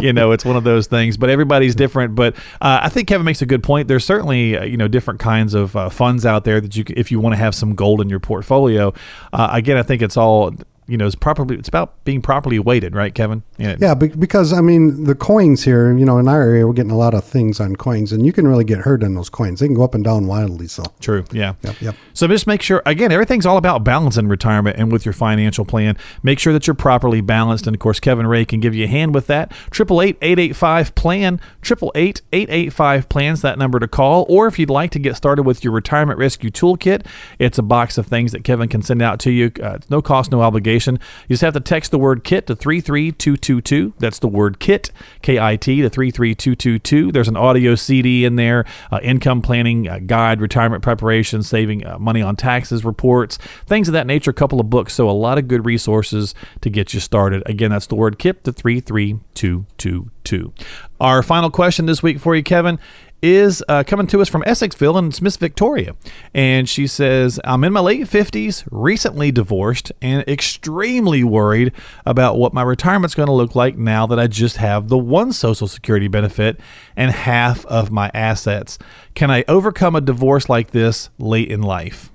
you 0.02 0.14
know, 0.14 0.32
it's 0.32 0.46
one 0.46 0.56
of 0.56 0.64
those 0.64 0.88
things, 0.88 1.18
but 1.18 1.30
everybody's 1.30 1.76
different. 1.76 2.16
But 2.16 2.36
uh, 2.62 2.80
I 2.84 2.90
think 2.90 3.08
Kevin 3.08 3.26
makes 3.26 3.42
a 3.42 3.46
good 3.46 3.62
point. 3.62 3.88
There's 3.88 4.06
certainly, 4.06 4.58
uh, 4.58 4.64
you 4.64 4.78
know, 4.78 4.88
different 4.88 5.20
kinds 5.20 5.54
of 5.54 5.59
uh, 5.76 5.90
funds 5.90 6.26
out 6.26 6.44
there 6.44 6.62
that 6.62 6.76
you, 6.76 6.84
if 6.90 7.12
you 7.12 7.20
want 7.20 7.34
to 7.34 7.38
have 7.38 7.54
some 7.56 7.76
gold 7.76 8.02
in 8.02 8.10
your 8.10 8.20
portfolio. 8.20 8.94
Uh, 9.34 9.50
again, 9.52 9.78
I 9.78 9.84
think 9.84 10.02
it's 10.02 10.18
all 10.18 10.54
you 10.90 10.98
know 10.98 11.06
is 11.06 11.16
properly 11.16 11.56
it's 11.56 11.70
about 11.70 12.04
being 12.04 12.22
properly 12.22 12.60
weighted 12.60 12.96
right 12.96 13.14
kevin? 13.14 13.44
Yeah. 13.58 13.76
yeah 13.80 13.94
because 13.94 14.54
i 14.54 14.62
mean 14.62 15.04
the 15.04 15.16
coins 15.16 15.64
here 15.64 15.96
you 15.98 16.06
know 16.06 16.18
in 16.18 16.28
our 16.28 16.42
area 16.42 16.66
we're 16.66 16.74
getting 16.74 16.92
a 16.92 16.98
lot 16.98 17.14
of 17.14 17.24
things 17.24 17.60
on 17.60 17.76
coins 17.76 18.12
and 18.12 18.26
you 18.26 18.34
can 18.34 18.48
really 18.48 18.64
get 18.64 18.80
hurt 18.80 19.04
on 19.04 19.16
those 19.16 19.30
coins. 19.30 19.60
They 19.60 19.68
can 19.68 19.76
go 19.76 19.84
up 19.84 19.96
and 19.96 20.04
down 20.04 20.28
wildly 20.28 20.68
so. 20.68 20.84
True 21.00 21.26
yeah. 21.32 21.54
Yep, 21.64 21.82
yep. 21.82 21.96
so 22.14 22.28
just 22.28 22.48
make 22.48 22.62
sure 22.62 22.82
again 22.86 23.12
everything's 23.12 23.46
all 23.46 23.58
about 23.58 23.84
balance 23.84 24.18
in 24.18 24.28
retirement 24.28 24.78
and 24.78 24.92
with 24.92 25.06
your 25.06 25.14
financial 25.14 25.66
plan. 25.66 25.98
Make 26.24 26.40
sure 26.40 26.54
that 26.54 26.68
you're 26.68 26.74
properly 26.74 27.22
balanced 27.22 27.68
and 27.68 27.76
of 27.76 27.80
course 27.80 28.00
kevin 28.00 28.28
ray 28.28 28.46
can 28.46 28.60
give 28.60 28.74
you 28.76 28.86
a 28.86 28.88
hand 28.88 29.14
with 29.14 29.28
that. 29.28 29.52
888 29.72 30.96
plan. 30.96 31.42
888 31.64 33.10
plans 33.10 33.42
that 33.42 33.58
number 33.58 33.80
to 33.80 33.88
call. 33.88 34.26
Or 34.30 34.48
if 34.48 34.58
you'd 34.58 34.70
like 34.70 34.92
to 34.92 35.00
get 35.00 35.16
started 35.16 35.44
with 35.44 35.64
your 35.64 35.74
retirement 35.74 36.20
rescue 36.20 36.50
toolkit 36.50 37.06
it's 37.38 37.58
a 37.58 37.64
box 37.64 37.98
of 37.98 38.08
things 38.08 38.32
that 38.32 38.44
kevin 38.44 38.70
can 38.70 38.82
send 38.82 39.02
out 39.02 39.20
to 39.20 39.32
you. 39.32 39.52
Uh, 39.62 39.80
no 39.90 40.02
cost 40.02 40.32
no 40.32 40.42
obligation 40.42 40.79
You 40.88 40.98
just 41.30 41.42
have 41.42 41.54
to 41.54 41.60
text 41.60 41.92
the 41.92 42.00
word 42.00 42.24
KIT 42.24 42.48
to 42.48 42.56
33222. 42.56 43.94
That's 44.00 44.18
the 44.20 44.28
word 44.28 44.60
KIT, 44.60 44.92
K 45.22 45.40
I 45.40 45.56
T, 45.56 45.82
to 45.82 45.90
33222. 45.90 47.12
There's 47.12 47.28
an 47.28 47.38
audio 47.38 47.76
CD 47.76 48.26
in 48.26 48.36
there, 48.36 48.66
uh, 48.92 49.00
income 49.02 49.42
planning 49.42 49.88
uh, 49.88 50.00
guide, 50.06 50.42
retirement 50.42 50.84
preparation, 50.84 51.42
saving 51.44 51.86
uh, 51.86 52.00
money 52.00 52.22
on 52.22 52.36
taxes 52.36 52.86
reports, 52.86 53.38
things 53.66 53.88
of 53.88 53.94
that 53.94 54.08
nature, 54.08 54.32
a 54.32 54.34
couple 54.34 54.60
of 54.60 54.70
books. 54.70 54.94
So, 54.94 55.10
a 55.10 55.12
lot 55.12 55.38
of 55.38 55.48
good 55.48 55.66
resources 55.66 56.36
to 56.62 56.70
get 56.70 56.94
you 56.94 57.00
started. 57.00 57.44
Again, 57.46 57.72
that's 57.72 57.88
the 57.88 57.96
word 57.96 58.20
KIT 58.20 58.44
to 58.46 58.52
33222. 58.52 60.54
Our 61.00 61.24
final 61.24 61.50
question 61.50 61.86
this 61.86 62.04
week 62.04 62.20
for 62.20 62.36
you, 62.36 62.44
Kevin, 62.44 62.78
is 63.22 63.64
uh, 63.68 63.84
coming 63.86 64.08
to 64.08 64.22
us 64.22 64.30
from 64.30 64.44
Essexville, 64.44 64.98
and 64.98 65.10
it's 65.10 65.22
Miss 65.22 65.38
Victoria. 65.38 65.96
And 66.34 66.70
she 66.70 66.88
says, 66.88 67.40
I'm 67.44 67.64
in 67.64 67.74
my 67.74 67.80
late 67.80 68.02
50s, 68.02 68.68
recently 68.72 69.32
divorced, 69.32 69.92
and 70.02 70.28
extremely 70.28 71.24
worried 71.24 71.74
about 72.06 72.38
what 72.38 72.54
my 72.54 72.62
retirement's 72.62 73.16
going 73.16 73.28
to 73.28 73.34
look 73.34 73.56
like 73.56 73.78
now 73.78 74.08
that 74.08 74.20
I 74.20 74.28
just 74.28 74.58
have 74.58 74.88
the 74.88 74.98
one 74.98 75.34
Social 75.34 75.68
Security 75.68 76.08
benefit 76.08 76.60
and 76.96 77.12
half 77.12 77.66
of 77.66 77.92
my 77.92 78.12
assets. 78.14 78.78
Can 79.16 79.32
I 79.32 79.44
overcome 79.48 79.96
a 79.96 80.02
divorce 80.02 80.50
like 80.50 80.72
this 80.72 81.10
late 81.18 81.52
in 81.52 81.62
life? 81.62 82.12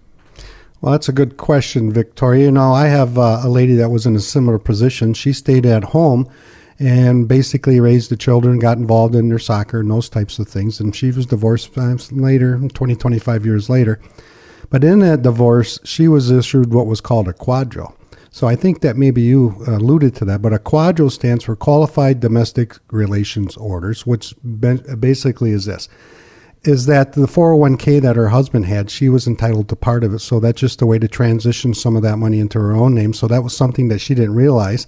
Well, 0.81 0.93
that's 0.93 1.09
a 1.09 1.13
good 1.13 1.39
question, 1.39 1.91
Victoria. 1.91 2.45
You 2.45 2.51
know, 2.51 2.73
I 2.73 2.89
have 2.89 3.17
uh, 3.17 3.41
a 3.43 3.49
lady 3.49 3.75
that 3.77 3.89
was 3.89 4.05
in 4.05 4.17
a 4.17 4.21
similar 4.21 4.59
position. 4.59 5.15
She 5.15 5.33
stayed 5.33 5.65
at 5.65 5.83
home 5.83 6.31
and 6.79 7.29
basically 7.29 7.81
raised 7.81 8.11
the 8.11 8.17
children, 8.17 8.59
got 8.59 8.79
involved 8.79 9.15
in 9.15 9.29
their 9.29 9.39
soccer 9.39 9.81
and 9.81 9.91
those 9.91 10.09
types 10.09 10.39
of 10.39 10.49
things. 10.49 10.81
And 10.81 10.95
she 10.95 11.11
was 11.11 11.27
divorced 11.27 11.77
later, 12.13 12.59
20, 12.59 12.97
25 12.97 13.47
years 13.47 13.71
later. 13.71 14.01
But 14.71 14.83
in 14.83 14.99
that 15.01 15.23
divorce, 15.23 15.79
she 15.85 16.09
was 16.09 16.31
issued 16.31 16.73
what 16.73 16.87
was 16.87 17.01
called 17.01 17.29
a 17.29 17.33
QDRO. 17.33 17.95
So 18.31 18.49
I 18.49 18.57
think 18.57 18.81
that 18.81 18.97
maybe 18.97 19.23
you 19.23 19.63
alluded 19.69 20.17
to 20.17 20.25
that, 20.25 20.43
but 20.43 20.53
a 20.53 20.59
QDRO 20.59 21.11
stands 21.13 21.45
for 21.45 21.55
Qualified 21.55 22.19
Domestic 22.19 22.77
Relations 22.91 23.57
Orders, 23.57 24.05
which 24.05 24.35
basically 24.43 25.53
is 25.53 25.67
this 25.67 25.89
is 26.65 26.87
that 26.87 27.13
the 27.13 27.27
401k 27.27 28.01
that 28.01 28.17
her 28.17 28.29
husband 28.29 28.65
had, 28.65 28.91
she 28.91 29.09
was 29.09 29.27
entitled 29.27 29.69
to 29.69 29.77
part 29.77 30.03
of 30.03 30.15
it. 30.15 30.21
So 30.21 30.41
that's 30.41 30.61
just 30.61 30.81
a 30.81 30.87
way 30.87 30.99
to 30.99 31.07
transition 31.07 31.75
some 31.75 31.95
of 31.95 32.03
that 32.03 32.17
money 32.17 32.41
into 32.41 32.59
her 32.59 32.73
own 32.73 32.95
name. 32.95 33.13
So 33.13 33.29
that 33.29 33.43
was 33.43 33.55
something 33.55 33.89
that 33.89 33.99
she 33.99 34.15
didn't 34.15 34.35
realize. 34.35 34.87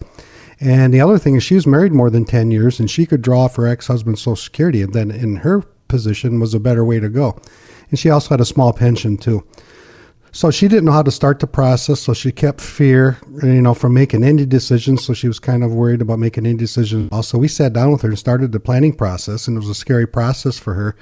And 0.61 0.93
the 0.93 1.01
other 1.01 1.19
thing 1.19 1.37
is 1.37 1.43
she 1.43 1.55
was 1.55 1.67
married 1.67 1.93
more 1.93 2.11
than 2.11 2.25
10 2.25 2.51
years 2.51 2.81
and 2.81 2.91
she 2.91 3.07
could 3.07 3.23
draw 3.23 3.49
for 3.49 3.63
her 3.63 3.69
ex-husband's 3.69 4.23
social 4.23 4.37
security 4.37 4.83
and 4.83 4.95
then 4.95 5.11
in 5.11 5.37
her 5.37 5.61
position 5.89 6.41
was 6.41 6.55
a 6.55 6.61
better 6.61 6.85
way 6.85 6.99
to 7.01 7.09
go. 7.09 7.39
And 7.91 7.99
she 7.99 8.11
also 8.11 8.31
had 8.31 8.41
a 8.41 8.47
small 8.47 8.73
pension 8.73 9.17
too. 9.17 9.47
So 10.33 10.51
she 10.51 10.69
didn't 10.69 10.85
know 10.85 10.93
how 10.93 11.03
to 11.03 11.11
start 11.11 11.41
the 11.41 11.47
process, 11.47 12.01
so 12.01 12.13
she 12.13 12.31
kept 12.31 12.61
fear, 12.61 13.17
you 13.43 13.63
know, 13.63 13.73
from 13.73 13.95
making 13.95 14.23
any 14.23 14.45
decisions. 14.45 15.03
So 15.03 15.15
she 15.15 15.29
was 15.29 15.39
kind 15.39 15.65
of 15.65 15.73
worried 15.73 16.03
about 16.03 16.19
making 16.19 16.45
any 16.45 16.57
decisions. 16.57 17.09
Also, 17.11 17.39
we 17.39 17.49
sat 17.49 17.73
down 17.73 17.91
with 17.91 18.03
her 18.03 18.11
and 18.11 18.19
started 18.19 18.53
the 18.53 18.61
planning 18.61 18.93
process, 18.93 19.49
and 19.49 19.57
it 19.57 19.61
was 19.61 19.71
a 19.71 19.75
scary 19.75 20.07
process 20.07 20.59
for 20.59 20.75
her. 20.75 20.95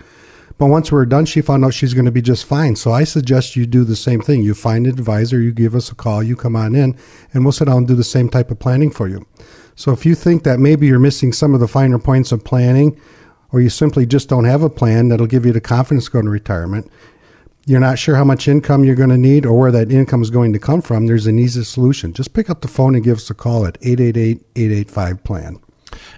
But 0.57 0.67
once 0.67 0.93
we 0.93 1.01
are 1.01 1.07
done, 1.07 1.25
she 1.25 1.40
found 1.40 1.64
out 1.64 1.75
she's 1.75 1.95
going 1.95 2.05
to 2.05 2.12
be 2.12 2.23
just 2.23 2.45
fine. 2.45 2.77
So 2.77 2.93
I 2.93 3.05
suggest 3.05 3.57
you 3.57 3.67
do 3.67 3.83
the 3.85 3.97
same 3.97 4.21
thing. 4.21 4.43
You 4.43 4.55
find 4.55 4.87
an 4.87 4.93
advisor, 4.93 5.40
you 5.40 5.53
give 5.53 5.75
us 5.75 5.90
a 5.90 5.95
call, 5.95 6.23
you 6.23 6.37
come 6.37 6.55
on 6.55 6.75
in, 6.75 6.97
and 7.33 7.45
we'll 7.45 7.53
sit 7.53 7.67
down 7.67 7.79
and 7.79 7.88
do 7.88 7.97
the 7.97 8.05
same 8.05 8.29
type 8.29 8.51
of 8.51 8.61
planning 8.61 8.90
for 8.90 9.09
you. 9.09 9.27
So 9.75 9.90
if 9.90 10.07
you 10.07 10.14
think 10.14 10.45
that 10.45 10.61
maybe 10.61 10.87
you're 10.87 11.01
missing 11.01 11.33
some 11.33 11.55
of 11.55 11.61
the 11.61 11.67
finer 11.67 11.99
points 11.99 12.31
of 12.31 12.45
planning, 12.45 12.99
or 13.51 13.61
you 13.61 13.69
simply 13.69 14.07
just 14.07 14.29
don't 14.29 14.45
have 14.45 14.62
a 14.62 14.71
plan 14.71 15.09
that'll 15.09 15.27
give 15.27 15.45
you 15.45 15.53
the 15.53 15.61
confidence 15.61 16.09
going 16.09 16.25
to 16.25 16.31
retirement, 16.31 16.90
you're 17.67 17.81
not 17.81 17.99
sure 17.99 18.14
how 18.17 18.25
much 18.25 18.47
income 18.47 18.85
you're 18.85 18.95
going 18.95 19.11
to 19.11 19.19
need 19.19 19.47
or 19.47 19.59
where 19.59 19.73
that 19.73 19.90
income 19.90 20.23
is 20.23 20.31
going 20.31 20.53
to 20.53 20.59
come 20.59 20.83
from, 20.83 21.07
there's 21.07 21.27
an 21.27 21.38
easy 21.38 21.64
solution. 21.64 22.12
Just 22.12 22.35
pick 22.35 22.51
up 22.51 22.61
the 22.61 22.69
phone 22.69 22.95
and 22.95 23.03
give 23.03 23.17
us 23.17 23.31
a 23.31 23.35
call 23.35 23.67
at 23.67 23.79
888 23.81 24.45
885 24.55 25.25
PLAN. 25.25 25.63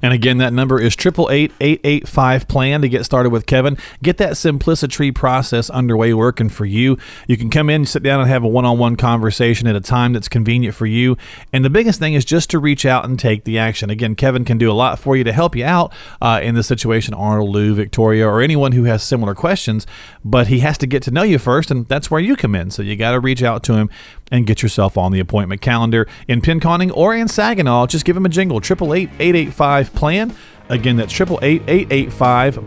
And 0.02 0.12
again, 0.12 0.38
that 0.38 0.52
number 0.52 0.80
is 0.80 0.96
888 0.96 2.04
plan 2.48 2.82
to 2.82 2.88
get 2.88 3.04
started 3.04 3.30
with 3.30 3.46
Kevin. 3.46 3.76
Get 4.02 4.18
that 4.18 4.36
simplicity 4.36 5.12
process 5.12 5.70
underway 5.70 6.12
working 6.12 6.48
for 6.48 6.64
you. 6.64 6.98
You 7.26 7.36
can 7.36 7.50
come 7.50 7.70
in, 7.70 7.86
sit 7.86 8.02
down, 8.02 8.20
and 8.20 8.28
have 8.28 8.44
a 8.44 8.48
one 8.48 8.64
on 8.64 8.78
one 8.78 8.96
conversation 8.96 9.66
at 9.66 9.76
a 9.76 9.80
time 9.80 10.12
that's 10.12 10.28
convenient 10.28 10.74
for 10.74 10.86
you. 10.86 11.16
And 11.52 11.64
the 11.64 11.70
biggest 11.70 11.98
thing 11.98 12.14
is 12.14 12.24
just 12.24 12.50
to 12.50 12.58
reach 12.58 12.84
out 12.84 13.04
and 13.04 13.18
take 13.18 13.44
the 13.44 13.58
action. 13.58 13.90
Again, 13.90 14.14
Kevin 14.14 14.44
can 14.44 14.58
do 14.58 14.70
a 14.70 14.74
lot 14.74 14.98
for 14.98 15.16
you 15.16 15.24
to 15.24 15.32
help 15.32 15.56
you 15.56 15.64
out 15.64 15.92
uh, 16.20 16.40
in 16.42 16.54
this 16.54 16.66
situation, 16.66 17.14
Arnold, 17.14 17.50
Lou, 17.50 17.74
Victoria, 17.74 18.26
or 18.26 18.40
anyone 18.40 18.72
who 18.72 18.84
has 18.84 19.02
similar 19.02 19.34
questions, 19.34 19.86
but 20.24 20.48
he 20.48 20.60
has 20.60 20.78
to 20.78 20.86
get 20.86 21.02
to 21.04 21.10
know 21.10 21.22
you 21.22 21.38
first, 21.38 21.70
and 21.70 21.86
that's 21.86 22.10
where 22.10 22.20
you 22.20 22.36
come 22.36 22.54
in. 22.54 22.70
So 22.70 22.82
you 22.82 22.96
got 22.96 23.12
to 23.12 23.20
reach 23.20 23.42
out 23.42 23.62
to 23.64 23.74
him 23.74 23.90
and 24.30 24.46
get 24.46 24.62
yourself 24.62 24.96
on 24.98 25.12
the 25.12 25.20
appointment 25.20 25.60
calendar 25.60 26.08
in 26.28 26.40
Pinconning 26.40 26.90
or 26.94 27.14
in 27.14 27.28
Saginaw. 27.28 27.86
Just 27.86 28.04
give 28.04 28.16
him 28.16 28.26
a 28.26 28.28
jingle, 28.28 28.60
888 28.92 29.52
plan. 29.94 30.34
Again, 30.68 30.96
that's 30.96 31.12
888 31.42 32.10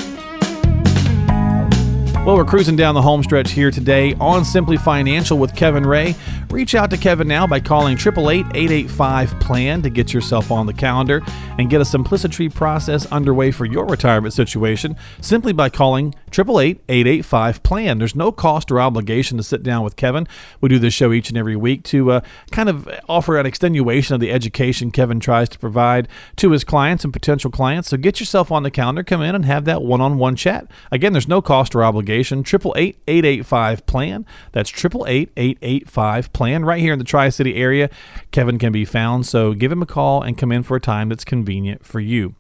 Well, 2.24 2.36
we're 2.36 2.46
cruising 2.46 2.76
down 2.76 2.94
the 2.94 3.02
home 3.02 3.24
stretch 3.24 3.50
here 3.50 3.72
today 3.72 4.14
on 4.20 4.46
Simply 4.46 4.78
Financial 4.78 5.40
with 5.40 5.56
Kevin 5.56 5.84
Ray. 5.84 6.14
Reach 6.52 6.76
out 6.76 6.92
to 6.92 6.98
Kevin 6.98 7.28
now 7.28 7.48
by 7.48 7.60
calling 7.60 7.98
888-885-PLAN 7.98 9.82
to 9.82 9.90
get 9.90 10.14
yourself 10.14 10.52
on 10.52 10.68
the 10.68 10.74
calendar 10.74 11.24
and 11.58 11.68
get 11.68 11.82
a 11.82 11.86
simplicity 11.86 12.48
process 12.48 13.12
underway 13.12 13.50
for 13.50 13.66
your 13.66 13.88
retirement 13.88 14.36
situation 14.36 14.96
simply 15.20 15.52
by 15.52 15.68
calling 15.70 16.14
888-885-PLAN. 16.30 17.98
There's 17.98 18.16
no 18.16 18.32
cost 18.32 18.72
or 18.72 18.80
obligation 18.80 19.38
to 19.38 19.44
sit 19.44 19.64
down 19.64 19.84
with 19.84 19.96
Kevin. 19.96 20.28
We 20.62 20.70
do 20.70 20.78
this 20.78 20.94
show 20.94 21.12
each 21.12 21.30
and 21.30 21.38
every 21.40 21.56
week 21.56 21.84
to 21.86 22.12
uh, 22.12 22.22
kind 22.52 22.70
of 22.70 22.88
offer 23.10 23.40
an 23.40 23.48
extenuation 23.48 24.14
of 24.14 24.22
the 24.22 24.32
education 24.32 24.92
Kevin 24.92 25.20
tries 25.20 25.50
to 25.50 25.58
provide 25.58 26.08
to 26.36 26.52
his 26.52 26.64
clients 26.64 27.04
and 27.04 27.12
potential 27.12 27.50
clients. 27.50 27.90
So 27.90 27.98
get 27.98 28.20
yourself 28.20 28.52
on 28.52 28.62
the 28.62 28.70
calendar, 28.70 29.04
come 29.04 29.24
in 29.24 29.34
and 29.34 29.46
have 29.46 29.66
that 29.66 29.82
one-on-one 29.82 30.36
chat. 30.36 30.70
Again, 30.92 31.14
there's 31.14 31.28
no 31.28 31.42
cost 31.42 31.74
or 31.74 31.84
obligation 31.84 32.11
obligation. 32.12 32.44
888 32.44 33.86
plan. 33.86 34.26
That's 34.52 34.72
888 34.84 36.34
plan 36.34 36.66
right 36.66 36.80
here 36.80 36.94
in 36.94 37.00
the 37.00 37.06
Tri 37.06 37.30
City 37.30 37.56
area. 37.56 37.90
Kevin 38.32 38.60
can 38.60 38.72
be 38.72 38.86
found, 38.86 39.26
so 39.26 39.54
give 39.54 39.72
him 39.72 39.82
a 39.82 39.86
call 39.86 40.22
and 40.22 40.38
come 40.38 40.52
in 40.52 40.64
for 40.64 40.76
a 40.78 40.82
time 40.82 41.10
that's 41.10 41.24
convenient 41.24 41.86
for 41.86 42.00
you. 42.00 42.36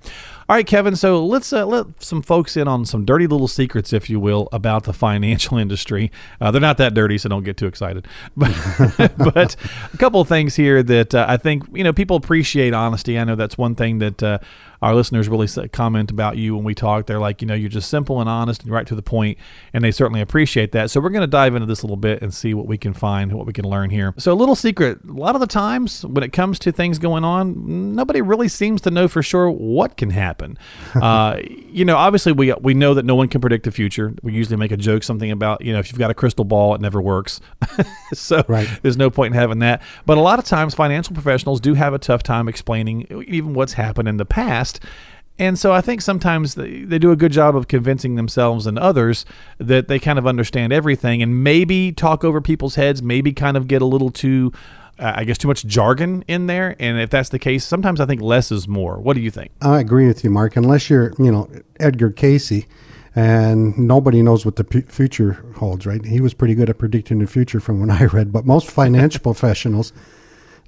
All 0.50 0.58
right, 0.58 0.68
Kevin. 0.68 0.98
So 0.98 1.26
let's 1.26 1.54
uh, 1.54 1.66
let 1.66 2.04
some 2.04 2.22
folks 2.22 2.58
in 2.58 2.68
on 2.68 2.84
some 2.84 3.06
dirty 3.06 3.26
little 3.26 3.48
secrets, 3.48 3.94
if 3.94 4.10
you 4.10 4.20
will, 4.20 4.50
about 4.52 4.84
the 4.84 4.92
financial 4.92 5.58
industry. 5.66 6.12
Uh, 6.42 6.52
they're 6.52 6.60
not 6.60 6.78
that 6.78 6.94
dirty, 6.94 7.18
so 7.18 7.30
don't 7.30 7.44
get 7.44 7.58
too 7.58 7.68
excited. 7.68 8.08
But, 8.36 8.54
but 9.34 9.56
a 9.94 9.98
couple 9.98 10.20
of 10.20 10.28
things 10.28 10.56
here 10.56 10.82
that 10.84 11.14
uh, 11.14 11.26
I 11.28 11.38
think 11.38 11.64
you 11.74 11.84
know 11.84 11.94
people 11.94 12.18
appreciate 12.18 12.74
honesty. 12.74 13.18
I 13.18 13.24
know 13.24 13.36
that's 13.36 13.58
one 13.58 13.76
thing 13.76 14.00
that 14.00 14.24
uh, 14.24 14.40
our 14.82 14.96
listeners 14.96 15.30
really 15.30 15.48
comment 15.70 16.10
about 16.10 16.38
you 16.38 16.56
when 16.56 16.64
we 16.64 16.74
talk. 16.74 17.06
They're 17.06 17.20
like, 17.20 17.42
you 17.42 17.48
know, 17.48 17.54
you're 17.54 17.70
just 17.70 17.90
simple 17.90 18.20
and 18.20 18.28
honest 18.28 18.64
and 18.64 18.72
right 18.72 18.88
to 18.88 18.96
the 18.96 19.04
point, 19.04 19.38
and 19.74 19.84
they 19.84 19.92
certainly 19.92 20.22
appreciate 20.22 20.72
that. 20.72 20.90
So 20.90 21.00
we're 21.00 21.10
going 21.10 21.22
to 21.22 21.28
dive 21.28 21.54
into 21.54 21.68
this 21.68 21.84
a 21.84 21.86
little 21.86 21.98
bit 21.98 22.22
and 22.22 22.34
see 22.34 22.54
what 22.56 22.66
we 22.66 22.78
can 22.78 22.94
find, 22.94 23.32
what 23.34 23.46
we 23.46 23.54
can 23.54 23.66
learn 23.66 23.92
here. 23.92 24.16
So 24.18 24.34
a 24.34 24.36
little 24.36 24.56
secret: 24.56 25.00
a 25.08 25.12
lot 25.12 25.36
of 25.36 25.42
the 25.42 25.48
times 25.48 26.04
when 26.06 26.24
it 26.24 26.34
comes 26.34 26.58
to 26.60 26.72
things 26.72 26.98
going 26.98 27.24
on, 27.24 27.96
nobody 27.96 28.22
really 28.22 28.48
seems 28.48 28.82
to 28.82 28.92
know 28.92 29.08
for 29.08 29.22
sure 29.22 29.52
what 29.52 29.98
can 29.98 30.10
happen. 30.10 30.58
uh, 30.96 31.40
you 31.46 31.86
know, 31.86 31.98
obviously 31.98 32.32
we 32.32 32.52
we 32.54 32.74
know 32.74 32.96
that 32.96 33.06
no 33.06 33.14
one 33.14 33.28
can 33.28 33.40
predict 33.40 33.66
the 33.66 33.72
future. 33.72 34.16
We 34.24 34.34
usually 34.34 34.58
make 34.58 34.72
a 34.72 34.78
joke 34.78 35.04
something 35.04 35.30
about 35.30 35.64
you 35.64 35.74
know 35.74 35.80
if 35.80 35.92
you've 35.92 36.00
got 36.00 36.10
a 36.10 36.16
crystal 36.16 36.46
ball, 36.46 36.74
it 36.74 36.82
never 36.82 37.00
works. 37.02 37.40
so 38.14 38.44
right. 38.48 38.68
there's 38.82 38.98
no 38.98 39.12
point 39.12 39.36
in 39.36 39.40
having 39.40 39.60
that. 39.60 39.84
But 40.08 40.18
a 40.18 40.22
lot 40.22 40.40
of 40.40 40.46
times, 40.46 40.74
financial 40.74 41.14
professionals 41.14 41.62
do 41.62 41.76
have 41.76 41.94
a 41.94 42.00
tough 42.00 42.24
time 42.24 42.48
explaining 42.48 43.06
even 43.28 43.54
what's 43.54 43.74
happened 43.74 44.08
in 44.08 44.18
the 44.18 44.26
past 44.26 44.71
past. 44.80 44.92
And 45.40 45.58
so 45.58 45.74
I 45.74 45.82
think 45.82 46.02
sometimes 46.02 46.54
they, 46.54 47.00
do 47.00 47.12
a 47.12 47.16
good 47.16 47.32
job 47.32 47.56
of 47.56 47.68
convincing 47.68 48.16
themselves 48.16 48.68
and 48.68 48.78
others 48.78 49.26
that 49.58 49.88
they 49.88 49.98
kind 49.98 50.20
of 50.20 50.28
understand 50.28 50.72
everything 50.72 51.24
and 51.24 51.44
maybe 51.44 51.92
talk 51.92 52.24
over 52.24 52.42
people's 52.42 52.76
heads, 52.76 53.02
maybe 53.02 53.34
kind 53.34 53.58
of 53.58 53.68
get 53.68 53.82
a 53.82 53.86
little 53.86 54.12
too, 54.12 54.52
uh, 55.00 55.14
I 55.16 55.24
guess, 55.24 55.40
too 55.40 55.48
much 55.48 55.66
jargon 55.66 56.24
in 56.28 56.46
there. 56.46 56.76
And 56.80 57.00
if 57.00 57.10
that's 57.10 57.30
the 57.30 57.40
case, 57.40 57.66
sometimes 57.66 58.00
I 58.00 58.06
think 58.06 58.22
less 58.22 58.52
is 58.52 58.68
more. 58.68 59.00
What 59.00 59.16
do 59.16 59.22
you 59.22 59.32
think? 59.32 59.52
I 59.62 59.80
agree 59.80 60.06
with 60.06 60.24
you, 60.24 60.30
Mark. 60.30 60.56
Unless 60.56 60.92
you're, 60.92 61.14
you 61.18 61.32
know, 61.32 61.50
Edgar 61.80 62.12
Cayce, 62.12 62.66
and 63.16 63.78
nobody 63.78 64.22
knows 64.22 64.46
what 64.46 64.58
the 64.58 64.64
p- 64.64 64.82
future 64.82 65.44
holds, 65.56 65.86
right? 65.86 66.06
He 66.06 66.22
was 66.22 66.34
pretty 66.34 66.56
good 66.56 66.70
at 66.70 66.78
predicting 66.78 67.20
the 67.20 67.28
future 67.28 67.60
from 67.60 67.80
when 67.80 67.90
I 67.90 68.06
read, 68.06 68.32
but 68.32 68.46
most 68.46 68.70
financial 68.70 69.20
professionals 69.24 69.92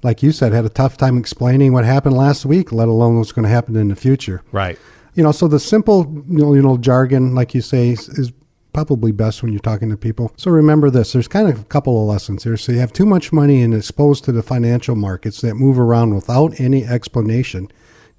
like 0.04 0.22
you 0.22 0.30
said, 0.30 0.52
had 0.52 0.66
a 0.66 0.68
tough 0.68 0.96
time 0.96 1.16
explaining 1.16 1.72
what 1.72 1.84
happened 1.84 2.16
last 2.16 2.44
week, 2.44 2.70
let 2.70 2.88
alone 2.88 3.16
what's 3.16 3.32
going 3.32 3.44
to 3.44 3.48
happen 3.48 3.74
in 3.74 3.88
the 3.88 3.96
future. 3.96 4.42
Right. 4.52 4.78
You 5.14 5.22
know, 5.22 5.32
so 5.32 5.48
the 5.48 5.58
simple, 5.58 6.04
you 6.28 6.38
know, 6.38 6.54
you 6.54 6.62
know 6.62 6.76
jargon, 6.76 7.34
like 7.34 7.54
you 7.54 7.62
say, 7.62 7.90
is, 7.90 8.08
is 8.10 8.32
probably 8.74 9.12
best 9.12 9.42
when 9.42 9.52
you're 9.52 9.60
talking 9.60 9.88
to 9.88 9.96
people. 9.96 10.32
So 10.36 10.50
remember 10.50 10.90
this 10.90 11.12
there's 11.12 11.28
kind 11.28 11.48
of 11.48 11.60
a 11.60 11.64
couple 11.64 12.00
of 12.00 12.06
lessons 12.06 12.44
here. 12.44 12.56
So 12.58 12.72
you 12.72 12.80
have 12.80 12.92
too 12.92 13.06
much 13.06 13.32
money 13.32 13.62
and 13.62 13.72
exposed 13.72 14.24
to 14.24 14.32
the 14.32 14.42
financial 14.42 14.94
markets 14.94 15.40
that 15.40 15.54
move 15.54 15.78
around 15.78 16.14
without 16.14 16.60
any 16.60 16.84
explanation, 16.84 17.70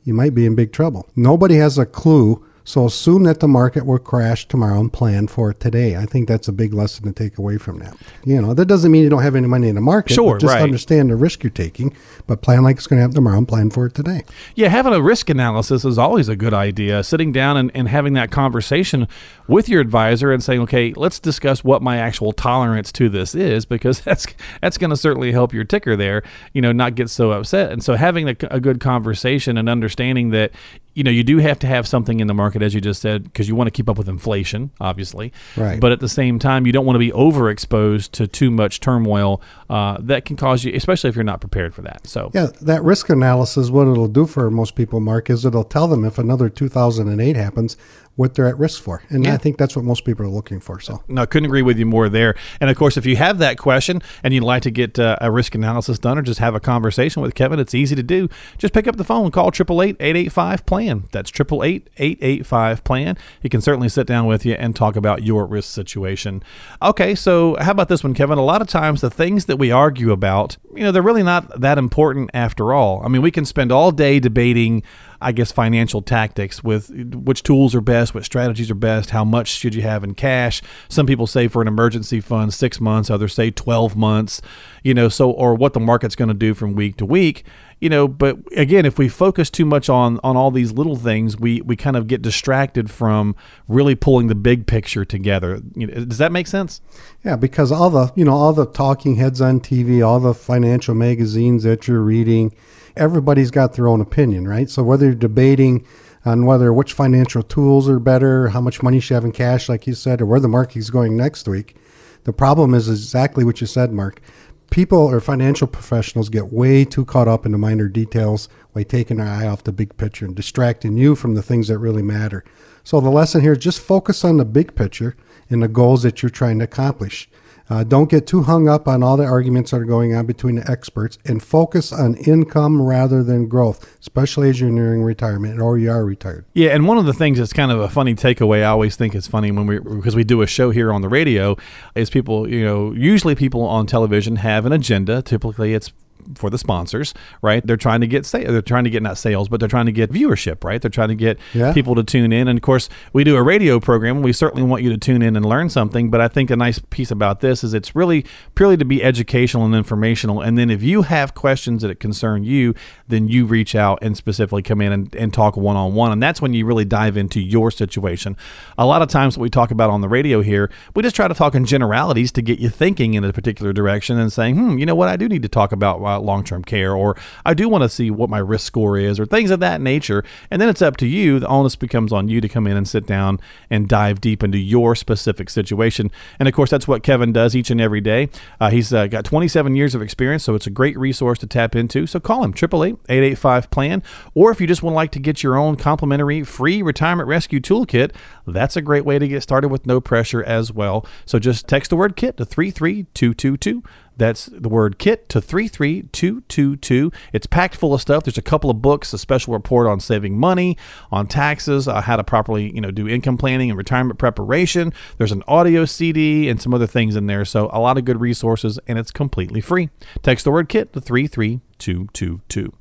you 0.04 0.14
might 0.14 0.34
be 0.34 0.46
in 0.46 0.56
big 0.56 0.72
trouble. 0.72 1.08
Nobody 1.16 1.56
has 1.56 1.78
a 1.78 1.86
clue 1.86 2.44
so 2.66 2.88
assume 2.88 3.24
that 3.24 3.40
the 3.40 3.48
market 3.48 3.86
will 3.86 4.00
crash 4.00 4.48
tomorrow 4.48 4.80
and 4.80 4.92
plan 4.92 5.28
for 5.28 5.52
it 5.52 5.60
today. 5.60 5.96
I 5.96 6.06
think 6.08 6.28
that's 6.28 6.48
a 6.48 6.52
big 6.52 6.74
lesson 6.74 7.06
to 7.06 7.12
take 7.12 7.38
away 7.38 7.60
from 7.60 7.78
that. 7.80 7.96
You 8.26 8.42
know, 8.42 8.56
that 8.56 8.66
doesn't 8.66 8.92
mean 8.92 9.04
you 9.04 9.10
don't 9.10 9.22
have 9.22 9.36
any 9.36 9.48
money 9.48 9.70
in 9.70 9.76
the 9.76 9.82
market. 9.82 10.14
Sure, 10.14 10.40
just 10.40 10.52
right. 10.52 10.64
understand 10.64 11.12
the 11.12 11.16
risk 11.16 11.44
you're 11.44 11.52
taking, 11.52 11.96
but 12.26 12.42
plan 12.42 12.64
like 12.64 12.78
it's 12.78 12.88
going 12.88 12.98
to 12.98 13.02
happen 13.02 13.14
tomorrow 13.14 13.38
and 13.38 13.48
plan 13.48 13.70
for 13.70 13.86
it 13.86 13.94
today. 13.94 14.24
Yeah, 14.56 14.70
having 14.70 14.94
a 14.94 15.02
risk 15.02 15.30
analysis 15.30 15.86
is 15.86 16.00
always 16.00 16.28
a 16.28 16.36
good 16.36 16.56
idea. 16.56 17.04
Sitting 17.04 17.32
down 17.32 17.56
and, 17.56 17.72
and 17.76 17.88
having 17.88 18.14
that 18.14 18.32
conversation 18.32 19.08
with 19.48 19.70
your 19.70 19.80
advisor 19.80 20.32
and 20.32 20.44
saying, 20.44 20.62
okay, 20.62 20.92
let's 20.94 21.20
discuss 21.20 21.64
what 21.64 21.84
my 21.84 21.98
actual 21.98 22.34
tolerance 22.34 22.92
to 22.94 23.10
this 23.10 23.36
is, 23.36 23.68
because 23.68 24.02
that's 24.02 24.26
that's 24.62 24.80
going 24.80 24.90
to 24.90 24.98
certainly 24.98 25.32
help 25.32 25.54
your 25.54 25.66
ticker 25.66 25.96
there. 25.96 26.24
You 26.52 26.64
know, 26.64 26.72
not 26.72 26.96
get 26.96 27.12
so 27.12 27.32
upset. 27.32 27.72
And 27.72 27.84
so 27.84 27.94
having 27.94 28.28
a, 28.28 28.36
a 28.50 28.60
good 28.60 28.80
conversation 28.80 29.56
and 29.56 29.70
understanding 29.70 30.32
that 30.32 30.52
you 30.96 31.04
know, 31.04 31.12
you 31.12 31.24
do 31.24 31.38
have 31.40 31.60
to 31.60 31.68
have 31.68 31.88
something 31.88 32.22
in 32.22 32.28
the 32.28 32.34
market, 32.34 32.62
as 32.62 32.74
you 32.74 32.80
just 32.80 33.02
said, 33.02 33.26
because 33.26 33.50
you 33.50 33.56
want 33.56 33.68
to 33.68 33.72
keep 33.72 33.90
up 33.90 33.98
with 33.98 34.08
inflation, 34.08 34.72
obviously. 34.80 35.34
Right. 35.58 35.80
But 35.80 35.92
at 35.92 36.00
the 36.00 36.10
same 36.10 36.40
time, 36.40 36.66
you 36.66 36.72
don't 36.72 36.86
want 36.86 36.96
to 36.96 37.00
be 37.00 37.12
overexposed 37.12 38.12
to 38.12 38.28
too 38.28 38.50
much 38.50 38.80
turmoil 38.80 39.42
uh, 39.70 39.98
that 40.00 40.24
can 40.24 40.38
cause 40.38 40.64
you, 40.64 40.74
especially 40.74 41.10
if 41.10 41.16
you're 41.16 41.26
not 41.26 41.42
prepared 41.42 41.76
for 41.76 41.82
that. 41.82 42.08
So 42.08 42.32
yeah, 42.34 42.48
that 42.62 42.82
risk 42.84 43.10
analysis, 43.10 43.70
what 43.70 43.88
it'll 43.88 44.08
do 44.08 44.26
for 44.26 44.50
most 44.50 44.76
people, 44.76 45.02
Mark, 45.02 45.30
is 45.30 45.46
it'll 45.46 45.66
tell 45.66 45.88
them 45.88 46.06
if 46.06 46.18
another 46.18 46.48
2008 46.48 47.36
happens, 47.36 47.76
what 48.16 48.34
they're 48.34 48.48
at 48.48 48.58
risk 48.58 48.82
for. 48.82 49.04
And 49.10 49.26
yeah. 49.26 49.34
I 49.34 49.38
think 49.38 49.58
that's 49.58 49.76
what 49.76 49.84
most 49.84 50.06
people 50.06 50.26
are 50.26 50.30
looking 50.30 50.60
for. 50.60 50.80
So, 50.80 51.04
no, 51.08 51.24
I 51.24 51.26
couldn't 51.26 51.46
agree 51.46 51.62
with 51.62 51.78
you 51.78 51.86
more 51.86 52.08
there. 52.08 52.36
And 52.62 52.70
of 52.70 52.78
course, 52.78 52.98
if 52.98 53.06
you 53.06 53.18
have 53.18 53.40
that 53.40 53.58
question 53.58 54.02
and 54.24 54.34
you'd 54.34 54.44
like 54.44 54.64
to 54.64 54.72
get 54.72 54.98
uh, 54.98 55.18
a 55.20 55.30
risk 55.30 55.54
analysis 55.56 56.00
done 56.00 56.18
or 56.18 56.22
just 56.22 56.40
have 56.40 56.56
a 56.56 56.60
conversation 56.60 57.22
with 57.22 57.36
Kevin, 57.36 57.60
it's 57.60 57.76
easy 57.76 57.96
to 57.96 58.04
do. 58.04 58.30
Just 58.58 58.74
pick 58.74 58.88
up 58.88 58.96
the 58.96 59.04
phone, 59.04 59.32
call 59.32 59.48
888 59.48 59.98
885 60.00 60.66
PLAN. 60.66 60.85
That's 61.12 61.32
888 61.32 61.90
885 61.98 62.84
PLAN. 62.84 63.18
He 63.42 63.50
can 63.50 63.62
certainly 63.62 63.90
sit 63.90 64.08
down 64.08 64.26
with 64.26 64.46
you 64.46 64.54
and 64.54 64.76
talk 64.76 64.96
about 64.96 65.24
your 65.24 65.46
risk 65.46 65.74
situation. 65.74 66.44
Okay, 66.82 67.16
so 67.16 67.56
how 67.60 67.72
about 67.72 67.90
this 67.90 68.04
one, 68.04 68.14
Kevin? 68.14 68.38
A 68.38 68.44
lot 68.44 68.62
of 68.62 68.68
times, 68.68 69.02
the 69.02 69.10
things 69.10 69.46
that 69.46 69.58
we 69.58 69.72
argue 69.72 70.12
about, 70.12 70.58
you 70.74 70.84
know, 70.84 70.92
they're 70.92 71.02
really 71.02 71.24
not 71.24 71.60
that 71.60 71.78
important 71.78 72.30
after 72.34 72.74
all. 72.74 73.02
I 73.04 73.08
mean, 73.08 73.22
we 73.22 73.32
can 73.32 73.46
spend 73.46 73.72
all 73.72 73.92
day 73.92 74.20
debating, 74.20 74.84
I 75.22 75.32
guess, 75.32 75.52
financial 75.52 76.02
tactics 76.02 76.64
with 76.64 76.90
which 77.14 77.44
tools 77.44 77.74
are 77.76 77.82
best, 77.82 78.14
what 78.14 78.26
strategies 78.26 78.70
are 78.70 78.76
best, 78.76 79.12
how 79.12 79.24
much 79.24 79.48
should 79.50 79.76
you 79.76 79.82
have 79.82 80.04
in 80.04 80.14
cash. 80.14 80.62
Some 80.90 81.06
people 81.06 81.28
say 81.28 81.48
for 81.48 81.62
an 81.62 81.68
emergency 81.68 82.22
fund, 82.22 82.54
six 82.54 82.80
months, 82.80 83.10
others 83.10 83.34
say 83.34 83.52
12 83.52 83.96
months, 83.96 84.42
you 84.84 84.94
know, 84.94 85.10
so, 85.10 85.32
or 85.32 85.56
what 85.56 85.74
the 85.74 85.80
market's 85.80 86.16
going 86.16 86.28
to 86.28 86.34
do 86.34 86.54
from 86.54 86.74
week 86.74 86.98
to 86.98 87.06
week 87.06 87.44
you 87.80 87.90
know 87.90 88.08
but 88.08 88.38
again 88.56 88.86
if 88.86 88.98
we 88.98 89.08
focus 89.08 89.50
too 89.50 89.66
much 89.66 89.90
on 89.90 90.20
on 90.24 90.38
all 90.38 90.52
these 90.52 90.72
little 90.72 90.96
things 90.96 91.38
we 91.38 91.62
we 91.62 91.76
kind 91.76 91.96
of 91.96 92.08
get 92.08 92.22
distracted 92.22 92.90
from 92.90 93.36
really 93.68 93.96
pulling 93.96 94.28
the 94.28 94.36
big 94.36 94.68
picture 94.68 95.06
together. 95.06 95.62
You 95.76 95.88
know, 95.88 96.06
does 96.06 96.18
that 96.18 96.32
make 96.32 96.48
sense? 96.48 96.82
Yeah 97.24 97.36
because 97.36 97.72
all 97.72 97.90
the 97.90 98.12
you 98.16 98.26
know 98.26 98.34
all 98.34 98.54
the 98.54 98.66
talking 98.66 99.16
heads 99.16 99.42
on 99.42 99.60
tv 99.60 100.06
all 100.06 100.20
the 100.20 100.34
financial 100.34 100.96
magazines 100.96 101.64
that 101.64 101.88
you're 101.88 102.02
reading 102.02 102.54
everybody's 102.96 103.52
got 103.52 103.74
their 103.74 103.88
own 103.88 104.02
opinion 104.02 104.48
right? 104.48 104.70
So 104.70 104.84
whether 104.84 105.06
you're 105.06 105.16
debating 105.16 105.86
on 106.26 106.46
whether 106.46 106.74
which 106.74 106.94
financial 106.94 107.44
tools 107.44 107.88
are 107.88 108.00
better 108.00 108.50
how 108.50 108.62
much 108.62 108.82
money 108.82 108.98
you 108.98 109.02
should 109.02 109.16
have 109.16 109.26
in 109.26 109.32
cash 109.32 109.70
like 109.70 109.86
you 109.86 109.94
said 109.94 110.22
or 110.22 110.26
where 110.26 110.40
the 110.40 110.48
market's 110.48 110.90
going 110.90 111.16
next 111.16 111.48
week 111.48 111.76
the 112.24 112.34
problem 112.34 112.74
is 112.74 112.90
exactly 112.90 113.44
what 113.44 113.62
you 113.62 113.68
said 113.68 113.92
mark 113.94 114.22
people 114.70 115.00
or 115.00 115.20
financial 115.20 115.68
professionals 115.68 116.30
get 116.30 116.52
way 116.52 116.86
too 116.86 117.06
caught 117.06 117.28
up 117.28 117.46
in 117.46 117.52
the 117.52 117.58
minor 117.58 117.88
details 117.88 118.50
by 118.74 118.84
taking 118.84 119.18
their 119.18 119.28
eye 119.28 119.48
off 119.48 119.64
the 119.64 119.72
big 119.72 119.96
picture 119.98 120.26
and 120.26 120.36
distracting 120.36 120.98
you 120.98 121.16
from 121.16 121.36
the 121.36 121.44
things 121.44 121.68
that 121.68 121.80
really 121.80 122.02
matter. 122.02 122.44
So 122.84 123.00
the 123.00 123.10
lesson 123.10 123.42
here 123.42 123.54
is 123.54 123.60
just 123.60 123.80
focus 123.80 124.24
on 124.24 124.38
the 124.38 124.46
big 124.46 124.76
picture 124.76 125.16
and 125.50 125.64
the 125.64 125.68
goals 125.68 126.04
that 126.04 126.22
you're 126.22 126.30
trying 126.30 126.60
to 126.60 126.66
accomplish. 126.66 127.30
Uh, 127.70 127.84
don't 127.84 128.10
get 128.10 128.28
too 128.28 128.44
hung 128.44 128.70
up 128.70 128.88
on 128.88 129.02
all 129.02 129.18
the 129.18 129.26
arguments 129.26 129.72
that 129.72 129.78
are 129.78 129.86
going 129.86 130.14
on 130.16 130.26
between 130.26 130.56
the 130.56 130.72
experts 130.72 131.18
and 131.26 131.42
focus 131.42 131.92
on 131.92 132.16
income 132.16 132.82
rather 132.82 133.24
than 133.24 133.48
growth, 133.48 133.98
especially 134.00 134.50
as 134.50 134.60
you're 134.60 134.70
nearing 134.70 135.02
retirement 135.02 135.60
or 135.60 135.78
you 135.78 135.90
are 135.90 136.06
retired. 136.06 136.46
Yeah, 136.54 136.70
and 136.70 136.88
one 136.88 136.98
of 136.98 137.06
the 137.06 137.14
things 137.14 137.40
that's 137.40 137.54
kind 137.54 137.72
of 137.72 137.80
a 137.80 137.90
funny 137.90 138.14
takeaway, 138.14 138.60
I 138.60 138.66
always 138.66 138.96
think 138.96 139.16
is 139.16 139.28
funny 139.28 139.52
when 139.52 139.66
we 139.66 139.80
because 139.80 140.16
we 140.16 140.24
do 140.24 140.42
a 140.42 140.48
show 140.48 140.70
here 140.70 140.94
on 140.94 141.02
the 141.02 141.10
radio, 141.10 141.58
is 141.96 142.10
people, 142.10 142.50
you 142.50 142.64
know, 142.64 142.94
usually 142.94 143.36
people 143.36 143.62
on 143.62 143.88
television 143.88 144.38
have 144.38 144.66
an 144.66 144.72
agenda. 144.72 145.22
Typically, 145.22 145.74
it's 145.74 145.92
for 146.36 146.50
the 146.50 146.58
sponsors, 146.58 147.14
right? 147.42 147.66
They're 147.66 147.78
trying 147.78 148.02
to 148.02 148.08
get 148.08 148.26
say 148.26 148.44
they're 148.44 148.62
trying 148.62 148.86
to 148.86 148.90
get 148.90 149.04
not 149.04 149.18
sales, 149.18 149.48
but 149.50 149.60
they're 149.60 149.70
trying 149.70 149.86
to 149.86 149.92
get 149.92 150.12
viewership, 150.12 150.64
right? 150.64 150.82
They're 150.82 150.90
trying 150.90 151.10
to 151.10 151.16
get 151.16 151.40
yeah. 151.54 151.74
people 151.74 151.96
to 151.96 152.04
tune 152.04 152.34
in. 152.34 152.48
And 152.48 152.58
of 152.58 152.64
course, 152.64 152.90
we 153.14 153.24
do 153.24 153.36
a 153.36 153.44
radio 153.44 153.80
program. 153.80 154.22
We 154.22 154.34
certainly 154.34 154.64
want 154.64 154.84
you 154.84 154.90
to 154.90 154.98
tune 154.98 155.22
in 155.22 155.36
and 155.36 155.46
learn 155.46 155.70
something. 155.70 156.10
But 156.10 156.22
I 156.22 156.28
think 156.28 156.50
a 156.50 156.56
nice 156.56 156.80
piece 156.90 157.12
about 157.12 157.42
this 157.42 157.64
is 157.64 157.74
it's 157.74 157.96
really 157.96 158.26
purely 158.56 158.78
to 158.78 158.86
be 158.86 159.04
educational 159.04 159.66
and 159.66 159.76
informational. 159.76 160.42
And 160.42 160.58
then 160.58 160.70
if 160.70 160.82
you 160.82 161.04
have 161.04 161.36
questions 161.36 161.82
that 161.82 162.00
concern 162.00 162.44
you, 162.44 162.74
then 163.08 163.28
you 163.28 163.46
reach 163.46 163.76
out 163.76 164.00
and 164.02 164.18
specifically 164.18 164.62
come 164.62 164.82
in 164.82 164.92
and, 164.92 165.16
and 165.16 165.34
talk 165.34 165.56
one 165.56 165.76
on 165.76 165.94
one. 165.94 166.12
And 166.12 166.22
that's 166.22 166.42
when 166.42 166.54
you 166.54 166.66
really 166.66 166.86
dive 166.86 167.18
into 167.18 167.40
your 167.40 167.72
situation. 167.72 168.36
A 168.78 168.86
lot 168.86 169.02
of 169.02 169.10
times, 169.10 169.38
what 169.38 169.44
we 169.44 169.50
talk 169.50 169.72
about 169.72 169.90
on 169.90 170.02
the 170.02 170.10
radio 170.10 170.42
here, 170.42 170.70
we 170.96 171.04
just 171.04 171.16
try 171.16 171.28
to 171.28 171.34
talk 171.34 171.56
in 171.56 171.66
generalities 171.66 172.32
to 172.34 172.42
get 172.42 172.60
you 172.60 172.70
thinking 172.70 173.14
in 173.14 173.24
a 173.24 173.34
particular 173.34 173.74
direction 173.74 174.18
and 174.18 174.32
saying, 174.32 174.56
hmm, 174.56 174.78
you 174.78 174.86
know 174.86 174.96
what, 174.96 175.10
I 175.10 175.16
do 175.16 175.28
need 175.28 175.44
to 175.44 175.50
talk 175.50 175.72
about 175.72 176.02
uh, 176.16 176.20
long 176.20 176.44
term 176.44 176.64
care, 176.64 176.96
or 176.96 177.16
I 177.46 177.54
do 177.54 177.70
want 177.70 177.84
to 177.84 177.90
see 177.90 178.12
what 178.12 178.30
my 178.30 178.40
risk 178.40 178.66
score 178.66 178.98
is, 178.98 179.20
or 179.20 179.26
things 179.26 179.52
of 179.52 179.60
that 179.60 179.82
nature. 179.82 180.24
And 180.50 180.62
then 180.62 180.70
it's 180.70 180.82
up 180.82 180.98
to 180.98 181.08
you. 181.08 181.40
The 181.40 181.48
onus 181.48 181.76
becomes 181.76 182.12
on 182.12 182.28
you 182.28 182.42
to 182.42 182.50
come 182.50 182.68
in 182.68 182.78
and 182.78 182.88
sit 182.88 183.06
down 183.06 183.40
and 183.70 183.88
dive 183.88 184.22
deep 184.22 184.44
into 184.44 184.58
your 184.58 184.96
specific 184.96 185.50
situation. 185.50 186.12
And 186.40 186.48
of 186.48 186.54
course, 186.54 186.70
that's 186.70 186.88
what 186.88 187.04
Kevin 187.04 187.34
does 187.34 187.56
each 187.56 187.70
and 187.70 187.82
every 187.82 188.02
day. 188.02 188.30
Uh, 188.60 188.70
he's 188.70 188.94
uh, 188.94 189.08
got 189.08 189.26
27 189.26 189.76
years 189.76 189.96
of 189.96 190.02
experience, 190.02 190.44
so 190.44 190.56
it's 190.56 190.68
a 190.68 190.72
great 190.72 190.98
resource 190.98 191.40
to 191.40 191.48
tap 191.48 191.76
into. 191.76 192.08
So 192.08 192.20
call 192.20 192.44
him 192.44 192.52
888 192.52 193.00
885 193.10 193.70
plan, 193.70 194.04
or 194.34 194.52
if 194.52 194.62
you 194.62 194.68
just 194.68 194.84
want 194.84 194.94
to 194.94 194.96
like 194.96 195.12
to 195.12 195.20
get 195.20 195.44
your 195.44 195.56
own 195.56 195.76
complimentary 195.76 196.44
free 196.44 196.82
retirement 196.82 197.28
rescue 197.28 197.60
toolkit, 197.60 198.12
that's 198.48 198.76
a 198.76 198.82
great 198.82 199.06
way 199.06 199.20
to 199.20 199.28
get 199.28 199.42
started 199.44 199.70
with 199.70 199.86
no 199.86 200.00
pressure 200.00 200.44
as 200.44 200.72
well. 200.72 201.06
So 201.26 201.40
just 201.40 201.68
text 201.68 201.90
the 201.90 201.96
word 201.96 202.16
KIT 202.16 202.38
to 202.38 202.46
33222. 202.46 203.84
That's 204.18 204.46
the 204.46 204.70
word 204.70 204.98
KIT 204.98 205.30
to 205.30 205.42
33222. 205.42 207.12
It's 207.34 207.48
packed 207.48 207.76
full 207.76 207.94
of 207.94 208.02
stuff. 208.02 208.24
There's 208.24 208.38
a 208.38 208.42
couple 208.42 208.70
of 208.70 208.82
books, 208.82 209.14
a 209.14 209.18
special 209.18 209.54
report 209.54 209.88
on 209.88 210.00
saving 210.00 210.38
money, 210.38 210.78
on 211.12 211.28
taxes, 211.28 211.88
uh, 211.88 212.02
how 212.02 212.16
to 212.16 212.24
properly, 212.24 212.74
you 212.74 212.82
know, 212.82 212.92
do 212.92 213.08
income 213.08 213.38
planning 213.38 213.70
and 213.70 213.78
retirement 213.78 214.20
preparation. 214.20 214.94
There's 215.18 215.32
an 215.32 215.44
audio 215.48 215.86
CD 215.86 216.50
and 216.50 216.62
some 216.62 216.74
other 216.74 216.88
things 216.88 217.16
in 217.16 217.28
there. 217.28 217.46
So 217.46 217.70
a 217.74 217.80
lot 217.80 217.98
of 217.98 218.06
good 218.06 218.22
resources 218.22 218.80
and 218.88 218.98
it's 218.98 219.12
completely 219.12 219.62
free. 219.62 219.90
Text 220.24 220.46
the 220.46 220.52
word 220.52 220.70
KIT 220.70 220.94
to 220.94 221.02
33222. 221.02 222.74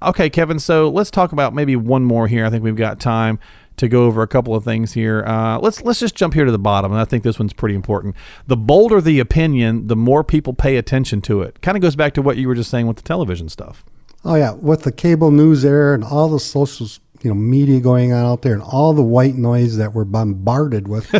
Okay, 0.00 0.30
Kevin, 0.30 0.60
so 0.60 0.88
let's 0.88 1.10
talk 1.10 1.32
about 1.32 1.52
maybe 1.52 1.74
one 1.74 2.04
more 2.04 2.28
here. 2.28 2.46
I 2.46 2.50
think 2.50 2.62
we've 2.62 2.76
got 2.76 3.00
time 3.00 3.40
to 3.78 3.88
go 3.88 4.04
over 4.04 4.22
a 4.22 4.26
couple 4.26 4.54
of 4.54 4.64
things 4.64 4.92
here. 4.92 5.24
Uh, 5.26 5.58
let's 5.58 5.82
let's 5.82 6.00
just 6.00 6.14
jump 6.14 6.34
here 6.34 6.44
to 6.44 6.52
the 6.52 6.58
bottom, 6.58 6.92
and 6.92 7.00
I 7.00 7.04
think 7.04 7.24
this 7.24 7.38
one's 7.38 7.52
pretty 7.52 7.74
important. 7.74 8.16
The 8.46 8.56
bolder 8.56 9.00
the 9.00 9.20
opinion, 9.20 9.86
the 9.86 9.96
more 9.96 10.22
people 10.22 10.52
pay 10.52 10.76
attention 10.76 11.20
to 11.22 11.42
it. 11.42 11.60
Kind 11.62 11.76
of 11.76 11.82
goes 11.82 11.96
back 11.96 12.14
to 12.14 12.22
what 12.22 12.36
you 12.36 12.48
were 12.48 12.54
just 12.54 12.70
saying 12.70 12.86
with 12.86 12.96
the 12.96 13.02
television 13.02 13.48
stuff. 13.48 13.84
Oh 14.24 14.34
yeah, 14.34 14.52
with 14.52 14.82
the 14.82 14.92
cable 14.92 15.30
news 15.30 15.62
there 15.62 15.94
and 15.94 16.02
all 16.04 16.28
the 16.28 16.40
social 16.40 16.88
you 17.22 17.30
know 17.30 17.34
media 17.34 17.80
going 17.80 18.12
on 18.12 18.24
out 18.24 18.42
there 18.42 18.54
and 18.54 18.62
all 18.62 18.92
the 18.92 19.02
white 19.02 19.34
noise 19.34 19.76
that 19.76 19.92
we're 19.92 20.04
bombarded 20.04 20.88
with 20.88 21.12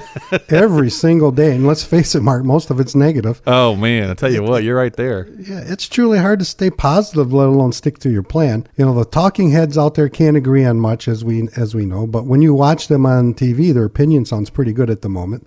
every 0.51 0.91
single 0.91 1.33
day. 1.33 1.55
And 1.55 1.67
let's 1.67 1.85
face 1.85 2.15
it 2.15 2.23
mark 2.23 2.45
most 2.45 2.71
of 2.71 2.81
it's 2.81 2.95
negative. 2.95 3.43
Oh 3.47 3.75
man 3.75 4.11
i 4.11 4.15
tell 4.15 4.33
you 4.33 4.43
what 4.43 4.65
you're 4.65 4.77
right 4.77 4.95
there. 4.95 5.29
Yeah 5.39 5.63
it's 5.65 5.89
truly 5.89 6.19
hard 6.19 6.39
to 6.41 6.45
stay 6.45 6.71
positive 6.71 7.33
let 7.33 7.49
alone 7.49 7.73
stick 7.73 7.99
to 8.01 8.11
your 8.11 8.23
plan. 8.23 8.67
You 8.77 8.87
know 8.87 8.95
the 8.95 9.05
talking 9.05 9.51
heads 9.51 9.77
out 9.77 9.95
there 9.95 10.09
can't 10.09 10.37
agree 10.37 10.65
on 10.65 10.81
much 10.81 11.09
as 11.09 11.25
we 11.25 11.49
as 11.57 11.75
we 11.75 11.85
know. 11.85 12.07
But 12.07 12.25
when 12.25 12.43
you 12.43 12.55
watch 12.55 12.89
them 12.89 13.07
on 13.07 13.35
tv 13.35 13.73
their 13.75 13.85
opinion 13.85 14.25
sounds 14.25 14.51
pretty 14.51 14.73
good 14.73 14.91
at 14.91 15.03
the 15.03 15.09
moment 15.09 15.47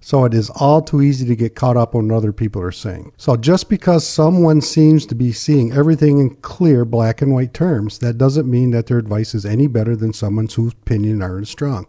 so 0.00 0.24
it 0.24 0.32
is 0.32 0.50
all 0.50 0.80
too 0.80 1.02
easy 1.02 1.26
to 1.26 1.36
get 1.36 1.54
caught 1.54 1.76
up 1.76 1.94
on 1.94 2.08
what 2.08 2.16
other 2.16 2.32
people 2.32 2.62
are 2.62 2.72
saying. 2.72 3.12
So 3.16 3.36
just 3.36 3.68
because 3.68 4.06
someone 4.06 4.60
seems 4.62 5.04
to 5.06 5.14
be 5.14 5.32
seeing 5.32 5.72
everything 5.72 6.18
in 6.18 6.36
clear 6.36 6.84
black 6.84 7.20
and 7.20 7.32
white 7.32 7.52
terms, 7.52 7.98
that 7.98 8.16
doesn't 8.18 8.50
mean 8.50 8.70
that 8.70 8.86
their 8.86 8.98
advice 8.98 9.34
is 9.34 9.44
any 9.44 9.66
better 9.66 9.94
than 9.94 10.12
someone's 10.12 10.54
whose 10.54 10.72
opinion 10.72 11.22
aren't 11.22 11.48
strong. 11.48 11.86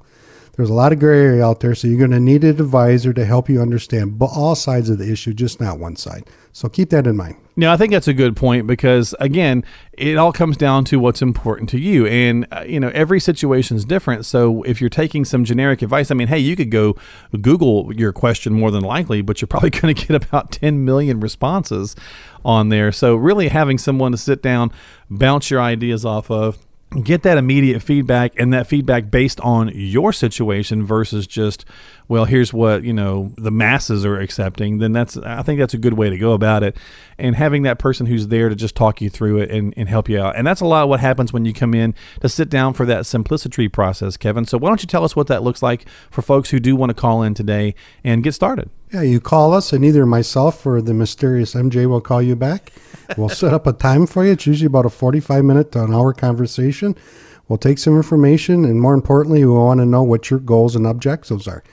There's 0.62 0.70
a 0.70 0.76
lot 0.76 0.94
of 0.94 1.00
gray 1.00 1.20
area 1.20 1.44
out 1.44 1.60
there, 1.60 1.74
so 1.74 1.88
you're 1.88 1.98
going 1.98 2.12
to 2.12 2.20
need 2.20 2.44
an 2.44 2.52
advisor 2.52 3.14
to 3.14 3.26
help 3.26 3.50
you 3.50 3.60
understand 3.60 4.22
all 4.22 4.54
sides 4.54 4.92
of 4.92 5.00
the 5.00 5.12
issue, 5.12 5.34
just 5.34 5.60
not 5.60 5.80
one 5.80 5.96
side. 5.96 6.30
So 6.52 6.70
keep 6.70 6.92
that 6.92 7.08
in 7.08 7.18
mind. 7.18 7.38
Yeah, 7.56 7.74
I 7.74 7.78
think 7.78 7.92
that's 7.92 8.08
a 8.08 8.14
good 8.14 8.36
point 8.36 8.68
because 8.68 9.16
again, 9.20 9.64
it 9.94 10.18
all 10.18 10.32
comes 10.32 10.58
down 10.58 10.86
to 10.86 11.00
what's 11.00 11.20
important 11.20 11.68
to 11.70 11.80
you, 11.80 12.06
and 12.06 12.46
uh, 12.52 12.62
you 12.62 12.80
know 12.80 12.92
every 12.94 13.20
situation 13.20 13.76
is 13.76 13.86
different. 13.86 14.24
So 14.24 14.62
if 14.62 14.80
you're 14.80 14.90
taking 14.92 15.26
some 15.26 15.46
generic 15.46 15.82
advice, 15.82 16.12
I 16.12 16.14
mean, 16.14 16.28
hey, 16.28 16.38
you 16.38 16.56
could 16.56 16.70
go 16.70 16.96
Google 17.42 17.92
your 17.96 18.14
question 18.14 18.54
more 18.54 18.70
than 18.70 18.84
likely, 18.84 19.24
but 19.24 19.42
you're 19.42 19.48
probably 19.48 19.70
going 19.82 19.96
to 19.96 20.08
get 20.08 20.24
about 20.24 20.52
10 20.52 20.86
million 20.86 21.20
responses 21.20 21.96
on 22.46 22.70
there. 22.70 22.92
So 22.92 23.16
really 23.16 23.48
having 23.48 23.80
someone 23.80 24.12
to 24.12 24.18
sit 24.20 24.44
down, 24.44 24.72
bounce 25.10 25.50
your 25.50 25.60
ideas 25.60 26.06
off 26.06 26.30
of 26.30 26.60
get 27.04 27.24
that 27.24 27.38
immediate 27.38 27.82
feedback 27.82 28.34
and 28.38 28.52
that 28.52 28.68
feedback 28.68 29.10
based 29.10 29.40
on 29.42 29.72
your 29.74 30.12
situation 30.12 30.86
versus 30.86 31.26
just 31.26 31.64
well 32.12 32.26
here's 32.26 32.54
what 32.54 32.84
you 32.84 32.92
know 32.92 33.32
the 33.38 33.50
masses 33.50 34.06
are 34.06 34.20
accepting 34.20 34.80
then 34.80 34.92
that's 34.92 35.16
i 35.18 35.42
think 35.42 35.60
that's 35.60 35.74
a 35.74 35.78
good 35.78 35.94
way 35.94 36.10
to 36.10 36.18
go 36.18 36.34
about 36.34 36.62
it 36.62 36.76
and 37.18 37.36
having 37.36 37.64
that 37.64 37.80
person 37.80 38.06
who's 38.06 38.28
there 38.28 38.50
to 38.50 38.56
just 38.56 38.76
talk 38.76 39.00
you 39.00 39.10
through 39.10 39.38
it 39.38 39.50
and, 39.50 39.74
and 39.78 39.88
help 39.88 40.10
you 40.10 40.20
out 40.20 40.36
and 40.36 40.46
that's 40.46 40.60
a 40.60 40.66
lot 40.66 40.84
of 40.84 40.90
what 40.90 41.00
happens 41.00 41.32
when 41.32 41.46
you 41.46 41.54
come 41.54 41.74
in 41.74 41.96
to 42.20 42.28
sit 42.28 42.50
down 42.50 42.74
for 42.74 42.86
that 42.86 43.06
simplicity 43.06 43.70
process 43.70 44.18
kevin 44.18 44.46
so 44.46 44.58
why 44.58 44.68
don't 44.68 44.84
you 44.84 44.88
tell 44.88 45.06
us 45.06 45.16
what 45.16 45.28
that 45.28 45.42
looks 45.42 45.64
like 45.64 45.88
for 46.10 46.22
folks 46.22 46.50
who 46.50 46.60
do 46.60 46.76
want 46.76 46.90
to 46.90 46.94
call 46.94 47.24
in 47.24 47.34
today 47.34 47.74
and 48.04 48.24
get 48.24 48.34
started 48.34 48.70
yeah 48.92 49.02
you 49.02 49.22
call 49.22 49.54
us 49.54 49.72
and 49.72 49.86
either 49.86 50.06
myself 50.06 50.66
or 50.66 50.82
the 50.82 50.94
mysterious 50.94 51.56
mj 51.56 51.88
will 51.88 52.02
call 52.02 52.22
you 52.22 52.36
back 52.36 52.74
we'll 53.18 53.30
set 53.30 53.54
up 53.54 53.68
a 53.68 53.74
time 53.74 54.06
for 54.06 54.26
you. 54.26 54.32
It's 54.32 54.48
usually 54.48 54.68
about 54.68 54.86
a 54.86 54.90
45 54.90 55.44
minute 55.44 55.72
to 55.74 55.84
an 55.84 55.94
hour 55.94 56.14
conversation. 56.14 56.96
We'll 57.48 57.58
take 57.58 57.80
some 57.80 57.98
information, 57.98 58.64
and 58.64 58.80
more 58.80 58.94
importantly, 58.94 59.44
we 59.44 59.52
want 59.52 59.80
to 59.80 59.86
know 59.86 60.04
what 60.04 60.30
your 60.30 60.40
goals 60.40 60.76
and 60.76 60.88
objectives 60.88 61.48
are. 61.48 61.64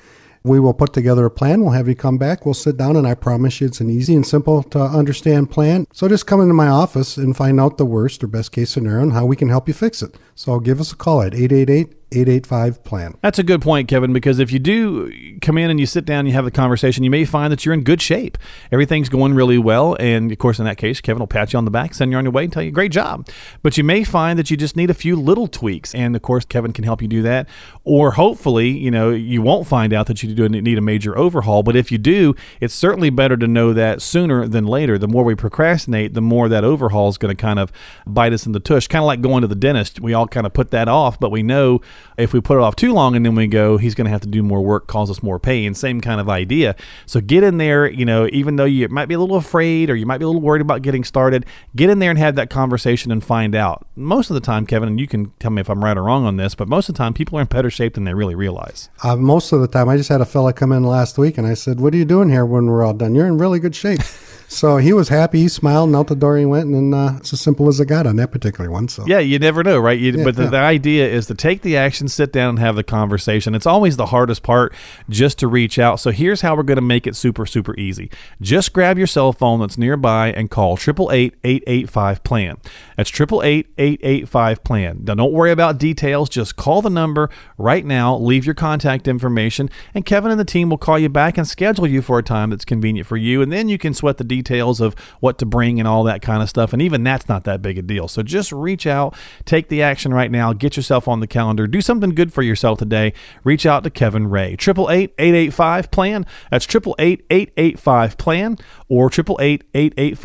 We 0.49 0.61
will 0.61 0.73
put 0.73 0.95
together 0.95 1.27
a 1.27 1.31
plan. 1.31 1.61
We'll 1.61 1.73
have 1.73 1.89
you 1.89 1.95
come 1.95 2.17
back. 2.17 2.47
We'll 2.47 2.55
sit 2.55 2.79
down, 2.79 2.97
and 2.97 3.07
I 3.07 3.15
promise 3.15 3.61
you 3.61 3.67
it's 3.67 3.81
an 3.81 3.91
easy 3.91 4.15
and 4.15 4.27
simple 4.27 4.63
to 4.65 4.81
understand 4.81 5.51
plan. 5.51 5.87
So 5.93 6.09
just 6.09 6.27
come 6.27 6.41
into 6.41 6.55
my 6.55 6.69
office 6.69 7.19
and 7.19 7.37
find 7.37 7.61
out 7.61 7.77
the 7.77 7.85
worst 7.85 8.25
or 8.25 8.29
best 8.29 8.53
case 8.53 8.71
scenario 8.71 9.03
and 9.03 9.13
how 9.13 9.27
we 9.27 9.37
can 9.37 9.51
help 9.51 9.69
you 9.69 9.75
fix 9.75 10.03
it. 10.03 10.17
So 10.35 10.59
give 10.59 10.81
us 10.81 10.93
a 10.93 10.97
call 10.97 11.21
at 11.21 11.35
888 11.35 11.98
885 12.11 12.85
plan. 12.85 13.15
That's 13.21 13.39
a 13.39 13.43
good 13.43 13.61
point, 13.61 13.89
Kevin, 13.89 14.13
because 14.13 14.39
if 14.39 14.51
you 14.51 14.59
do 14.59 15.39
come 15.41 15.59
in 15.59 15.71
and 15.71 15.79
you 15.79 15.87
sit 15.87 16.05
down 16.05 16.21
and 16.21 16.29
you 16.29 16.35
have 16.35 16.45
the 16.45 16.51
conversation, 16.51 17.05
you 17.05 17.11
may 17.11 17.25
find 17.25 17.53
that 17.53 17.65
you're 17.65 17.75
in 17.75 17.83
good 17.83 18.01
shape. 18.01 18.39
Everything's 18.73 19.09
going 19.09 19.35
really 19.35 19.59
well. 19.59 19.95
And 20.01 20.33
of 20.33 20.39
course, 20.39 20.59
in 20.59 20.65
that 20.65 20.79
case, 20.79 21.01
Kevin 21.01 21.21
will 21.21 21.27
pat 21.27 21.53
you 21.53 21.59
on 21.59 21.65
the 21.65 21.71
back, 21.71 21.95
send 21.95 22.11
you 22.11 22.19
on 22.19 22.25
your 22.25 22.33
way, 22.33 22.45
and 22.45 22.53
tell 22.53 22.63
you, 22.63 22.71
great 22.71 22.93
job. 22.93 23.29
But 23.63 23.77
you 23.77 23.85
may 23.85 24.05
find 24.05 24.39
that 24.39 24.51
you 24.51 24.57
just 24.57 24.77
need 24.77 24.89
a 24.91 24.95
few 24.95 25.17
little 25.17 25.47
tweaks. 25.47 25.95
And 25.95 26.17
of 26.17 26.23
course, 26.23 26.45
Kevin 26.45 26.73
can 26.73 26.85
help 26.85 27.03
you 27.03 27.09
do 27.09 27.23
that. 27.23 27.49
Or 27.85 28.13
hopefully, 28.13 28.71
you 28.71 28.91
know, 28.91 29.11
you 29.11 29.43
won't 29.43 29.67
find 29.67 29.93
out 29.93 30.07
that 30.07 30.23
you 30.23 30.35
do 30.35 30.49
need 30.49 30.79
a 30.79 30.83
major 30.83 31.17
overhaul. 31.17 31.63
But 31.63 31.77
if 31.77 31.93
you 31.93 31.99
do, 31.99 32.35
it's 32.61 32.75
certainly 32.75 33.11
better 33.11 33.37
to 33.37 33.47
know 33.47 33.73
that 33.75 34.01
sooner 34.01 34.49
than 34.49 34.67
later. 34.67 34.97
The 34.97 35.09
more 35.09 35.25
we 35.25 35.35
procrastinate, 35.35 36.15
the 36.15 36.23
more 36.23 36.49
that 36.49 36.65
overhaul 36.65 37.09
is 37.09 37.19
going 37.19 37.37
to 37.37 37.41
kind 37.41 37.59
of 37.59 37.71
bite 38.07 38.33
us 38.33 38.47
in 38.47 38.53
the 38.53 38.61
tush. 38.61 38.87
Kind 38.87 39.03
of 39.03 39.07
like 39.07 39.21
going 39.21 39.43
to 39.43 39.49
the 39.49 39.55
dentist. 39.55 40.01
We 40.01 40.15
all 40.15 40.27
kind 40.27 40.47
of 40.47 40.55
put 40.55 40.71
that 40.71 40.89
off, 40.89 41.21
but 41.21 41.31
we 41.31 41.43
know 41.43 41.81
if 42.17 42.33
we 42.33 42.41
put 42.41 42.57
it 42.57 42.63
off 42.63 42.77
too 42.77 42.93
long 42.93 43.15
and 43.17 43.25
then 43.25 43.35
we 43.35 43.47
go, 43.47 43.77
he's 43.77 43.95
going 43.95 44.07
to 44.07 44.11
have 44.11 44.21
to 44.23 44.29
do 44.29 44.43
more 44.43 44.63
work, 44.63 44.87
cause 44.87 45.11
us 45.11 45.23
more 45.23 45.39
pain. 45.39 45.75
Same 45.75 46.01
kind 46.01 46.21
of 46.21 46.29
idea. 46.29 46.75
So 47.07 47.21
get 47.21 47.45
in 47.45 47.59
there, 47.59 47.91
you 47.91 48.05
know, 48.05 48.29
even 48.33 48.57
though 48.57 48.65
you 48.65 48.89
might 48.89 49.07
be 49.07 49.15
a 49.15 49.19
little 49.19 49.37
afraid 49.37 49.91
or 49.91 49.97
you 49.97 50.07
might 50.07 50.19
be 50.19 50.25
a 50.25 50.29
little 50.29 50.43
worried 50.43 50.63
about 50.63 50.83
getting 50.83 51.05
started, 51.05 51.47
get 51.77 51.91
in 51.91 51.99
there 51.99 52.11
and 52.11 52.19
have 52.19 52.35
that 52.35 52.51
conversation 52.51 53.13
and 53.13 53.25
find 53.25 53.55
out. 53.55 53.87
Most 53.95 54.31
of 54.31 54.35
the 54.35 54.41
time, 54.41 54.67
Kevin, 54.67 54.89
and 54.89 55.01
you 55.01 55.07
can 55.07 55.31
tell 55.39 55.51
me 55.51 55.61
if 55.61 55.69
I'm 55.69 55.85
right 55.85 55.97
or 55.97 56.03
wrong 56.03 56.25
on 56.25 56.37
this, 56.37 56.55
but 56.55 56.69
most 56.69 56.89
of 56.89 56.95
the 56.95 56.99
time 56.99 57.15
people 57.15 57.39
are 57.39 57.43
in 57.43 57.47
better 57.47 57.71
shape 57.71 57.95
than 57.95 58.05
they 58.05 58.15
really 58.15 58.35
realize. 58.35 58.91
Uh, 59.03 59.17
most 59.17 59.53
of 59.53 59.61
the 59.61 59.69
time, 59.69 59.89
I 59.89 59.97
just 59.97 60.09
had 60.09 60.21
a 60.21 60.27
fella 60.27 60.53
come 60.53 60.73
in 60.73 60.85
last 60.85 61.19
week 61.19 61.39
and 61.39 61.47
I 61.47 61.55
said, 61.55 61.81
What 61.81 61.95
are 61.95 61.97
you 61.97 62.05
doing 62.05 62.31
here 62.31 62.45
when 62.45 62.67
we're 62.67 62.85
all 62.85 62.95
done? 62.95 63.15
You're 63.15 63.27
in 63.27 63.39
really 63.39 63.61
good 63.61 63.75
shape. 63.75 64.01
So 64.49 64.79
he 64.79 64.95
was 64.95 65.11
happy. 65.11 65.41
He 65.41 65.49
smiled, 65.49 65.91
and 65.91 65.97
out 65.97 66.07
the 66.07 66.17
door 66.17 66.39
he 66.39 66.47
went, 66.47 66.67
and 66.69 66.95
uh, 66.95 67.13
it's 67.19 67.35
as 67.35 67.41
simple 67.41 67.69
as 67.69 67.81
it 67.81 67.87
got 67.87 68.07
on 68.07 68.17
that 68.17 68.33
particular 68.33 68.71
one. 68.71 68.89
So 68.89 69.05
yeah, 69.07 69.19
you 69.19 69.39
never 69.39 69.63
know, 69.63 69.79
right? 69.79 69.99
You, 69.99 70.13
Yeah, 70.13 70.25
but 70.25 70.37
the, 70.37 70.45
yeah. 70.45 70.49
the 70.49 70.57
idea 70.57 71.07
is 71.07 71.27
to 71.27 71.35
take 71.35 71.61
the 71.61 71.77
action, 71.77 71.88
sit 71.91 72.33
down, 72.33 72.51
and 72.51 72.59
have 72.59 72.77
the 72.77 72.85
conversation. 72.85 73.55
It's 73.55 73.67
always 73.67 73.97
the 73.97 74.07
hardest 74.07 74.43
part, 74.43 74.75
just 75.09 75.39
to 75.39 75.49
reach 75.49 75.79
out. 75.79 76.01
So 76.01 76.11
here's 76.11 76.43
how 76.43 76.55
we're 76.55 76.63
going 76.63 76.77
to 76.77 76.83
make 76.83 77.07
it 77.07 77.17
super, 77.17 77.47
super 77.47 77.75
easy. 77.77 78.11
Just 78.41 78.73
grab 78.73 78.99
your 78.99 79.07
cell 79.07 79.33
phone 79.33 79.61
that's 79.61 79.79
nearby 79.79 80.33
and 80.33 80.51
call 80.51 80.77
triple 80.77 81.11
eight 81.13 81.35
eight 81.45 81.65
eight 81.67 81.89
five 81.89 82.23
plan. 82.23 82.59
That's 82.97 83.11
triple 83.11 83.43
eight 83.43 83.69
eight 83.79 84.01
eight 84.03 84.29
five 84.29 84.63
plan. 84.65 85.05
Now 85.05 85.15
don't 85.15 85.33
worry 85.33 85.51
about 85.51 85.79
details. 85.79 86.29
Just 86.29 86.57
call 86.57 86.83
the 86.83 86.91
number 86.91 87.31
right 87.57 87.85
now. 87.85 88.17
Leave 88.17 88.45
your 88.45 88.55
contact 88.55 89.09
information, 89.09 89.71
and 89.95 90.05
Kevin 90.05 90.31
and 90.31 90.41
the 90.41 90.45
team 90.45 90.71
will 90.71 90.79
call 90.79 90.99
you 90.99 91.09
back 91.09 91.39
and 91.39 91.47
schedule 91.47 91.87
you 91.87 92.03
for 92.03 92.19
a 92.19 92.23
time 92.23 92.51
that's 92.51 92.65
convenient 92.65 93.07
for 93.07 93.17
you. 93.17 93.43
And 93.43 93.51
then 93.53 93.69
you 93.69 93.79
can 93.79 93.95
sweat 93.95 94.19
the 94.19 94.25
details 94.25 94.81
of 94.81 94.95
what 95.21 95.39
to 95.39 95.47
bring 95.47 95.79
and 95.79 95.89
all 95.89 96.05
that 96.05 96.23
kind 96.23 96.43
of 96.43 96.49
stuff. 96.49 96.73
And 96.73 96.83
even 96.83 97.03
that's 97.05 97.29
not 97.29 97.45
that 97.45 97.63
big 97.63 97.79
a 97.79 97.83
deal. 97.83 98.09
So 98.09 98.23
just 98.23 98.53
reach 98.53 98.87
out, 98.87 99.17
take 99.45 99.69
the 99.69 99.83
action 99.83 100.13
right 100.13 100.31
now, 100.31 100.53
get 100.53 100.77
yourself 100.77 101.09
on 101.09 101.21
the 101.21 101.27
calendar, 101.27 101.67
do 101.67 101.78
something 101.81 102.11
good 102.11 102.33
for 102.33 102.43
yourself 102.43 102.79
today. 102.79 103.13
Reach 103.45 103.67
out 103.67 103.85
to 103.85 103.91
Kevin 103.91 104.29
Ray. 104.29 104.57
888 104.91 105.91
plan. 105.91 106.27
That's 106.51 106.67
888 106.99 108.19
plan 108.19 108.57
or 108.89 109.11
888 109.41 110.19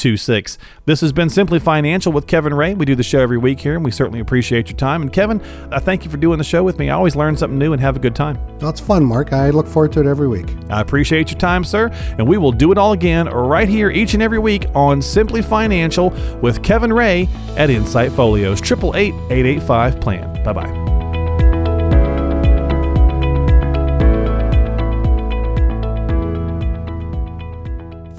26. 0.00 0.58
This 0.86 1.00
has 1.00 1.12
been 1.12 1.28
Simply 1.28 1.58
Financial 1.58 2.12
with 2.12 2.26
Kevin 2.26 2.54
Ray. 2.54 2.74
We 2.74 2.86
do 2.86 2.94
the 2.94 3.02
show 3.02 3.20
every 3.20 3.38
week 3.38 3.60
here, 3.60 3.74
and 3.74 3.84
we 3.84 3.90
certainly 3.90 4.20
appreciate 4.20 4.68
your 4.68 4.76
time. 4.76 5.02
And 5.02 5.12
Kevin, 5.12 5.40
I 5.70 5.78
thank 5.78 6.04
you 6.04 6.10
for 6.10 6.16
doing 6.16 6.38
the 6.38 6.44
show 6.44 6.62
with 6.62 6.78
me. 6.78 6.90
I 6.90 6.94
always 6.94 7.16
learn 7.16 7.36
something 7.36 7.58
new 7.58 7.72
and 7.72 7.80
have 7.80 7.96
a 7.96 8.00
good 8.00 8.14
time. 8.14 8.38
that's 8.58 8.80
fun, 8.80 9.04
Mark. 9.04 9.32
I 9.32 9.50
look 9.50 9.66
forward 9.66 9.92
to 9.92 10.00
it 10.00 10.06
every 10.06 10.28
week. 10.28 10.48
I 10.70 10.80
appreciate 10.80 11.30
your 11.30 11.38
time, 11.38 11.64
sir, 11.64 11.88
and 12.18 12.26
we 12.26 12.38
will 12.38 12.52
do 12.52 12.72
it 12.72 12.78
all 12.78 12.92
again 12.92 13.26
right 13.28 13.68
here 13.68 13.90
each 13.90 14.14
and 14.14 14.22
every 14.22 14.38
week 14.38 14.66
on 14.74 15.02
Simply 15.02 15.42
Financial 15.42 16.10
with 16.40 16.62
Kevin 16.62 16.92
Ray 16.92 17.28
at 17.56 17.70
Insight 17.70 18.12
Folios. 18.12 18.60
888 18.60 20.00
plan. 20.00 20.42
Bye 20.44 20.52
bye. 20.52 20.99